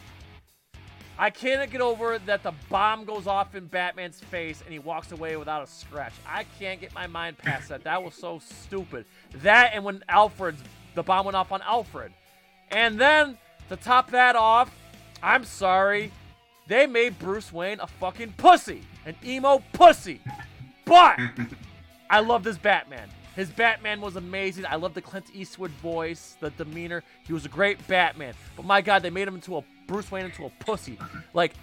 [1.21, 5.11] I cannot get over that the bomb goes off in Batman's face and he walks
[5.11, 6.13] away without a scratch.
[6.25, 7.83] I can't get my mind past that.
[7.83, 9.05] That was so stupid.
[9.43, 10.63] That and when Alfred's
[10.95, 12.13] the bomb went off on Alfred.
[12.71, 13.37] And then
[13.69, 14.71] to top that off,
[15.21, 16.13] I'm sorry,
[16.69, 20.21] they made Bruce Wayne a fucking pussy, an emo pussy.
[20.85, 21.19] But
[22.11, 23.09] I love this Batman.
[23.35, 24.67] His Batman was amazing.
[24.67, 27.03] I love the Clint Eastwood voice, the demeanor.
[27.25, 28.35] He was a great Batman.
[28.57, 30.97] But my God, they made him into a Bruce Wayne into a pussy.
[31.35, 31.55] Like,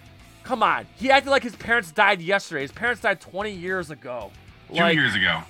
[0.42, 0.86] come on.
[0.96, 2.60] He acted like his parents died yesterday.
[2.62, 4.30] His parents died 20 years ago.
[4.68, 5.40] Two Like, years ago.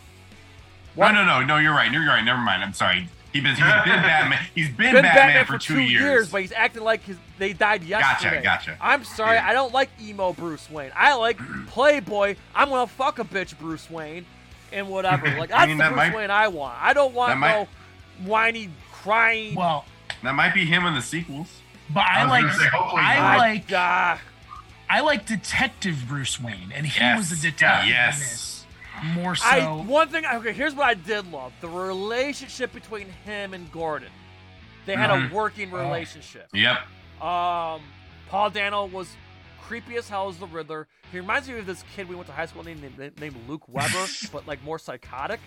[0.95, 1.11] What?
[1.13, 1.57] No, no, no, no.
[1.59, 1.91] You're right.
[1.91, 2.25] You're right.
[2.25, 2.63] Never mind.
[2.63, 3.09] I'm sorry.
[3.33, 4.39] He's been, he's been Batman.
[4.55, 6.31] He's been, been Batman, Batman, for, two, years.
[6.31, 8.43] but he's acting like his, they died yesterday.
[8.43, 8.71] gotcha.
[8.71, 8.79] Gotcha.
[8.81, 9.49] I'm sorry, Yeah.
[9.49, 10.91] I don't like emo Bruce Wayne.
[10.95, 12.37] I like Playboy.
[12.55, 14.25] I'm gonna fuck a bitch Bruce Wayne,
[14.73, 15.27] and whatever.
[15.39, 16.79] Like I that's mean, the that Bruce might- Wayne I want.
[16.81, 17.69] I don't want that might- no
[18.27, 19.55] whiny, crying.
[19.55, 19.85] Well,
[20.23, 21.61] that might be him in the sequels.
[21.91, 23.39] But I, I like say, I not.
[23.39, 24.21] like Ah,
[24.89, 27.19] I like Detective Bruce Wayne, and he Yes.
[27.19, 28.67] was a detective Yes.
[29.03, 30.25] More so, I one thing.
[30.25, 34.09] Okay, here's what I did love: the relationship between him and Gordon.
[34.87, 35.31] They had Mhm.
[35.31, 35.79] a working Oh.
[35.79, 36.49] relationship.
[36.55, 36.79] Yep.
[37.21, 37.83] Um,
[38.29, 39.15] Paul Dano was
[39.63, 40.87] creepy as hell as the Riddler.
[41.13, 43.65] He reminds me of this kid we went to high school named, named, named Luke
[43.69, 45.41] Weber, but like more psychotic.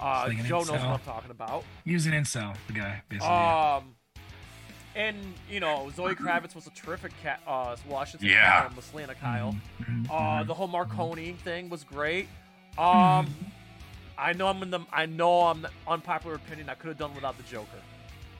[0.00, 0.80] Uh, Like an Joe knows what.
[0.80, 1.64] I'm talking about.
[1.84, 3.28] he was an incel, the guy, basically.
[3.28, 3.76] yeah.
[3.76, 3.94] Um,
[4.98, 5.16] and
[5.50, 7.40] you know Zoe Kravitz was a terrific cat.
[7.46, 8.62] Uh, Washington, Yeah.
[8.62, 9.56] Kyle, Miss Lana Kyle.
[10.10, 12.28] Uh, the whole Maroni thing was great.
[12.76, 13.26] Um.
[14.20, 14.80] I know I'm in the.
[14.92, 16.68] I know I'm the unpopular opinion.
[16.68, 17.68] I could have done without the Joker.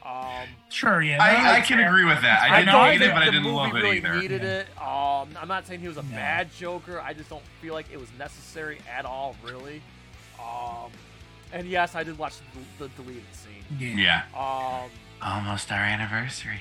[0.05, 1.23] Um, sure, yeah.
[1.23, 2.43] I, that- I can agree with that.
[2.43, 4.15] I, I didn't know hate it, that but I didn't movie love it really either.
[4.21, 4.61] needed Yeah.
[4.63, 4.67] it.
[4.83, 6.11] Um, I'm not saying he was a No.
[6.17, 7.01] bad Joker.
[7.01, 9.83] I just don't feel like it was necessary at all, really.
[10.41, 10.91] Um,
[11.53, 12.35] and yes, I did watch
[12.79, 13.65] the, the deleted scene.
[13.79, 14.23] yeah.
[14.35, 14.81] Yeah.
[14.83, 14.91] Um,
[15.23, 16.61] Almost our anniversary.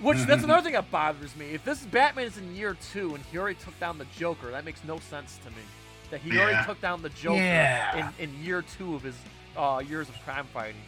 [0.00, 1.50] which that's another thing that bothers me.
[1.52, 4.64] If this Batman is in year two and he already took down the Joker, that
[4.64, 5.62] makes no sense to me.
[6.10, 6.40] That he Yeah.
[6.42, 8.10] already took down the Joker Yeah.
[8.18, 9.14] in, in year two of his
[9.56, 10.80] uh, years of crime fighting.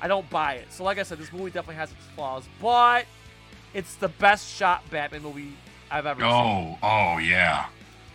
[0.00, 0.72] I don't buy it.
[0.72, 3.06] So, like I said, this movie definitely has its flaws, but
[3.74, 5.52] it's the best shot Batman movie
[5.90, 6.30] I've ever seen.
[6.30, 7.66] Oh, oh yeah.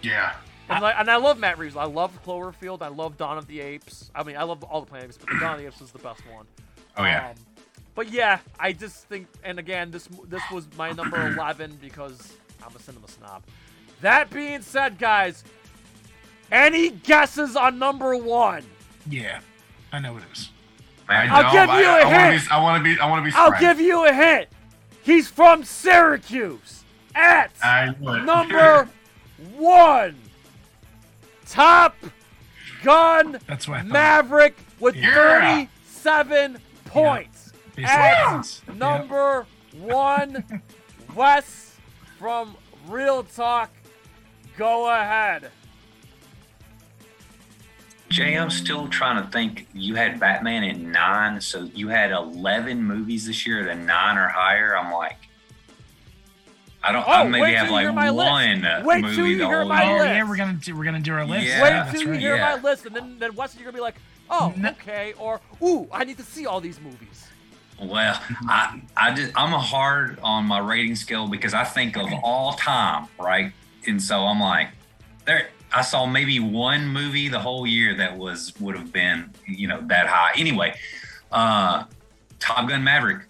[0.01, 0.35] Yeah.
[0.69, 1.75] And, like, and I love Matt Reeves.
[1.75, 2.81] I love Cloverfield.
[2.81, 4.11] I love Dawn of the Apes.
[4.13, 5.67] I mean, I love all the Planet of the Apes, but the Dawn of the
[5.67, 6.45] Apes was the best one.
[6.97, 7.29] Oh yeah.
[7.29, 7.35] Um,
[7.99, 12.31] but yeah, I just think, and again, this this was my number eleven because
[12.65, 13.43] I'm a cinema snob.
[13.99, 15.43] That being said, guys,
[16.49, 18.63] any guesses on number one?
[19.09, 19.41] Yeah.
[19.91, 20.49] I know it is.
[21.09, 22.43] I I'll give I- you a I, wanna hint.
[22.45, 22.99] be- I want to be.
[23.01, 23.35] I want to be.
[23.35, 24.47] I'll give you a hint.
[25.01, 26.85] He's from Syracuse.
[27.13, 27.51] At
[27.99, 28.87] number
[29.57, 30.15] one,
[31.45, 31.97] Top
[32.81, 35.13] Gun That's what Maverick with Yeah.
[35.81, 37.38] 37 points.
[37.38, 37.38] Based on
[37.85, 38.43] At
[38.75, 39.45] number
[39.79, 40.43] one,
[41.15, 41.75] Wes
[42.17, 42.55] from
[42.87, 43.69] Real Talk.
[44.57, 45.51] Go ahead.
[48.09, 49.67] Jay, I'm still trying to think.
[49.73, 54.17] You had Batman at nine, so you had 11 movies this year at a nine
[54.17, 54.75] or higher.
[54.75, 55.17] I'm like,
[56.83, 57.07] I don't.
[57.07, 58.31] I Oh, maybe wait have till like my list.
[58.31, 59.97] one uh, Wait till movie you the hear my Oh year.
[59.99, 60.09] list.
[60.15, 61.45] yeah, we're gonna do, we're gonna do our list.
[61.45, 61.61] Yeah.
[61.61, 62.19] Wait That's till you right.
[62.19, 62.55] hear yeah.
[62.55, 63.95] my list, and then, then Wes, you're going to be like,
[64.31, 64.69] oh, No.
[64.69, 65.13] okay.
[65.19, 67.27] Or, ooh, I need to see all these movies.
[67.81, 72.09] Well, I, I just, I'm a hard on my rating scale because I think of
[72.23, 73.53] all time, right?
[73.87, 74.69] And so I'm like,
[75.25, 75.49] there.
[75.71, 79.79] I saw maybe one movie the whole year that was would have been, you know,
[79.87, 80.31] that high.
[80.35, 80.73] Anyway,
[81.31, 81.83] uh,
[82.39, 83.27] Top Gun Maverick,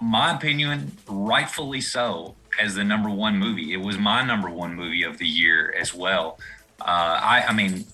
[0.00, 3.72] my opinion, rightfully so, as the number one movie.
[3.72, 6.40] It was my number one movie of the year as well.
[6.80, 7.84] Uh, I, I mean,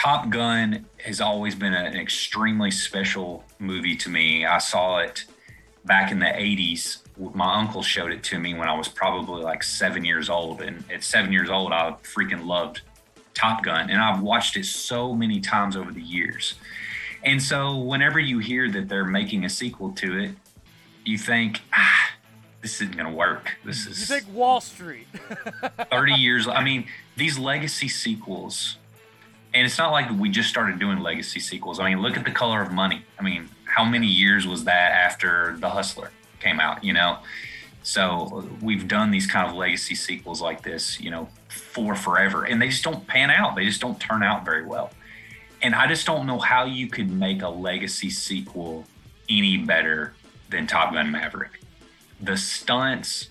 [0.00, 4.46] Top Gun has always been an extremely special movie to me.
[4.46, 5.26] I saw it
[5.84, 7.00] back in the 80s.
[7.34, 10.62] My uncle showed it to me when I was probably like seven years old.
[10.62, 12.80] And at seven years old, I freaking loved
[13.34, 13.90] Top Gun.
[13.90, 16.54] And I've watched it so many times over the years.
[17.22, 20.30] And so whenever you hear that they're making a sequel to it,
[21.04, 22.10] you think, ah,
[22.62, 23.50] this isn't going to work.
[23.66, 25.08] This You is think Wall Street.
[25.90, 26.48] 30 years.
[26.48, 26.86] I mean,
[27.18, 28.78] these legacy sequels,
[29.52, 31.80] and it's not like we just started doing legacy sequels.
[31.80, 33.04] I mean, look at the color of money.
[33.18, 37.18] I mean, how many years was that after The Hustler came out, you know?
[37.82, 42.60] So we've done these kind of legacy sequels like this, you know, for forever, and
[42.60, 43.56] they just don't pan out.
[43.56, 44.90] They just don't turn out very well.
[45.62, 48.84] And I just don't know how you could make a legacy sequel
[49.28, 50.14] any better
[50.50, 51.60] than Top Gun Maverick.
[52.20, 53.30] The stunts,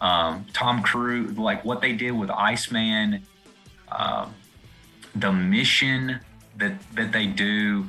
[0.00, 3.22] um, Tom Cruise, like what they did with Iceman,
[3.90, 4.34] um,
[5.14, 6.20] the mission
[6.56, 7.86] that that they do.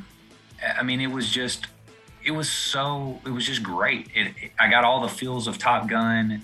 [0.77, 1.67] I mean, it was just,
[2.23, 4.07] it was so, it was just great.
[4.15, 6.41] It, it- I got all the feels of Top Gun,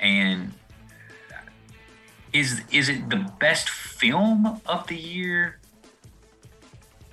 [0.00, 0.52] and
[2.32, 5.58] is is it the best film of the year?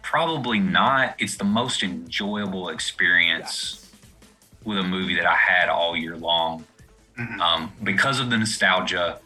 [0.02, 1.16] Probably not.
[1.20, 3.90] It's the most enjoyable experience
[4.64, 6.66] with a movie that I had all year long
[7.40, 9.20] um, because of the nostalgia,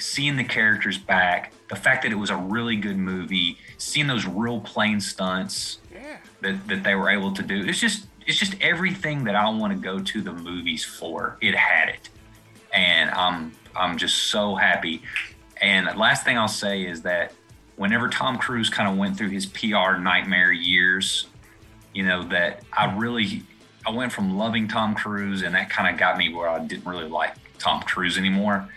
[0.00, 4.26] seeing the characters back, the fact that it was a really good movie, seeing those
[4.26, 6.18] real plane stunts Yeah.
[6.40, 7.64] that, that they were able to do.
[7.66, 11.36] It's just it's just everything that I want to go to the movies for.
[11.40, 12.08] It had it,
[12.72, 15.02] and I'm I'm just so happy.
[15.60, 17.32] And the last thing I'll say is that
[17.76, 21.26] whenever Tom Cruise kind of went through his PR nightmare years,
[21.94, 23.42] you know that I really
[23.86, 26.84] I went from loving Tom Cruise and that kind of got me where I didn't
[26.86, 28.68] really like Tom Cruise anymore.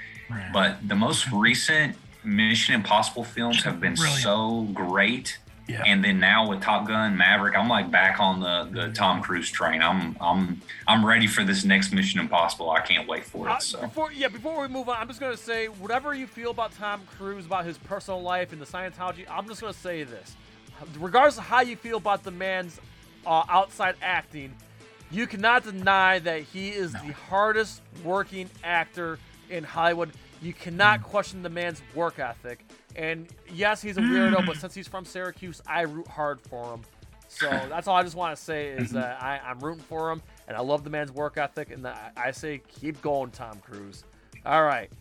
[0.51, 4.21] But the most recent Mission Impossible films have been Brilliant.
[4.21, 5.37] so great.
[5.67, 5.81] Yeah.
[5.85, 9.49] And then now with Top Gun Maverick, I'm like back on the, the Tom Cruise
[9.49, 9.81] train.
[9.81, 12.69] I'm I'm I'm ready for this next Mission Impossible.
[12.69, 13.61] I can't wait for Uh, it.
[13.61, 16.73] So before yeah, before we move on, I'm just gonna say whatever you feel about
[16.73, 19.25] Tom Cruise, about his personal life and the Scientology.
[19.29, 20.35] I'm just gonna say this,
[20.99, 22.81] regardless of how you feel about the man's
[23.25, 24.53] uh, outside acting,
[25.11, 29.17] you cannot deny that he is the hardest working actor
[29.53, 30.11] in Hollywood.
[30.41, 31.03] You cannot Mm.
[31.03, 32.65] question the man's work ethic.
[32.95, 36.81] And yes, he's a weirdo, but since he's from Syracuse, I root hard for him.
[37.29, 40.21] So that's all I just want to say is that I, I'm rooting for him,
[40.47, 44.03] and I love the man's work ethic, and I, I say keep going, Tom Cruise.
[44.45, 44.91] All right,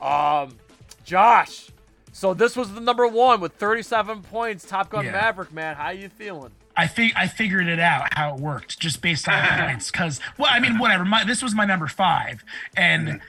[0.00, 0.56] um,
[1.04, 1.68] Josh.
[2.14, 4.66] So this was the number one with 37 points.
[4.66, 5.12] Top Gun Yeah.
[5.12, 5.76] Maverick, man.
[5.76, 6.50] How you feeling?
[6.76, 9.90] I think I figured it out how it worked just based on points.
[9.90, 11.04] Because well, I mean, whatever.
[11.06, 12.44] My, this was my number five,
[12.76, 13.20] and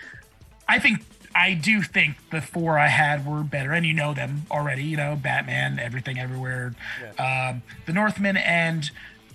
[0.67, 1.01] I think
[1.35, 4.83] I do think the four I had were better, and you know them already.
[4.83, 6.75] You know, Batman, Everything Everywhere,
[7.17, 8.89] um, The Northman, and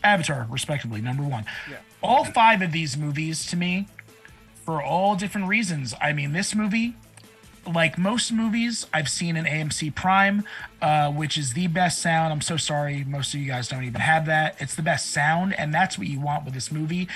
[0.05, 1.45] Avatar, respectively, number one.
[1.71, 1.79] Yeah.
[2.03, 3.89] All five of these movies, to me,
[4.65, 5.95] for all different reasons.
[6.01, 6.95] I mean, this movie
[7.73, 10.45] like most movies I've seen in AMC Prime,
[10.81, 12.33] uh, which is the best sound.
[12.33, 14.57] I'm so sorry, most of you guys don't even have that.
[14.59, 17.09] It's the best sound, and that's what you want with this movie.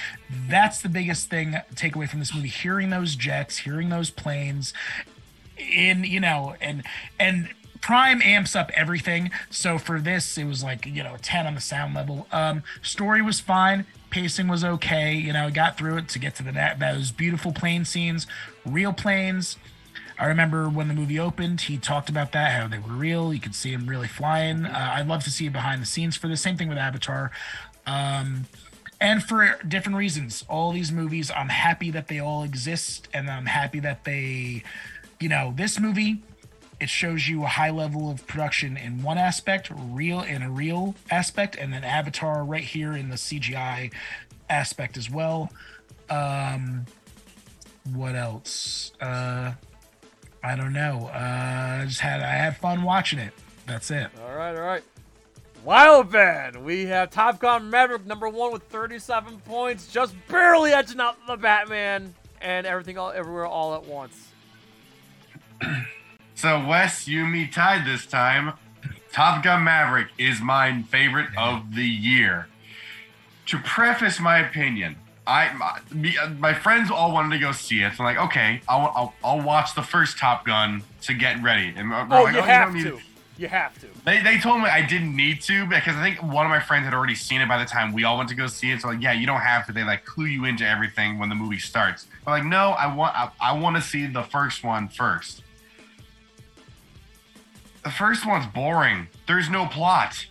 [0.49, 4.73] That's the biggest thing takeaway from this movie: hearing those jets, hearing those planes,
[5.57, 6.83] in you know, and
[7.19, 7.49] and
[7.83, 9.33] Prime amps up everything.
[9.51, 12.29] So for this, it was like you know, a 10 on the sound level.
[12.31, 13.87] Um, story was fine.
[14.09, 15.15] Pacing was okay.
[15.15, 18.27] You know, got through it to get to the that those beautiful plane scenes,
[18.65, 19.57] real planes.
[20.23, 23.35] I remember when the movie opened, he talked about that, how they were real.
[23.35, 24.65] You could see him really flying.
[24.65, 27.33] Uh, I'd love to see behind the scenes for the same thing with Avatar.
[27.89, 28.45] Um,
[29.01, 30.45] and for different reasons.
[30.49, 34.63] All these movies, I'm happy that they all exist, and I'm happy that they,
[35.19, 36.23] you know, this movie,
[36.79, 40.95] it shows you a high level of production in one aspect, real in a real
[41.11, 43.93] aspect, and then Avatar right here in the CGI
[44.49, 45.51] aspect as well.
[46.09, 46.87] Um,
[47.93, 48.93] what else?
[49.01, 49.55] Uh,
[50.43, 51.11] I don't know.
[51.13, 53.33] Uh, I just had I had fun watching it.
[53.67, 54.09] That's it.
[54.25, 54.83] All right, all right.
[55.65, 61.01] Wild Man, we have Top Gun Maverick number one with 37 points, just barely edging
[61.01, 64.29] out the Batman and everything all everywhere all at once.
[66.35, 68.55] So Wes, you me tied this time.
[69.13, 72.49] Top Gun Maverick is my favorite of the year.
[73.47, 74.97] To preface my opinion,
[75.27, 77.95] I my, me- my friends all wanted to go see it.
[77.95, 81.73] So I'm like, okay, I'll, I'll I'll watch the first Top Gun to get ready.
[81.77, 82.99] And Oh, like, oh, you don't have need to.
[83.39, 83.87] You have to.
[84.05, 86.85] They, they told me I didn't need to because I think one of my friends
[86.85, 88.81] had already seen it by the time we all went to go see it.
[88.83, 89.73] So like, yeah, you don't have to.
[89.73, 92.07] They like clue you into everything when the movie starts.
[92.25, 95.43] But like, no, I want I, I want to see the first one first.
[97.85, 99.09] The first one's boring.
[99.27, 100.27] There's no plot.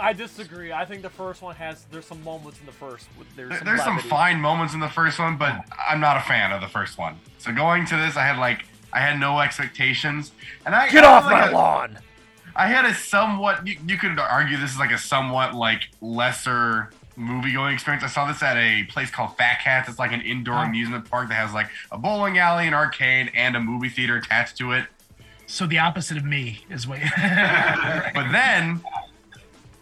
[0.00, 0.72] I disagree.
[0.72, 3.06] I think the first one has there's some moments in the first.
[3.36, 6.20] There's There- some There's some fine moments in the first one, but I'm not a
[6.20, 7.18] fan of the first one.
[7.38, 10.32] So going to this, I had like I had no expectations,
[10.64, 11.98] and I Get I off like, my a- lawn.
[12.56, 13.66] I had a somewhat.
[13.66, 18.02] You, you could argue this is like a somewhat like lesser movie going experience.
[18.04, 19.88] I saw this at a place called Fat Cats.
[19.88, 20.62] It's like an indoor Oh.
[20.62, 24.56] amusement park that has like a bowling alley, an arcade, and a movie theater attached
[24.58, 24.86] to it.
[25.46, 26.98] So the opposite of me is what.
[28.14, 28.80] But then,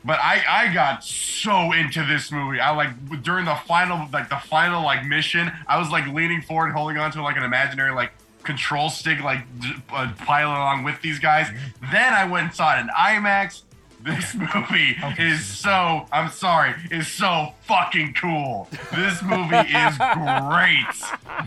[0.07, 2.61] but I I got so into this movie.
[2.61, 5.51] I like during the final like the final like mission.
[5.67, 8.13] I was like leaning forward, holding onto like an imaginary like
[8.45, 11.49] control stick, like j- uh, piling along with these guys.
[11.91, 13.63] Then I went and saw it in IMAX.
[14.03, 18.69] This movie is so I'm sorry, is so fucking cool.
[18.95, 20.87] This movie is great.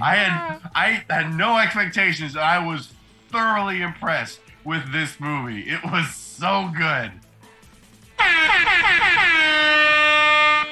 [0.01, 2.36] I had I had no expectations.
[2.36, 2.91] and I was
[3.32, 5.62] thoroughly impressed with this movie.
[5.70, 7.12] It was so good.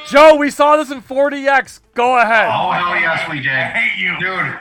[0.09, 1.81] Joe, we saw this in 4DX.
[1.93, 2.49] Go ahead.
[2.51, 4.17] Oh hell yes, we I did, hate you.
[4.19, 4.57] dude.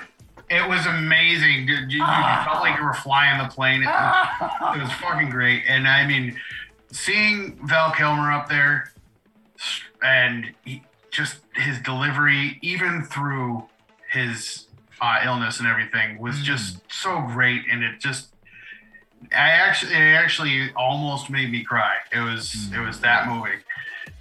[0.51, 1.67] It was amazing.
[1.67, 2.43] Dude, you, you ah.
[2.49, 3.83] felt like you were flying the plane.
[3.83, 4.75] It was, ah.
[4.77, 5.63] it was fucking great.
[5.69, 6.37] And I mean,
[6.91, 8.93] seeing Val Kilmer up there,
[10.03, 13.65] and he, just his delivery, even through
[14.11, 14.67] his
[15.01, 16.45] uh, illness and everything, was hmm.
[16.45, 18.29] just so great, and it just.
[19.33, 21.97] I actually, it actually almost made me cry.
[22.13, 23.59] It was, it was that moving,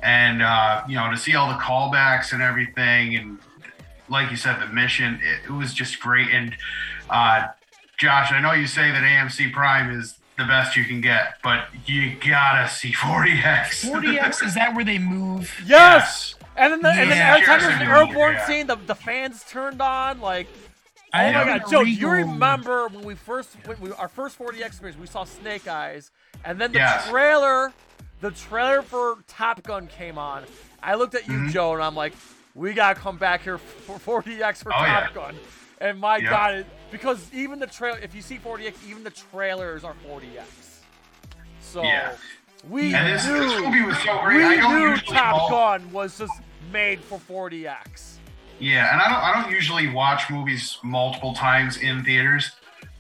[0.02, 3.38] and uh, you know, to see all the callbacks and everything, and
[4.10, 6.30] like you said, the mission, it, it was just great.
[6.32, 6.56] And
[7.10, 7.48] uh,
[7.98, 11.68] Josh, I know you say that AMC Prime is the best you can get, but
[11.86, 13.86] you gotta see 40x.
[13.90, 15.54] 40x is that where they move?
[15.66, 16.36] Yes.
[16.58, 17.34] And then, the, and then Yeah.
[17.34, 18.46] every time there's an Seriously, airborne yeah.
[18.48, 20.22] scene, the, the fans turned on.
[20.22, 20.48] Like,
[21.16, 24.38] I oh my god, Joe, do you remember when we first, when we, our first
[24.38, 26.12] 4DX experience, we saw Snake Eyes,
[26.44, 27.08] and then the Yes.
[27.08, 27.74] trailer,
[28.22, 30.46] the trailer for Top Gun came on.
[30.84, 31.50] I looked at you, Mm-hmm.
[31.52, 32.14] Joe, and I'm like,
[32.54, 35.08] we gotta come back here for 4DX for Oh, Top yeah.
[35.14, 35.40] Gun.
[35.80, 36.30] And my Yeah.
[36.30, 40.46] god, it, because even the trail, if you see 4DX, even the trailers are 4DX.
[41.60, 42.12] So Yeah.
[42.70, 44.38] we And this, knew this movie was so great.
[44.38, 46.34] we I knew Top Gun was just
[46.72, 48.15] made for 4DX.
[48.60, 52.52] Yeah, and I don't I don't usually watch movies multiple times in theaters.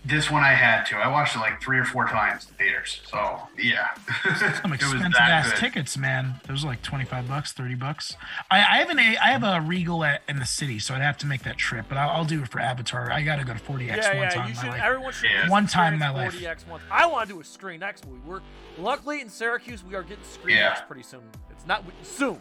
[0.08, 0.97] This one I had to.
[0.97, 3.01] I watched it like three or four times in theaters.
[3.10, 3.88] So yeah,
[4.62, 5.58] Some it was expensive that ass good.
[5.60, 6.39] tickets, man.
[6.47, 8.16] Those are like twenty five bucks, thirty bucks.
[8.51, 11.01] I, I have an a I have a Regal at, in the city, so I'd
[11.01, 11.88] have to make that trip.
[11.89, 13.12] But I'll, I'll do it for Avatar.
[13.12, 14.30] I gotta go to 4DX Yeah, one yeah.
[14.30, 14.70] time You in my should.
[14.70, 14.82] life.
[14.84, 15.30] Everyone should.
[15.32, 15.49] Yeah.
[15.49, 16.36] One time in my life.
[16.39, 16.84] 4DX once.
[16.91, 18.22] I want to do a Screen X movie.
[18.28, 18.41] We're
[18.78, 19.84] luckily in Syracuse.
[19.84, 20.72] We are getting Screen Yeah.
[20.72, 21.22] X pretty soon.
[21.49, 22.39] It's not soon.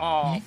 [0.00, 0.42] Um.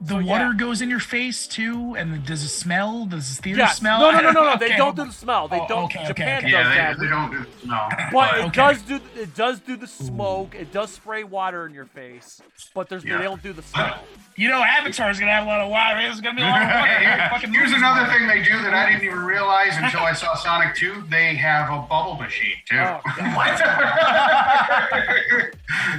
[0.00, 0.30] The so, yeah.
[0.30, 3.04] water goes in your face too, and does it smell?
[3.06, 3.78] Does the theater Yes.
[3.78, 3.98] smell?
[4.00, 4.56] No, no, no, no, no.
[4.60, 5.48] They don't do the smell.
[5.48, 5.84] They Oh, don't.
[5.86, 6.50] okay, okay, Japan okay.
[6.52, 6.98] does Yeah, that.
[6.98, 7.88] they, they don't do the smell.
[8.12, 10.54] But it does do it does do the smoke.
[10.54, 12.40] It does spray water in your face.
[12.74, 13.18] But there's Yeah.
[13.18, 13.98] they don't do the smell.
[14.36, 16.00] You know, Avatar's gonna have a lot of water.
[16.00, 16.98] There's gonna be a lot of water.
[17.00, 18.12] Here- Here's another water.
[18.18, 21.06] thing they do that I didn't even realize until I saw Sonic 2.
[21.10, 22.78] They have a bubble machine too.
[22.78, 23.00] Oh,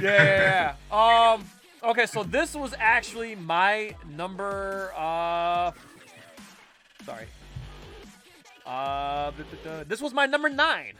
[0.00, 1.34] yeah, yeah.
[1.34, 1.44] Um.
[1.82, 4.92] Okay, so this was actually my number.
[4.96, 5.72] Uh.
[7.04, 7.26] Sorry.
[8.66, 9.32] Uh.
[9.86, 10.94] This was my number nine.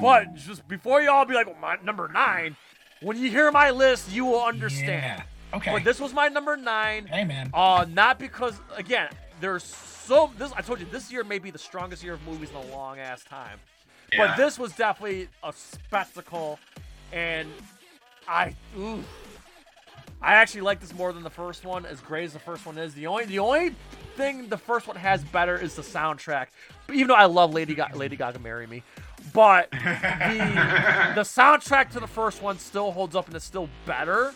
[0.00, 2.56] But just before y'all be like, well, my number nine.
[3.02, 5.22] When you hear my list, you will understand.
[5.22, 5.56] Yeah.
[5.56, 5.72] Okay.
[5.72, 7.06] But this was my number nine.
[7.06, 7.50] hey, man.
[7.54, 9.08] Uh, not because again,
[9.40, 10.52] there's so this.
[10.52, 12.98] I told you this year may be the strongest year of movies in a long
[12.98, 13.58] ass time.
[14.12, 14.26] Yeah.
[14.26, 16.58] But this was definitely a spectacle,
[17.12, 17.48] and
[18.28, 19.02] I, ooh,
[20.22, 21.86] I actually like this more than the first one.
[21.86, 23.74] As great as the first one is, the only the only
[24.16, 26.48] thing the first one has better is the soundtrack.
[26.86, 28.82] But even though I love Lady Gaga, Lady Gaga, marry me,
[29.32, 29.78] but the
[31.14, 34.34] the soundtrack to the first one still holds up and is still better.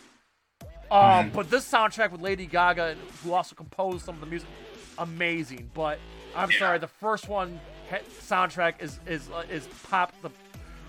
[0.91, 4.49] Um, but this soundtrack with Lady Gaga, who also composed some of the music,
[4.99, 5.71] amazing.
[5.75, 5.99] But
[6.37, 6.59] I'm Yeah.
[6.59, 7.61] sorry, the first one
[8.23, 10.31] soundtrack is is uh, is pop the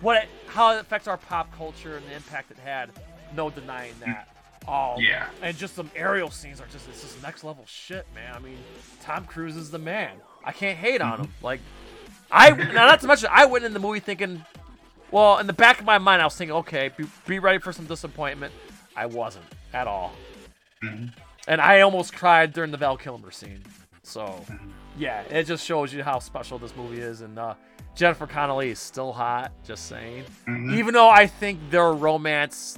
[0.01, 2.91] what it, how it affects our pop culture and the impact it had.
[3.35, 4.29] No denying that.
[4.67, 5.27] Um, Yeah.
[5.41, 8.33] and just some aerial scenes are just it's just next level shit, man.
[8.35, 8.57] I mean,
[9.01, 10.11] Tom Cruise is the man.
[10.43, 11.33] I can't hate on him.
[11.41, 11.59] Like,
[12.31, 14.43] I now not to mention I went in the movie thinking,
[15.11, 17.71] well, in the back of my mind I was thinking, okay, be, be ready for
[17.71, 18.53] some disappointment.
[18.95, 20.13] I wasn't at all,
[20.81, 23.61] and I almost cried during the Val Kilmer scene.
[24.03, 24.43] So,
[24.97, 27.55] yeah, it just shows you how special this movie is, and uh,
[27.95, 29.51] Jennifer Connelly is still hot.
[29.65, 32.77] Just saying, even though I think their romance,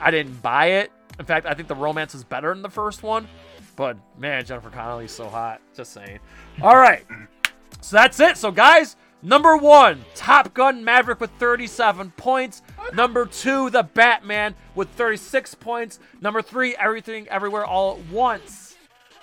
[0.00, 0.92] I didn't buy it.
[1.18, 3.28] In fact, I think the romance is better than the first one.
[3.76, 5.60] But man, Jennifer Connelly's so hot.
[5.74, 6.18] Just saying.
[6.62, 7.04] All right.
[7.80, 8.36] So that's it.
[8.36, 12.62] So guys, number one, Top Gun Maverick with 37 points.
[12.92, 15.98] Number two, The Batman with 36 points.
[16.20, 18.76] Number three, Everything Everywhere All at Once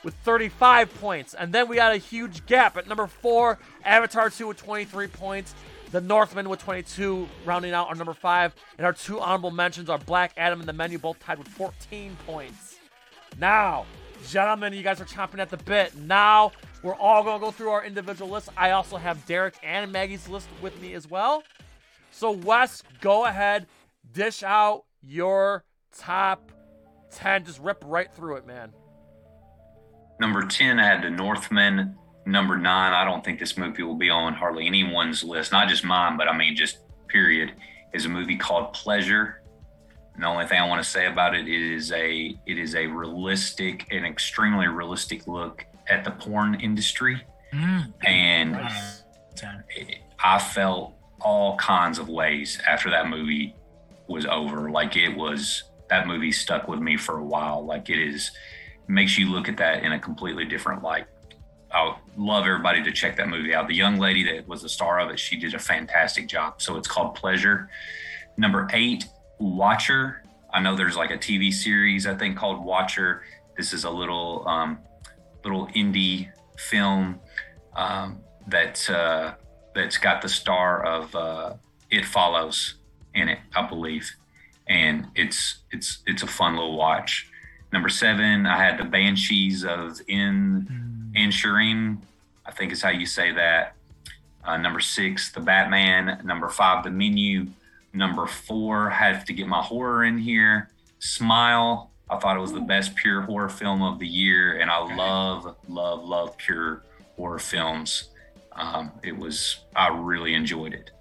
[0.04, 1.34] with 35 points.
[1.34, 5.56] And then we got a huge gap at number four, Avatar 2 with 23 points.
[5.92, 8.56] The Northman with 22, rounding out our number five.
[8.78, 12.16] And our two honorable mentions are Black Adam and The Menu, both tied with 14
[12.26, 12.80] points.
[13.39, 13.86] Now,
[14.30, 15.96] gentlemen, you guys are chomping at the bit.
[15.96, 18.50] Now, we're all going to go through our individual lists.
[18.56, 21.44] I also have Derek and Maggie's list with me as well.
[22.12, 23.68] So, Wes, go ahead,
[24.14, 25.66] dish out your
[25.98, 26.52] top
[27.12, 27.46] 10.
[27.46, 28.72] Just rip right through it, man.
[30.22, 31.98] Number 10, I had The Northman.
[32.26, 35.84] Number nine, I don't think this movie will be on hardly anyone's list, not just
[35.84, 37.54] mine, but I mean, just period,
[37.94, 39.42] is a movie called Pleasure.
[40.14, 42.86] And the only thing I want to say about it is a it is a
[42.88, 47.22] realistic, an extremely realistic look at the porn industry.
[47.54, 48.56] Mm, And.
[50.24, 53.56] I felt all kinds of ways after that movie
[54.08, 54.70] was over.
[54.70, 57.66] Like it was that movie stuck with me for a while.
[57.66, 58.32] Like it is
[58.88, 61.06] makes you look at that in a completely different light.
[61.74, 63.68] I love everybody to check that movie out.
[63.68, 66.62] The young lady that was the star of it, she did a fantastic job.
[66.62, 67.70] So it's called Pleasure.
[68.38, 69.06] Number eight,
[69.40, 70.24] Watcher.
[70.54, 73.24] I know there's like a TV series I think called Watcher.
[73.58, 74.80] This is a little um,
[75.44, 77.20] little indie film
[77.76, 79.34] um, that uh,
[79.74, 81.54] that's got the star of uh,
[81.90, 82.76] It Follows
[83.14, 84.10] in it, I believe,
[84.68, 87.30] and it's it's it's a fun little watch.
[87.72, 90.68] Number seven, I had the Banshees of In
[91.16, 91.97] Inisherin.
[92.45, 93.76] I think is how you say that.
[94.43, 96.22] Uh, number six, the Batman.
[96.24, 97.47] Number five, the Menu.
[97.93, 100.70] Number four, have to get my horror in here.
[100.99, 101.91] Smile.
[102.09, 105.55] I thought it was the best pure horror film of the year, and I love,
[105.68, 106.84] love, love pure
[107.16, 108.09] horror films.
[108.53, 110.91] Um, it was, I really enjoyed it.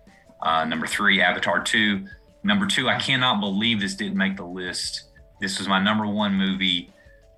[0.40, 2.06] Uh, number three, Avatar 2.
[2.42, 5.04] Number two, I cannot believe this didn't make the list.
[5.40, 6.90] This was my number one movie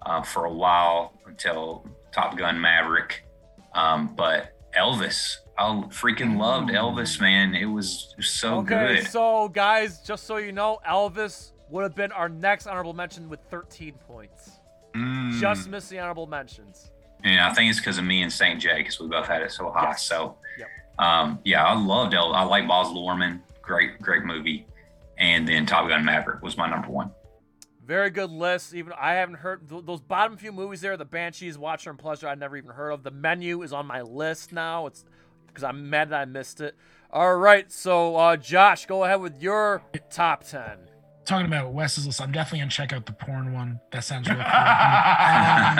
[0.02, 3.24] uh, for a while until Top Gun Maverick.
[3.74, 7.54] Um, but Elvis, I freaking loved Elvis, man.
[7.54, 9.06] It was so okay, good.
[9.06, 13.40] so guys, just so you know, Elvis would have been our next honorable mention with
[13.50, 14.50] 13 points.
[14.94, 15.40] Mm.
[15.40, 16.90] Just missed the honorable mentions.
[17.24, 18.60] And I think it's because of me and St.
[18.60, 19.90] J because we both had it so high.
[19.90, 20.04] Yes.
[20.06, 20.68] So, Yep.
[20.98, 22.34] um, yeah, I loved Elvis.
[22.34, 23.40] I like Baz Luhrmann.
[23.62, 24.66] Great, great movie.
[25.18, 27.12] And then Top Gun Maverick was my number one.
[27.84, 28.74] Very good list.
[28.74, 30.96] Even I haven't heard th- those bottom few movies there.
[30.96, 32.28] The Banshees, Watcher, and Pleasure.
[32.28, 33.02] I never even heard of.
[33.02, 34.86] The Menu is on my list now.
[34.86, 35.04] It's
[35.48, 36.76] because I'm mad that I missed it.
[37.10, 40.78] All right, so uh, Josh, go ahead with your top ten.
[41.24, 43.78] Talking about Wes's list, I'm definitely gonna check out the porn one.
[43.92, 44.46] That sounds really cool.
[44.50, 45.78] Um,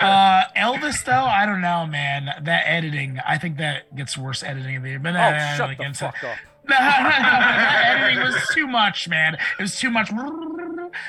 [0.00, 2.30] uh, Elvis, though, I don't know, man.
[2.44, 4.98] That editing, I think that gets worse editing of the year.
[4.98, 6.36] But Oh, nah, nah, shut like, the fuck up.
[6.66, 9.34] That editing was too much, man.
[9.34, 10.10] It was too much.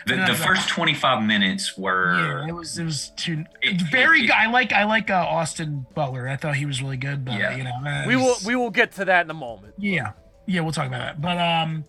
[0.05, 2.15] The, the first 25 minutes were.
[2.43, 4.19] Yeah, it was it was too It- very.
[4.21, 4.31] it- good.
[4.31, 6.27] I like I like uh, Austin Butler.
[6.27, 7.55] I thought he was really good, but Yeah.
[7.55, 9.73] you know, uh, We will we will get to that in a moment.
[9.77, 10.11] Yeah,
[10.45, 11.21] yeah, we'll talk about that.
[11.21, 11.85] But um,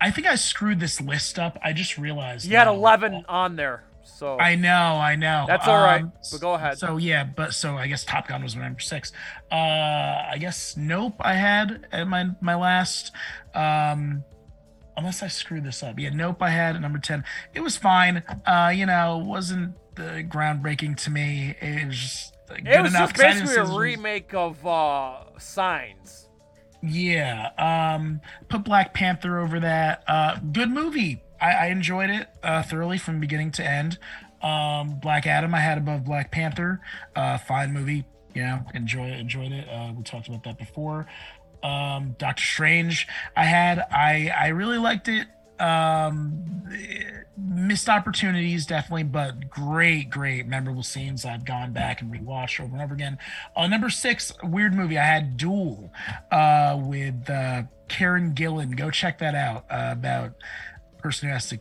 [0.00, 1.58] I think I screwed this list up.
[1.62, 2.74] I just realized You had now.
[2.74, 5.44] 11 on there, so I know, I know.
[5.46, 6.78] That's all right, Um, but go ahead.
[6.78, 9.12] So yeah, but so I guess Top Gun was my number six.
[9.50, 11.14] Uh, I guess Nope.
[11.20, 13.12] I had at my my last.
[13.54, 14.24] Um,
[14.96, 15.98] unless I screwed this up.
[15.98, 16.42] Yeah, Nope.
[16.42, 17.24] I had number ten.
[17.54, 18.22] It was fine.
[18.46, 21.56] Uh, you know, wasn't uh, groundbreaking to me.
[21.60, 23.12] It was just uh, good it was enough.
[23.14, 26.28] just basically a remake of uh, Signs.
[26.82, 27.50] Yeah.
[27.58, 30.02] Um, put Black Panther over that.
[30.08, 31.22] Uh, good movie.
[31.40, 33.98] I, I enjoyed it uh, thoroughly from beginning to end.
[34.42, 36.80] Um, Black Adam I had above Black Panther.
[37.14, 38.04] Uh, fine movie.
[38.34, 39.68] You know, enjoy enjoyed it.
[39.68, 41.06] Uh, we talked about that before.
[41.62, 43.06] Um, Doctor Strange
[43.36, 43.78] I had.
[43.90, 45.28] I I really liked it.
[45.60, 46.64] Um,
[47.36, 52.82] missed opportunities definitely, but great, great memorable scenes I've gone back and rewatched over and
[52.82, 53.18] over again.
[53.56, 54.98] Uh, number six, weird movie.
[54.98, 55.92] I had Dual
[56.30, 58.76] uh, with uh, Karen Gillan.
[58.76, 59.64] Go check that out.
[59.70, 60.32] Uh, about
[60.98, 61.58] a person who has to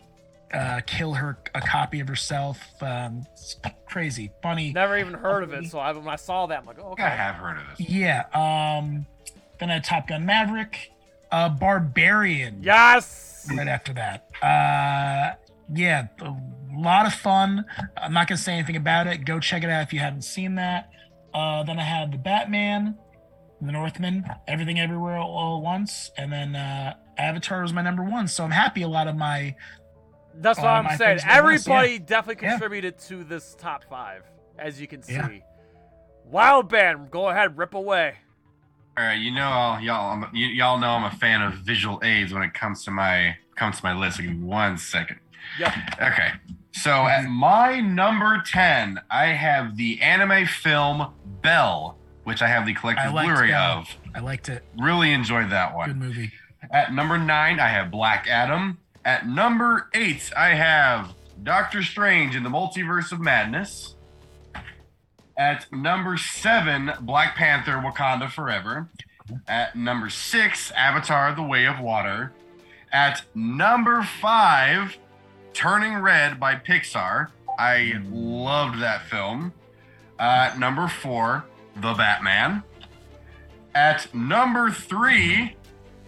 [0.54, 2.60] uh, kill her a copy of herself.
[2.82, 4.74] Um, it's crazy, funny.
[4.74, 7.10] Never even heard of it, so I, when I saw that, I'm like, oh, I
[7.10, 7.88] have heard of this.
[7.88, 8.26] Yeah.
[8.34, 9.06] Um,
[9.62, 10.92] then I had Top Gun Maverick,
[11.32, 12.62] uh, Barbarian.
[12.62, 13.48] Yes.
[13.56, 14.28] right after that.
[14.42, 15.36] Uh,
[15.74, 16.36] yeah, a
[16.76, 17.64] lot of fun.
[17.98, 19.26] I'm not gonna say anything about it.
[19.26, 20.90] Go check it out if you haven't seen that.
[21.34, 22.98] Uh, then I had the Batman,
[23.62, 28.28] the Northman, Everything Everywhere All, at Once, and then uh, Avatar was my number one.
[28.28, 28.82] So I'm happy.
[28.82, 29.56] A lot of my
[30.36, 30.98] That's what Uh, I'm saying.
[30.98, 32.52] things like this, Everybody definitely Yeah.
[32.52, 34.24] contributed to this top five,
[34.60, 35.14] as you can see.
[35.14, 35.30] Yeah.
[36.26, 38.16] Wild Band, go ahead, rip away.
[39.02, 42.00] All right, you know, I'll, y'all, I'm, you, y'all know I'm a fan of visual
[42.04, 44.22] aids when it comes to my comes to my list.
[44.22, 45.18] Give me one second.
[45.58, 45.74] Yep.
[46.00, 46.30] Okay,
[46.72, 52.76] so at my number ten, I have the anime film Bell, which I have the
[52.84, 53.80] I liked Blu-ray Bell.
[53.80, 53.98] of.
[54.14, 54.64] I liked it.
[54.78, 55.90] Really enjoyed that one.
[55.90, 56.32] Good movie.
[56.70, 58.78] At number nine, I have Black Adam.
[59.04, 63.96] At number eight, I have Doctor Strange in the Multiverse of Madness.
[65.42, 68.88] At number seven, Black Panther Wakanda Forever.
[69.48, 72.32] At number six, Avatar The Way of Water.
[72.94, 75.00] At number five,
[75.54, 77.30] Turning Red by Pixar.
[77.58, 79.52] I loved that film.
[80.20, 81.46] At number four,
[81.78, 82.62] The Batman.
[83.74, 85.56] At number three,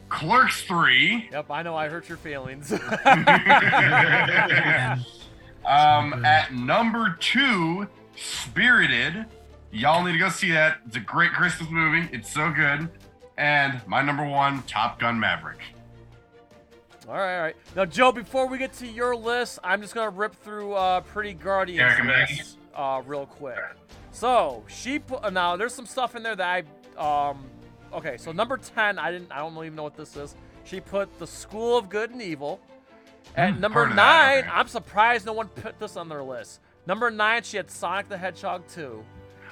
[0.10, 1.30] Clerks 3.
[1.32, 2.72] Yep, I know I hurt your feelings.
[5.66, 9.26] um, at number two, Spirited.
[9.72, 10.78] Y'all need to go see that.
[10.86, 12.08] It's a great Christmas movie.
[12.12, 12.90] It's so good.
[13.38, 15.60] And my number one, Top Gun Maverick.
[17.08, 17.56] all right, all right.
[17.76, 21.34] Now, Joe, before we get to your list, I'm just gonna rip through uh, Pretty
[21.34, 23.58] Guardian's and list uh, real quick.
[24.12, 26.66] So she put uh, now there's some stuff in there that
[27.00, 27.46] I um
[27.92, 28.18] okay.
[28.18, 30.36] So number ten, I didn't I don't even know what this is.
[30.64, 32.62] She put the School of Good and Evil.
[33.36, 34.50] At number Heard that, nine, okay.
[34.50, 36.60] I'm surprised no one put this on their list.
[36.86, 39.04] Number nine, she had Sonic the Hedgehog 2.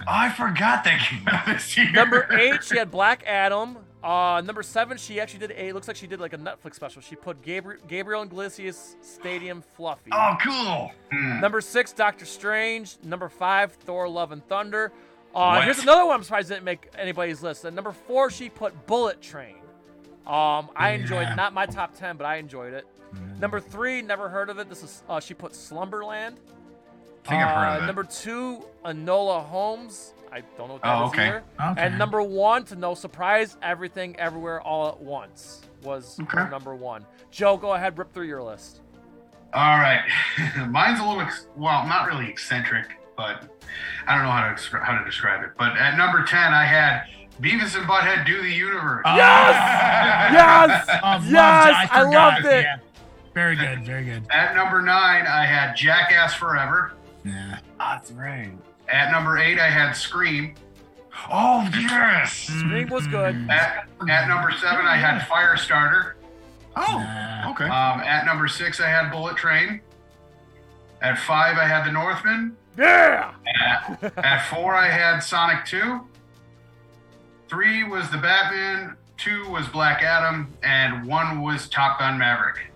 [0.01, 1.91] Oh, I forgot that came out this year.
[1.91, 3.77] Number eight, she had Black Adam.
[4.03, 7.03] Uh, number seven, she actually did a looks like she did like a Netflix special.
[7.03, 10.09] She put Gabriel, Gabriel Iglesias Stadium Fluffy.
[10.11, 10.91] Oh, cool.
[11.39, 12.97] Number six, Doctor Strange.
[13.03, 14.91] Number five, Thor: Love and Thunder.
[15.35, 17.63] Uh, here's another one I'm surprised didn't make anybody's list.
[17.63, 19.57] At number four, she put Bullet Train.
[20.25, 21.35] Um, I enjoyed Yeah.
[21.35, 22.87] not my top ten, but I enjoyed it.
[23.39, 24.67] Number three, never heard of it.
[24.67, 26.39] This is uh, she put Slumberland.
[27.25, 27.85] I think I've heard Uh, of it.
[27.87, 30.13] Number two, Enola Holmes.
[30.33, 31.27] I don't know what that Oh, is okay.
[31.27, 31.43] either.
[31.71, 31.81] Okay.
[31.85, 36.49] And number one, to no surprise, Everything Everywhere All at Once was Okay.
[36.49, 37.05] number one.
[37.31, 38.79] Joe, go ahead, rip through your list.
[39.53, 40.01] All right,
[40.69, 43.43] mine's a little ex- well, not really eccentric, but
[44.07, 45.49] I don't know how to exc- how to describe it.
[45.57, 47.03] But at number ten, I had
[47.41, 49.01] Beavis and Butthead Do the Universe.
[49.05, 50.87] Uh, Yes!
[51.03, 51.31] Oh, loved it.
[51.31, 51.75] yes!
[51.77, 52.13] I, forgot.
[52.13, 52.63] loved it.
[52.63, 52.77] Yeah.
[53.33, 53.83] Very good.
[53.85, 54.23] Very good.
[54.31, 56.93] At number nine, I had Jackass Forever.
[57.23, 57.59] Yeah.
[57.77, 58.51] That's right.
[58.89, 60.55] At number eight, I had Scream.
[61.31, 62.33] Oh, yes.
[62.33, 63.35] Scream was good.
[63.49, 66.13] At, at number seven, I had Firestarter.
[66.75, 67.51] Oh, Nah.
[67.51, 67.65] okay.
[67.65, 69.81] Um, at number six, I had Bullet Train.
[71.01, 72.55] At five, I had The Northman.
[72.77, 73.33] Yeah!
[73.61, 75.99] At, at four, I had Sonic 2.
[77.49, 78.95] Three was The Batman.
[79.17, 80.53] Two was Black Adam.
[80.63, 82.70] And one was Top Gun Maverick.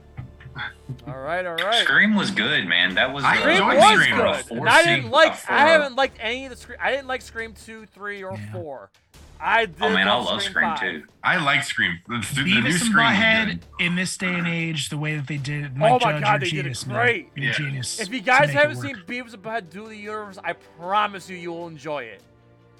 [1.08, 1.84] All right, all right.
[1.84, 2.96] Scream was good, man.
[2.96, 4.16] That was I a- Scream enjoyed was Scream.
[4.16, 4.26] good.
[4.26, 5.34] a And I didn't like.
[5.34, 6.78] a four- I haven't liked any of the Scream.
[6.82, 8.52] I didn't like Scream two, three, or Yeah.
[8.52, 8.90] four.
[9.38, 9.76] I did.
[9.82, 10.80] Oh man, I love love Scream five.
[10.80, 11.04] too.
[11.22, 12.00] I like Scream.
[12.08, 14.98] The, the, the new Beavis and Scream was Butthead in this day and age, the
[14.98, 16.62] way that they did it, oh Mike Oh my Judge, God, you're they did it
[16.62, 16.96] genius, man.
[16.96, 17.30] great.
[17.36, 17.52] Yeah.
[17.52, 18.00] genius.
[18.00, 21.52] If you guys haven't seen Beavis and Butthead Do the Universe, I promise you, you
[21.52, 22.22] will enjoy it.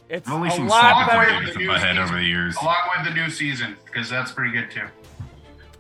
[0.08, 1.98] It's I've a lot better of than Beavis the and new season.
[1.98, 2.56] over the years.
[2.62, 4.86] Along with the new season, because that's pretty good too.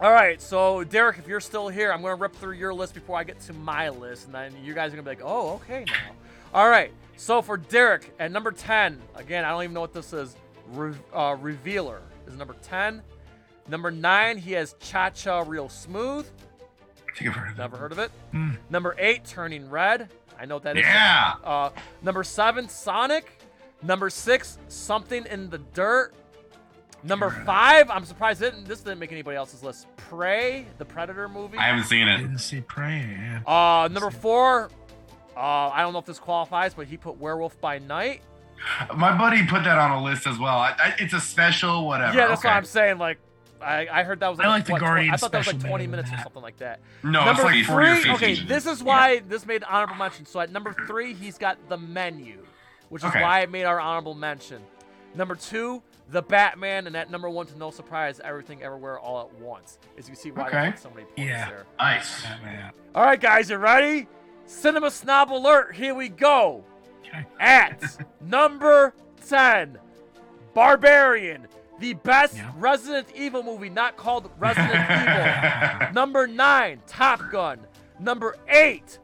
[0.01, 2.93] All right, so Derek, if you're still here, I'm going to rip through your list
[2.93, 5.21] before I get to my list, and then you guys are going to be like,
[5.23, 5.93] oh, okay now.
[6.53, 10.11] All right, so for Derek at number 10, again, I don't even know what this
[10.11, 10.35] is.
[10.73, 13.01] Re- uh, Revealer is number 10.
[13.69, 16.27] Number 9, he has Cha Cha Real Smooth.
[17.17, 17.57] Heard of.
[17.57, 18.11] Never heard of it.
[18.31, 18.51] Hmm.
[18.69, 20.09] Number 8, Turning Red.
[20.37, 20.83] I know what that is.
[20.83, 21.35] Yeah.
[21.43, 21.69] Uh,
[22.01, 23.39] number 7, Sonic.
[23.81, 26.13] Number 6, Something in the Dirt.
[27.05, 29.87] Number 5, I'm surprised it didn't, this didn't make anybody else's list.
[29.95, 31.57] Prey, the Predator movie.
[31.57, 32.17] I haven't seen it.
[32.17, 33.07] didn't see Prey.
[33.07, 33.41] Yeah.
[33.45, 34.69] Uh, number four,
[35.37, 38.21] uh, I don't know if this qualifies, but he put Werewolf by Night.
[38.95, 40.57] My buddy put that on a list as well.
[40.57, 42.17] I, I, it's a special, whatever.
[42.17, 42.47] yeah, that's okay.
[42.47, 42.97] what I'm saying.
[42.97, 43.19] Like,
[43.61, 44.39] I, I heard that was.
[44.39, 46.17] I Like, like the what, 20 Guardian I thought that was like 20 minutes or
[46.23, 46.79] something like that.
[47.03, 48.11] No, number it's like 40 or three.
[48.13, 48.25] 50.
[48.25, 50.25] Okay, this is why this made honorable mention.
[50.25, 52.43] So at number three, he's got the menu,
[52.89, 53.21] which is Okay.
[53.21, 54.61] why it made our honorable mention.
[55.15, 59.33] Number two, the Batman, and at number one, to no surprise, everything, everywhere, all at
[59.41, 59.79] once.
[59.97, 60.73] As you see why Okay.
[60.77, 61.49] so many points Yeah.
[61.49, 61.65] there.
[61.79, 62.23] Nice.
[62.23, 62.71] Yeah.
[62.93, 64.07] All right, guys, you ready?
[64.45, 65.75] Cinema Snob Alert.
[65.75, 66.63] Here we go.
[67.07, 67.25] Okay.
[67.39, 68.93] At number
[69.27, 69.79] 10,
[70.53, 71.47] Barbarian,
[71.79, 72.51] the best Yeah.
[72.57, 74.73] Resident Evil movie not called Resident
[75.81, 75.93] Evil.
[75.93, 77.59] Number 9, Top Gun.
[77.99, 78.99] Number 8,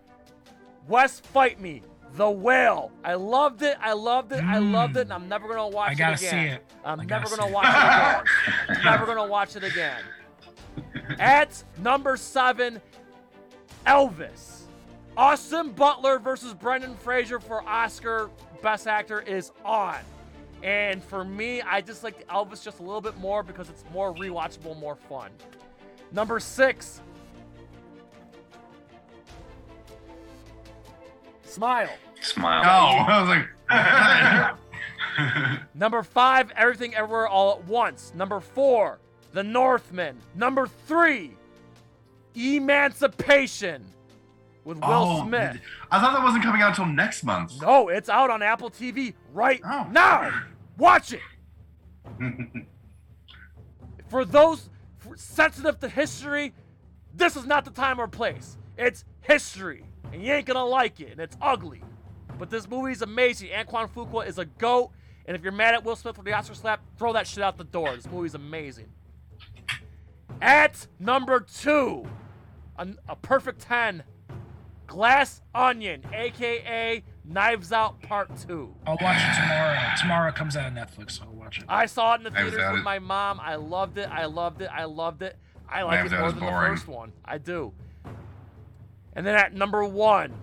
[0.87, 1.81] West Fight Me,
[2.15, 2.91] The Whale.
[3.03, 3.77] I loved it.
[3.79, 4.43] I loved it.
[4.43, 5.01] I loved it.
[5.01, 6.29] And I'm never going to watch I it gotta again.
[6.29, 6.65] see it.
[6.83, 7.53] I'm never going to see it.
[7.53, 8.83] watch it again.
[8.83, 10.01] never going to watch it again.
[11.19, 12.81] At number 7,
[13.85, 14.61] Elvis.
[15.17, 18.29] Austin Butler versus Brendan Fraser for Oscar
[18.61, 19.97] Best Actor is on.
[20.63, 24.13] And for me, I just like Elvis just a little bit more because it's more
[24.13, 25.31] rewatchable, more fun.
[26.11, 27.01] Number six.
[31.51, 31.89] Smile.
[32.21, 32.63] Smile.
[32.65, 34.57] Oh, I was
[35.39, 38.13] like, Number five, Everything Everywhere All at Once.
[38.15, 38.99] Number four,
[39.33, 40.17] The Northman.
[40.35, 41.31] Number three,
[42.35, 43.83] Emancipation
[44.63, 45.59] with Will oh, Smith.
[45.89, 47.61] I thought that wasn't coming out until next month.
[47.61, 49.87] No, it's out on Apple TV right Oh.
[49.91, 50.31] now.
[50.77, 51.21] Watch it.
[54.07, 54.69] For those
[55.15, 56.53] sensitive to history,
[57.13, 58.57] this is not the time or place.
[58.77, 61.81] It's history, and you ain't gonna like it, and it's ugly.
[62.37, 63.49] But this movie is amazing.
[63.53, 64.91] Antoine Fuqua is a goat,
[65.25, 67.57] and if you're mad at Will Smith for the Oscar slap, throw that shit out
[67.57, 67.95] the door.
[67.95, 68.87] This movie's amazing.
[70.41, 72.05] At number two,
[72.77, 74.03] a, a perfect 10,
[74.87, 78.75] Glass Onion, aka Knives Out Part 2.
[78.87, 79.77] I'll watch it tomorrow.
[79.99, 81.65] Tomorrow comes out on Netflix, so I'll watch it.
[81.69, 83.39] I saw it in the Knives theaters with is- my mom.
[83.39, 84.09] I loved it.
[84.09, 84.69] I loved it.
[84.73, 85.37] I loved it.
[85.69, 86.71] I like Knives it Out more than boring.
[86.71, 87.13] the first one.
[87.23, 87.71] I do.
[89.13, 90.33] And then at number one,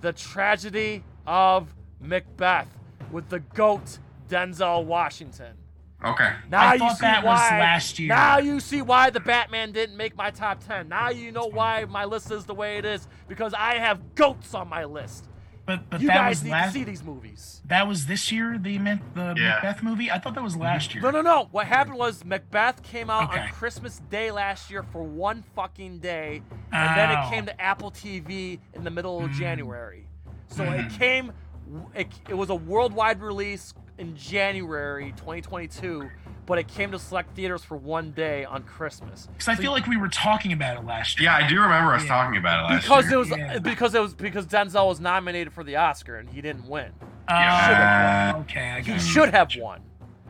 [0.00, 2.68] The Tragedy of Macbeth
[3.10, 3.98] with the GOAT
[4.28, 5.56] Denzel Washington.
[6.04, 6.32] Okay.
[6.50, 8.08] Now I you thought see that was last year.
[8.08, 10.88] Now you see why the Batman didn't make my top ten.
[10.88, 14.52] Now you know why my list is the way it is because I have goats
[14.54, 15.28] on my list.
[15.76, 16.72] But but you that guys was need last.
[16.72, 17.62] to see these movies.
[17.66, 18.58] That was this year.
[18.58, 19.54] The Mac- the Yeah.
[19.62, 20.10] Macbeth movie.
[20.10, 21.02] I thought that was last year.
[21.02, 21.48] No, no, no.
[21.50, 23.40] What happened was Macbeth came out Okay.
[23.40, 26.42] on Christmas Day last year for one fucking day,
[26.72, 27.20] and then Oh.
[27.26, 29.34] it came to Apple TV in the middle of Mm.
[29.38, 30.06] January.
[30.48, 31.32] So it came.
[31.94, 36.10] It, it was a worldwide release in January 2022,
[36.52, 39.26] but it came to select theaters for one day on Christmas.
[39.32, 41.30] Because I feel like we were talking about it last year.
[41.30, 42.08] Yeah, I do remember us Yeah.
[42.08, 43.14] talking about it last because year.
[43.14, 43.58] it was Yeah.
[43.60, 46.90] because it was because Denzel was nominated for the Oscar and he didn't win.
[47.00, 48.34] Oh, Yeah.
[48.40, 48.70] okay.
[48.72, 49.80] I He got should have won.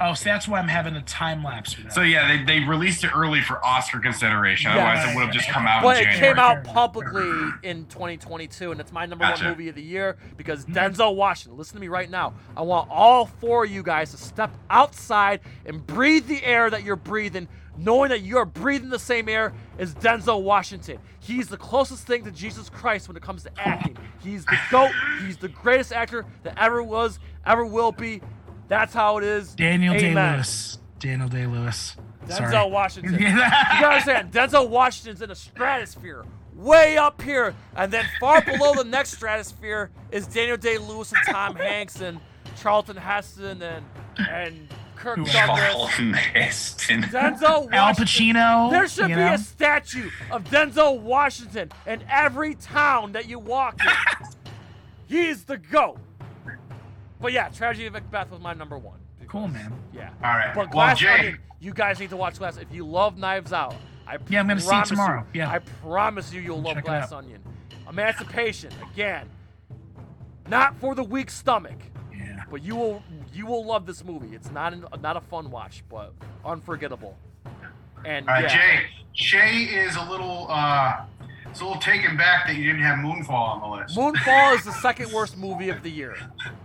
[0.01, 1.93] Oh, so that's why I'm having a time lapse for that.
[1.93, 4.70] So yeah, they, they released it early for Oscar consideration.
[4.70, 4.78] Yeah.
[4.78, 6.35] Otherwise, it would have just come out But in it January.
[6.35, 9.44] came out publicly in 2022, and it's my number Gotcha.
[9.44, 11.59] one movie of the year because Denzel Washington.
[11.59, 12.32] Listen to me right now.
[12.56, 16.85] I want all four of you guys to step outside and breathe the air that
[16.85, 17.47] you're breathing,
[17.77, 20.98] knowing that you are breathing the same air as Denzel Washington.
[21.20, 23.97] He's the closest thing to Jesus Christ when it comes to acting.
[24.20, 24.90] He's the GOAT.
[25.24, 28.23] He's the greatest actor that ever was, ever will be.
[28.68, 29.55] That's how it is.
[29.55, 30.78] Daniel Day Lewis.
[30.98, 31.97] Daniel Day Lewis.
[32.26, 33.14] Denzel Washington.
[33.20, 36.24] you gotta understand, Denzel Washington's in a stratosphere,
[36.55, 41.20] way up here, and then far below the next stratosphere is Daniel Day Lewis and
[41.26, 42.20] Tom Hanks and
[42.56, 43.84] Charlton Heston and
[44.18, 45.32] and Kirk Douglas.
[45.32, 47.02] Charlton Heston.
[47.02, 47.74] Denzel Washington.
[47.74, 48.70] Al Pacino.
[48.70, 49.34] There should be know?
[49.34, 54.28] a statue of Denzel Washington in every town that you walk in.
[55.09, 55.98] He's the GOAT.
[57.23, 58.99] But yeah, Tragedy of Macbeth was my number one.
[59.28, 59.73] Cool, man.
[59.94, 60.11] Yeah.
[60.23, 60.53] All right.
[60.55, 62.59] But Glass Jay, Onion, you guys need to watch Glass.
[62.59, 63.74] If you love Knives Out,
[64.07, 65.24] I Yeah, I'm gonna see it tomorrow.
[65.32, 65.51] You, Yeah.
[65.51, 67.19] I promise you, you'll love check it Glass out.
[67.24, 67.40] Onion.
[67.89, 69.28] Emancipation, again,
[70.49, 71.78] not for the weak stomach,
[72.12, 72.43] Yeah.
[72.51, 74.35] but you will you will love this movie.
[74.35, 76.12] It's not an, not a fun watch, but
[76.44, 77.16] unforgettable.
[78.05, 78.81] And all right, yeah, Jay.
[79.15, 81.05] Shay is a little uh,
[81.53, 83.97] it's a little taken back that you didn't have Moonfall on the list.
[83.97, 86.16] Moonfall is the second worst movie of the year,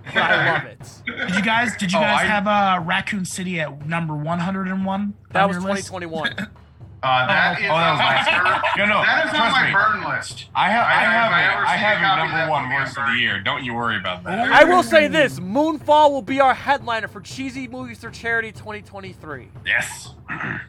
[0.06, 1.02] but I love it.
[1.06, 1.76] Did you guys?
[1.78, 5.14] Did you Oh, guys I- have uh, Raccoon City at number 101?
[5.34, 6.36] That on was 2021.
[7.04, 8.42] Uh, that Oh, is oh, that on was my last year.
[8.44, 9.72] burn, No, no, that is on trust my me.
[9.72, 10.46] burn list.
[10.56, 12.20] I have I, I- I- have if I a, ever I see have a copy
[12.22, 13.22] a of number one movie, I'm worst of the burning.
[13.22, 13.40] year.
[13.44, 14.40] Don't you worry about that.
[14.52, 19.48] I will say this: Moonfall will be our headliner for Cheesy Movies for Charity 2023.
[19.66, 20.10] Yes.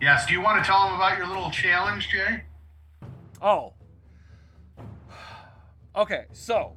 [0.00, 0.26] Yes.
[0.26, 2.42] Do you want to tell them about your little challenge, Jay?
[3.40, 3.74] Oh.
[5.96, 6.74] Okay, so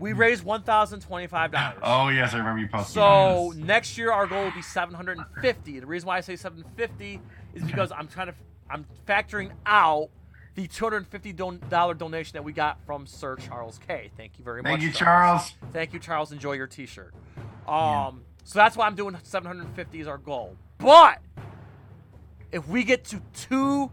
[0.00, 1.78] we raised one thousand twenty-five dollars.
[1.84, 2.94] Oh yes, I remember you posted.
[2.94, 5.78] So next year our goal will be seven hundred and fifty.
[5.78, 7.20] The reason why I say seven fifty
[7.54, 8.34] is because I'm trying to
[8.68, 10.08] I'm factoring out
[10.56, 14.10] the two hundred and fifty dollar donation that we got from Sir Charles K.
[14.16, 14.80] Thank you very Thank much.
[14.80, 15.52] Thank you, Charles.
[15.72, 16.32] Thank you, Charles.
[16.32, 17.14] Enjoy your T-shirt.
[17.68, 20.56] Um, so that's why I'm doing 750 is our goal.
[20.78, 21.18] But
[22.50, 23.90] if we get to two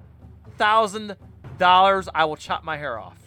[0.57, 1.15] thousand
[1.57, 3.17] dollars, I will chop my hair off.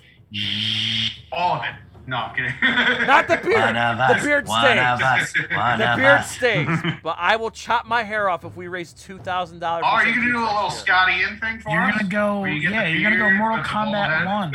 [1.32, 1.70] All of it.
[2.06, 2.52] No, I'm kidding.
[3.06, 3.54] Not the beard.
[3.60, 4.78] One of the beard one stays.
[4.80, 5.34] of us.
[5.54, 6.30] One The of beard us.
[6.36, 6.68] stays.
[7.04, 9.84] But I will chop my hair off if we raise two thousand dollars.
[9.86, 11.98] Oh, are you gonna do a little Scotty in thing for You're us?
[11.98, 12.84] gonna go, you yeah.
[12.84, 14.26] the You're gonna go beard Mortal with the bald Kombat?
[14.26, 14.52] One.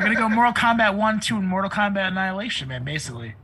[0.00, 2.84] You're gonna go Mortal Kombat One, Two, and Mortal Kombat Annihilation, man.
[2.84, 3.34] Basically.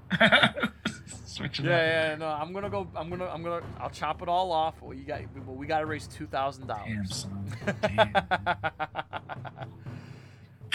[1.26, 1.80] Switch it Yeah, up.
[1.80, 2.26] yeah, yeah, no.
[2.28, 2.88] I'm gonna go.
[2.96, 3.26] I'm gonna.
[3.26, 3.60] I'm gonna.
[3.78, 4.80] I'll chop it all off.
[4.80, 5.20] Well, you got.
[5.46, 7.14] Well, we got to raise two thousand Damn, dollars.
[7.14, 7.52] son.
[7.82, 8.12] Damn.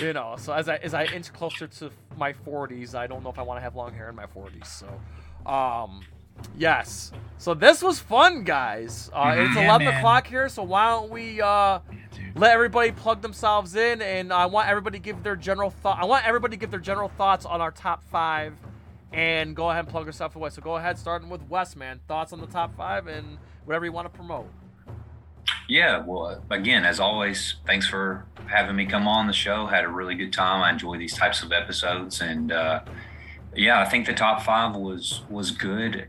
[0.02, 3.30] You know, so as I as I inch closer to my 40s, I don't know
[3.30, 4.66] if I want to have long hair in my 40s.
[4.68, 6.02] So, um,
[6.58, 7.12] yes.
[7.38, 9.10] So this was fun, guys.
[9.14, 9.98] Uh, it's Yeah, 11 man.
[9.98, 11.80] o'clock here, so why don't we uh,
[12.36, 16.00] let everybody plug themselves in, and I want everybody to give their general thought.
[16.02, 18.54] I want everybody to give their general thoughts on our top five,
[19.12, 20.50] and go ahead and plug yourself away.
[20.50, 22.00] So go ahead, starting with Wes, man.
[22.08, 24.48] Thoughts on the top five and whatever you want to promote.
[25.70, 29.68] Yeah, well, again, as always, thanks for having me come on the show.
[29.68, 30.64] Had a really good time.
[30.64, 32.82] I enjoy these types of episodes, and uh,
[33.56, 36.08] yeah, I think the top five was was good.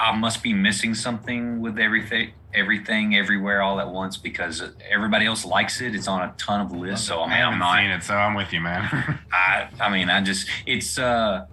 [0.00, 5.44] I must be missing something with everything, everything, everywhere, all at once because everybody else
[5.44, 5.94] likes it.
[5.94, 7.76] It's on a ton of lists, so I I mean, I'm haven't not.
[7.76, 9.18] seen it, so I'm with you, man.
[9.32, 11.46] I, I mean, I just, it's, uh,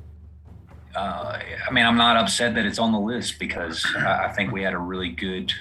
[0.96, 4.54] uh, I mean, I'm not upset that it's on the list because I, I think
[4.54, 5.52] we had a really good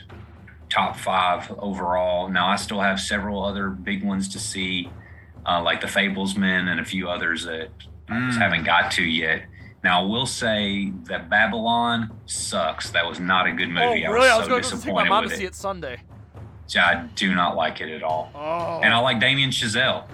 [0.72, 2.28] top five overall.
[2.28, 4.88] Now, I still have several other big ones to see,
[5.46, 7.68] uh, like the Fabelmans and a few others that
[8.08, 8.42] I just Mm.
[8.42, 9.44] haven't got to yet.
[9.84, 12.90] Now, I will say that Babylon sucks.
[12.90, 14.06] That was not a good movie.
[14.06, 14.28] oh, really?
[14.28, 15.48] I I was was, going to take my mom to see it.
[15.48, 16.00] it Sunday.
[16.78, 18.30] I do not like it at all.
[18.34, 18.80] Oh.
[18.82, 20.04] And I like Damien Chazelle.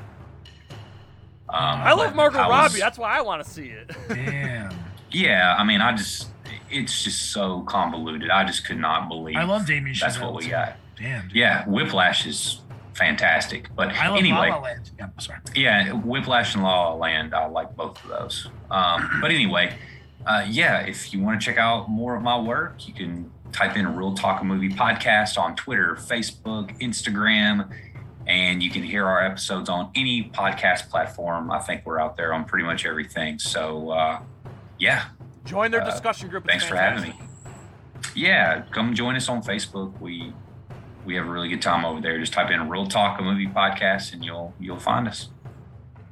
[1.51, 2.81] Um, I love Margot I was- Robbie.
[2.81, 3.91] That's why I want to see it.
[4.09, 4.75] Damn.
[5.11, 6.29] Yeah, I mean, I just
[6.71, 8.31] it's just so convoluted.
[8.31, 9.37] I just could not believe.
[9.37, 10.01] I love Damien Chazelle.
[10.01, 10.77] That's what we got.
[10.97, 11.29] Damn.
[11.29, 11.37] dude.
[11.37, 12.61] Yeah, Whiplash is
[12.95, 13.69] fantastic.
[13.75, 14.91] But I love anyway, La La Land.
[14.99, 15.39] Yeah, sorry.
[15.55, 18.49] yeah, Whiplash and La La Land, I like both of those.
[18.71, 19.77] Um, but anyway,
[20.27, 23.77] uh, yeah, if you want to check out more of my work, you can type
[23.77, 27.71] in Reel Talk a Movie podcast on Twitter, Facebook, Instagram,
[28.27, 31.51] and you can hear our episodes on any podcast platform.
[31.51, 33.39] I think we're out there on pretty much everything.
[33.39, 34.21] So, uh,
[34.79, 35.07] yeah,
[35.49, 36.45] Join their Uh, discussion group.
[36.45, 37.21] It's thanks for having me.
[38.15, 39.99] Yeah, come join us on Facebook.
[40.01, 40.33] We
[41.05, 42.19] we have a really good time over there.
[42.19, 45.31] Just type in Reel Talk a Movie podcast, and you'll you'll find us.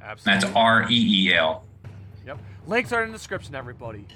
[0.01, 0.41] Absolutely.
[0.47, 1.63] That's R E E L.
[2.25, 2.39] Yep.
[2.65, 4.07] Links are in the description, everybody.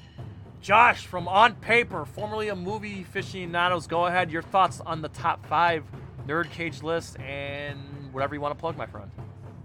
[0.61, 4.31] Josh from On Paper, formerly a movie aficionados, go ahead.
[4.31, 5.83] Your thoughts on the top five
[6.27, 7.79] Nerd Cage list and
[8.11, 9.09] whatever you want to plug, my friend.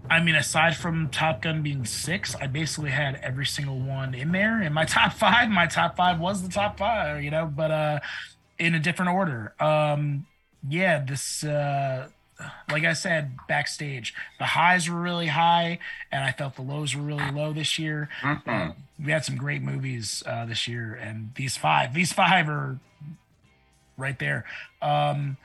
[0.09, 4.31] I mean, aside from Top Gun being six, I basically had every single one in
[4.31, 4.61] there.
[4.61, 7.99] And my top five, my top five was the top five, you know, but uh
[8.59, 9.53] in a different order.
[9.59, 10.25] Um
[10.67, 12.09] yeah, this uh
[12.71, 15.79] like I said backstage, the highs were really high,
[16.11, 18.09] and I felt the lows were really low this year.
[18.21, 18.75] Mhm.
[19.03, 22.79] We had some great movies uh, this year, and these five, these five are
[23.97, 24.45] right there.
[24.81, 25.37] Um,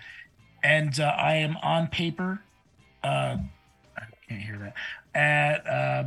[0.62, 2.40] and uh, I am on paper.
[3.02, 3.38] Uh,
[4.32, 4.74] can't hear that.
[5.14, 6.04] At uh,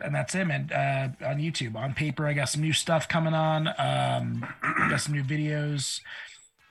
[0.00, 0.70] and that's it, man.
[0.70, 3.68] Uh, on YouTube, on paper, I got some new stuff coming on.
[3.78, 4.46] Um,
[4.90, 6.00] got some new videos.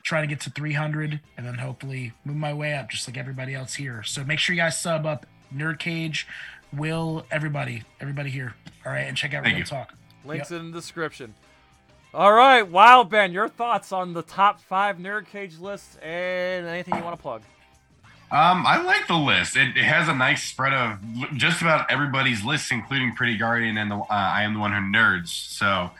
[0.03, 3.53] Trying to get to 300, and then hopefully move my way up, just like everybody
[3.53, 4.03] else here.
[4.03, 5.25] So make sure you guys sub up.
[5.53, 6.27] Nerd Cage,
[6.73, 8.53] Will, everybody, everybody here.
[8.85, 9.65] All right, and check out Thank Reel you.
[9.65, 9.93] Talk.
[10.23, 11.33] Links in the description.
[12.13, 16.95] All right, Wild Ben, your thoughts on the top five Nerd Cage lists and anything
[16.95, 17.41] you want to plug?
[18.29, 19.55] Um, I like the list.
[19.55, 20.99] It, it has a nice spread of
[21.37, 24.79] just about everybody's lists, including Pretty Guardian and the uh, I Am the One Who
[24.79, 25.29] Nerds.
[25.29, 25.91] So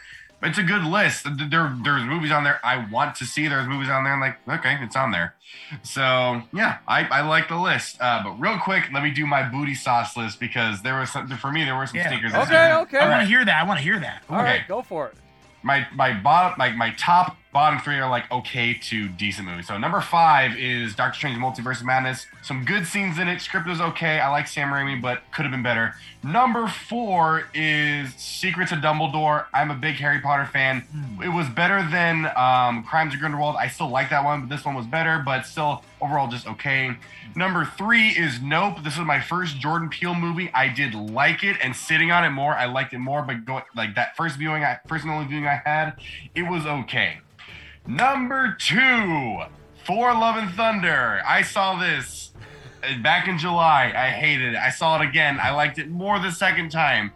[0.43, 1.23] it's a good list.
[1.25, 3.47] There, there's movies on there I want to see.
[3.47, 4.11] There's movies on there.
[4.13, 5.35] I'm like, okay, it's on there.
[5.83, 7.97] So yeah, I, I like the list.
[8.01, 11.29] Uh, but real quick, let me do my booty sauce list because there was some
[11.29, 11.63] for me.
[11.63, 12.07] There were some Yeah.
[12.07, 12.33] stinkers.
[12.33, 12.97] Okay, okay.
[12.99, 13.63] I want to hear that.
[13.63, 14.23] I want to hear that.
[14.29, 14.65] All right, Okay.
[14.67, 15.15] go for it.
[15.63, 19.65] my my bottom like my top bottom three are like okay to decent movies.
[19.65, 22.27] So number five is Doctor Strange Multiverse of Madness.
[22.43, 23.41] Some good scenes in it.
[23.41, 24.19] Script was okay.
[24.19, 25.95] I like Sam Raimi, but could have been better.
[26.23, 29.45] Number four is Secrets of Dumbledore.
[29.55, 30.84] I'm a big Harry Potter fan.
[31.23, 33.55] It was better than um, Crimes of Grindelwald.
[33.55, 36.95] I still like that one, but this one was better, but still overall just okay.
[37.35, 38.84] Number three is Nope.
[38.84, 40.51] This was my first Jordan Peele movie.
[40.53, 43.23] I did like it, and sitting on it more, I liked it more.
[43.23, 45.99] But go, like that first viewing, I first and only viewing I had,
[46.35, 47.17] it was okay.
[47.88, 49.39] Number two,
[49.85, 51.22] Thor Love and Thunder.
[51.26, 52.31] I saw this
[53.01, 53.93] back in July.
[53.95, 54.57] I hated it.
[54.57, 55.39] I saw it again.
[55.41, 57.11] I liked it more the second time.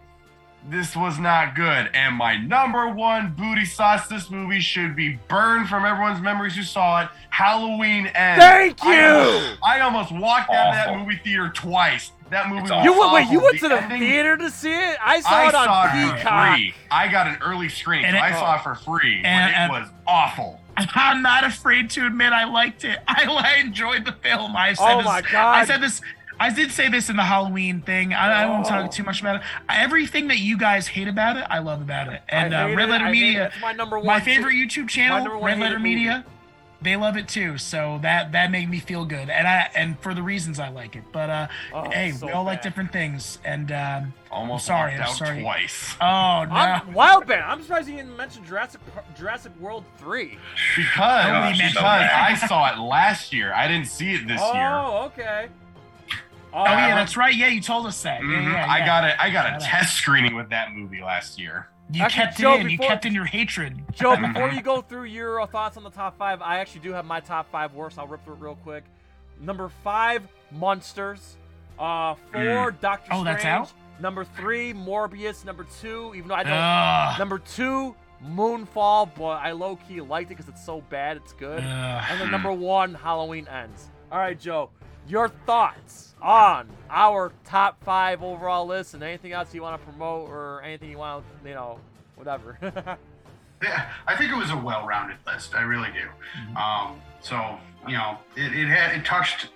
[0.70, 1.90] This was not good.
[1.94, 6.62] And my number one booty sauce, this movie should be burned from everyone's memories who
[6.62, 7.10] saw it.
[7.32, 8.44] Halloween Ends.
[8.44, 8.92] Thank you!
[8.92, 12.12] almost, I almost walked out of that movie theater twice.
[12.30, 13.44] That movie It's was You went, wait, you awful.
[13.46, 14.98] went to the ending- theater to see it?
[15.04, 16.56] I saw I it on saw it for Peacock.
[16.56, 16.74] free.
[16.92, 19.22] I got an early screen, And so it- I saw it for free.
[19.26, 20.61] And- but and- it was awful.
[20.78, 23.00] I'm not afraid to admit I liked it.
[23.08, 24.56] I, I enjoyed the film.
[24.56, 25.56] I said Oh this, my God.
[25.56, 26.02] I said this.
[26.40, 28.14] I did say this in the Halloween thing.
[28.14, 28.70] I, I won't Oh.
[28.70, 29.42] talk too much about it.
[29.70, 32.22] Everything that you guys hate about it, I love about it.
[32.30, 33.26] And uh, Red Letter I hate it.
[33.28, 34.08] Media, my number one.
[34.08, 36.24] my favorite YouTube channel, Red Letter Media.
[36.26, 36.31] movie.
[36.82, 37.58] Media, they love it too.
[37.58, 40.96] So that that made me feel good, and I and for the reasons I like
[40.96, 41.04] it.
[41.12, 45.02] But uh, Oh, hey, so we all like different things, and um, Almost sorry, I'm
[45.02, 45.42] out sorry.
[45.42, 45.96] twice.
[46.02, 46.56] oh no.
[46.56, 47.44] I'm Wild Ben.
[47.46, 48.82] I'm surprised you didn't mention Jurassic
[49.18, 50.38] Jurassic World three.
[50.76, 53.54] Because, Nobody because mentioned I saw it last year.
[53.54, 54.70] I didn't see it this oh, year.
[54.70, 55.48] Oh okay.
[56.54, 57.34] Oh yeah, Uh, that's right.
[57.34, 58.22] Yeah, you told us that.
[58.22, 58.52] Yeah, Mhm.
[58.54, 58.86] yeah, I yeah.
[58.86, 61.68] got a I got a test screening with that movie last year.
[61.92, 62.70] You Actually, kept Joe, in.
[62.70, 63.82] You kept in your hatred.
[63.94, 67.06] Joe, before you go through your thoughts on the top five, I actually do have
[67.06, 67.98] my top five worst.
[68.00, 68.84] I'll rip through it real quick.
[69.40, 71.38] Number five, Monsters.
[71.80, 73.26] Uh, four, Doctor Oh, Strange.
[73.26, 73.74] that's out?
[74.00, 75.44] Number three, Morbius.
[75.46, 76.54] Number two, even though I don't.
[76.54, 77.20] Ugh.
[77.20, 81.60] Number two, Moonfall, but I low key liked it because it's so bad, it's good.
[81.64, 82.06] Ugh.
[82.10, 83.90] And then number one, Halloween ends.
[84.12, 84.70] All right, Joe,
[85.08, 90.30] your thoughts on our top five overall list and anything else you want to promote
[90.30, 91.80] or anything you want, to, you know,
[92.16, 92.58] whatever.
[93.62, 95.54] Yeah, I think it was a well-rounded list.
[95.54, 96.60] I really do.
[96.60, 97.58] Um, so
[97.88, 99.50] you know, it, it had it touched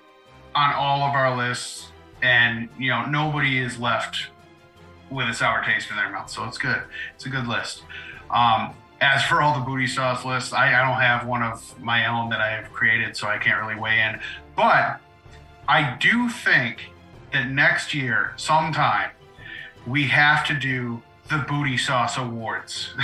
[0.53, 1.91] on all of our lists,
[2.21, 4.27] and you know, nobody is left
[5.09, 6.29] with a sour taste in their mouth.
[6.29, 6.81] So it's good.
[7.15, 7.83] It's a good list.
[8.29, 12.07] Um, as for all the booty sauce lists, I, I don't have one of my
[12.07, 14.19] own that I have created, so I can't really weigh in.
[14.55, 14.99] But
[15.67, 16.91] I do think
[17.33, 19.09] that next year, sometime,
[19.87, 22.93] we have to do the Booty Sauce Awards.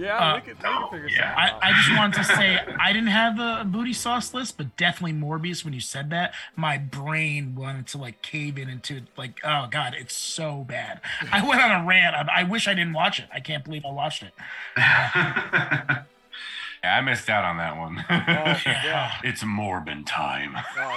[0.00, 1.34] Yeah, Uh, we could, we could figure yeah.
[1.36, 1.62] out.
[1.62, 5.12] I, I just wanted to say I didn't have a booty sauce list, but definitely
[5.12, 5.62] Morbius.
[5.64, 9.94] When you said that, my brain wanted to like cave in into like, oh god,
[9.98, 11.00] it's so bad.
[11.30, 12.16] I went on a rant.
[12.16, 13.26] I, I wish I didn't watch it.
[13.32, 14.32] I can't believe I watched it.
[16.82, 18.04] yeah, I missed out on that one.
[18.08, 18.14] Oh,
[18.66, 19.12] yeah.
[19.24, 20.54] it's Morbin time.
[20.56, 20.96] Oh,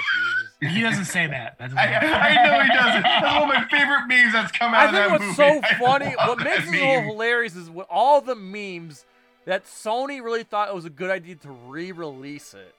[0.61, 0.76] Jesus.
[0.76, 1.57] He doesn't say that.
[1.57, 1.95] That doesn't I.
[1.95, 3.03] I know he doesn't.
[3.03, 5.43] That's one of my favorite memes that's come out I of that think movie.
[5.43, 9.05] what's so funny, what makes it so hilarious is with all the memes
[9.45, 12.73] that Sony really thought it was a good idea to re-release it,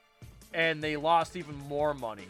[0.53, 2.27] and they lost even more money.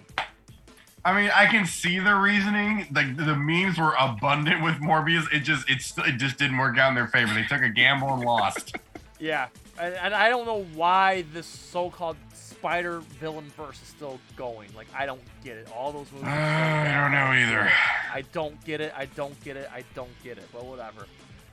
[1.06, 2.88] I mean, I can see the reasoning.
[2.92, 5.32] Like the memes were abundant with Morbius.
[5.32, 7.34] It just it's it just didn't work out in their favor.
[7.34, 8.76] They took a gamble and lost.
[9.20, 9.48] Yeah,
[9.80, 14.70] and, and I don't know why this so-called spider villain verse is still going.
[14.76, 15.68] Like I don't get it.
[15.76, 16.28] All those movies.
[16.28, 17.72] Uh, I don't know either.
[18.14, 18.94] I don't get it.
[18.96, 19.70] I don't get it.
[19.74, 20.46] I don't get it.
[20.54, 21.06] But whatever.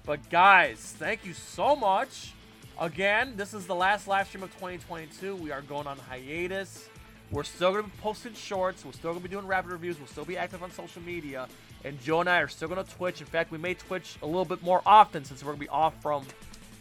[0.05, 2.33] But guys, thank you so much.
[2.81, 5.37] Again, this is the last live stream of 2022.
[5.37, 6.89] We are going on hiatus.
[7.31, 8.85] We're still going to be posting shorts.
[8.85, 9.99] We're still going to be doing rapid reviews.
[9.99, 11.49] We'll still be active on social media.
[11.85, 13.21] And Joe and I are still going to Twitch.
[13.21, 15.69] In fact, we may Twitch a little bit more often since we're going to be
[15.69, 16.25] off from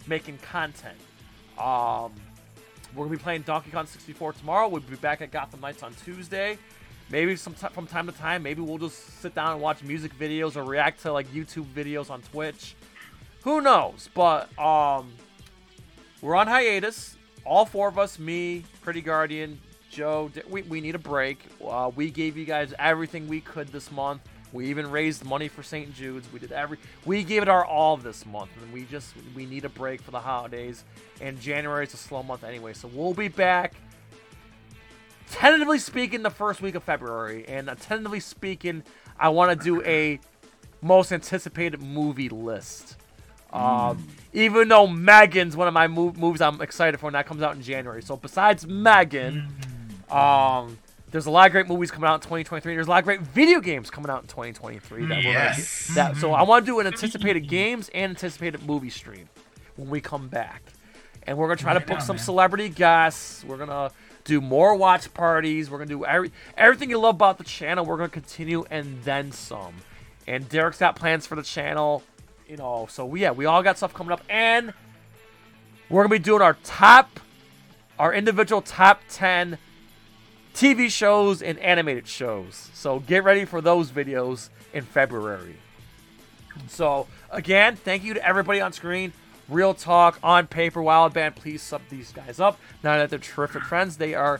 [0.07, 0.97] making content.
[1.61, 2.13] Um,
[2.95, 4.67] we're to be playing Donkey Kong 64 tomorrow.
[4.67, 6.57] We'll be back at Gotham Knights on Tuesday.
[7.09, 10.17] Maybe some t- from time to time, maybe we'll just sit down and watch music
[10.17, 12.75] videos or react to like YouTube videos on Twitch.
[13.43, 14.09] Who knows?
[14.13, 15.11] But um,
[16.21, 17.17] we're on hiatus.
[17.43, 19.59] All four of us, me, Pretty Guardian,
[19.89, 21.45] Joe, we, we need a break.
[21.65, 24.21] Uh, we gave you guys everything we could this month.
[24.53, 25.93] We even raised money for St.
[25.93, 26.31] Jude's.
[26.31, 26.77] We did every.
[27.05, 30.11] We gave it our all this month, and we just we need a break for
[30.11, 30.83] the holidays.
[31.21, 33.73] And January is a slow month anyway, so we'll be back.
[35.29, 38.83] Tentatively speaking, the first week of February, and uh, tentatively speaking,
[39.17, 40.19] I want to do a
[40.81, 42.97] most anticipated movie list.
[43.53, 47.41] Um, even though Megan's one of my mov- movies I'm excited for, and that comes
[47.41, 48.01] out in January.
[48.01, 49.47] So besides Megan,
[50.09, 50.77] um,
[51.11, 52.73] there's a lot of great movies coming out in 2023.
[52.73, 55.05] There's a lot of great video games coming out in 2023.
[55.05, 55.87] That we're gonna Yes.
[55.87, 59.27] get- that, so I want to do an anticipated games and anticipated movie stream
[59.75, 60.61] when we come back,
[61.27, 62.23] and we're gonna try to book on, some man.
[62.25, 63.43] celebrity guests.
[63.43, 63.91] We're gonna
[64.23, 65.69] do more watch parties.
[65.69, 67.83] We're gonna do every everything you love about the channel.
[67.85, 69.73] We're gonna continue and then some.
[70.27, 72.03] And Derek's got plans for the channel,
[72.47, 72.87] you know.
[72.89, 74.73] So we yeah, we all got stuff coming up, and
[75.89, 77.19] we're gonna be doing our top,
[77.99, 79.57] our individual top ten
[80.53, 82.69] TV shows and animated shows.
[82.73, 85.57] So get ready for those videos in February.
[86.67, 89.13] So again, thank you to everybody on screen.
[89.49, 91.35] Reel talk on paper, Wild Band.
[91.35, 92.59] Please sub these guys up.
[92.83, 94.39] Now that they're terrific friends, they are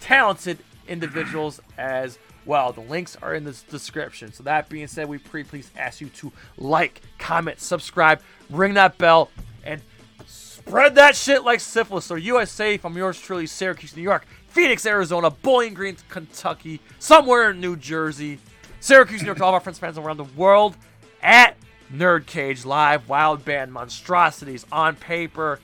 [0.00, 2.72] talented individuals as well.
[2.72, 4.32] The links are in the description.
[4.32, 8.20] So that being said, we pre please ask you to like, comment, subscribe,
[8.50, 9.30] ring that bell,
[9.64, 9.82] and
[10.26, 12.04] spread that shit like syphilis.
[12.04, 14.26] So USA from yours truly, Syracuse, New York,
[14.58, 18.40] Phoenix, Arizona, Bowling Green, Kentucky, somewhere in New Jersey,
[18.80, 20.76] Syracuse, New York, all of our friends, fans around the world
[21.22, 21.56] at
[21.94, 25.60] Nerd Cage Live, Wild Band Monstrosities on paper,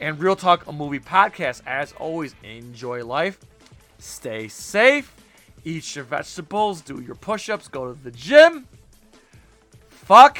[0.00, 1.60] and Reel Talk a Movie Podcast.
[1.66, 3.38] As always, enjoy life,
[3.98, 5.14] stay safe,
[5.66, 8.66] eat your vegetables, do your push ups, go to the gym.
[9.90, 10.38] Fuck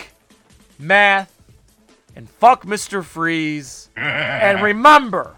[0.79, 1.43] math
[2.17, 3.05] and fuck Mr.
[3.05, 3.91] Freeze.
[3.97, 5.37] and remember,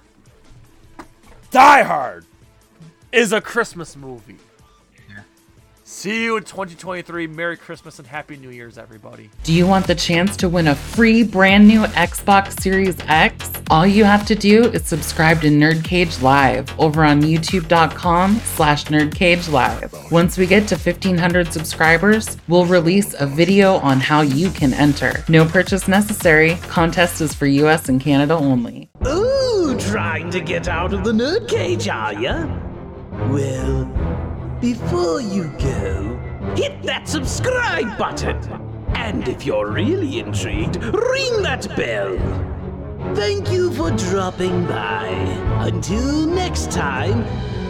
[1.51, 2.27] Die Hard
[3.13, 4.37] is a Christmas movie.
[5.91, 7.27] See you in 2023.
[7.27, 9.29] Merry Christmas and Happy New Year's, everybody.
[9.43, 13.51] Do you want the chance to win a free brand new Xbox Series X?
[13.71, 18.85] All you have to do is subscribe to Nerd Cage Live over on youtube.com slash
[18.85, 20.13] nerdcagelive.
[20.13, 25.25] Once we get to 1500 subscribers, we'll release a video on how you can enter.
[25.29, 26.55] No purchase necessary.
[26.69, 28.89] Contest is for US and Canada only.
[29.09, 32.70] Ooh, trying to get out of the nerd cage, are ya?
[33.29, 33.85] Well,
[34.61, 36.19] before you go,
[36.57, 38.37] hit that subscribe button.
[38.95, 42.17] And if you're really intrigued, ring that bell.
[43.15, 45.09] Thank you for dropping by.
[45.61, 47.25] Until next time,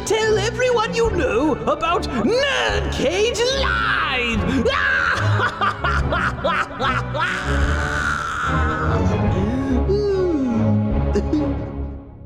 [0.07, 4.67] tell everyone you know about Nerd Cage Live!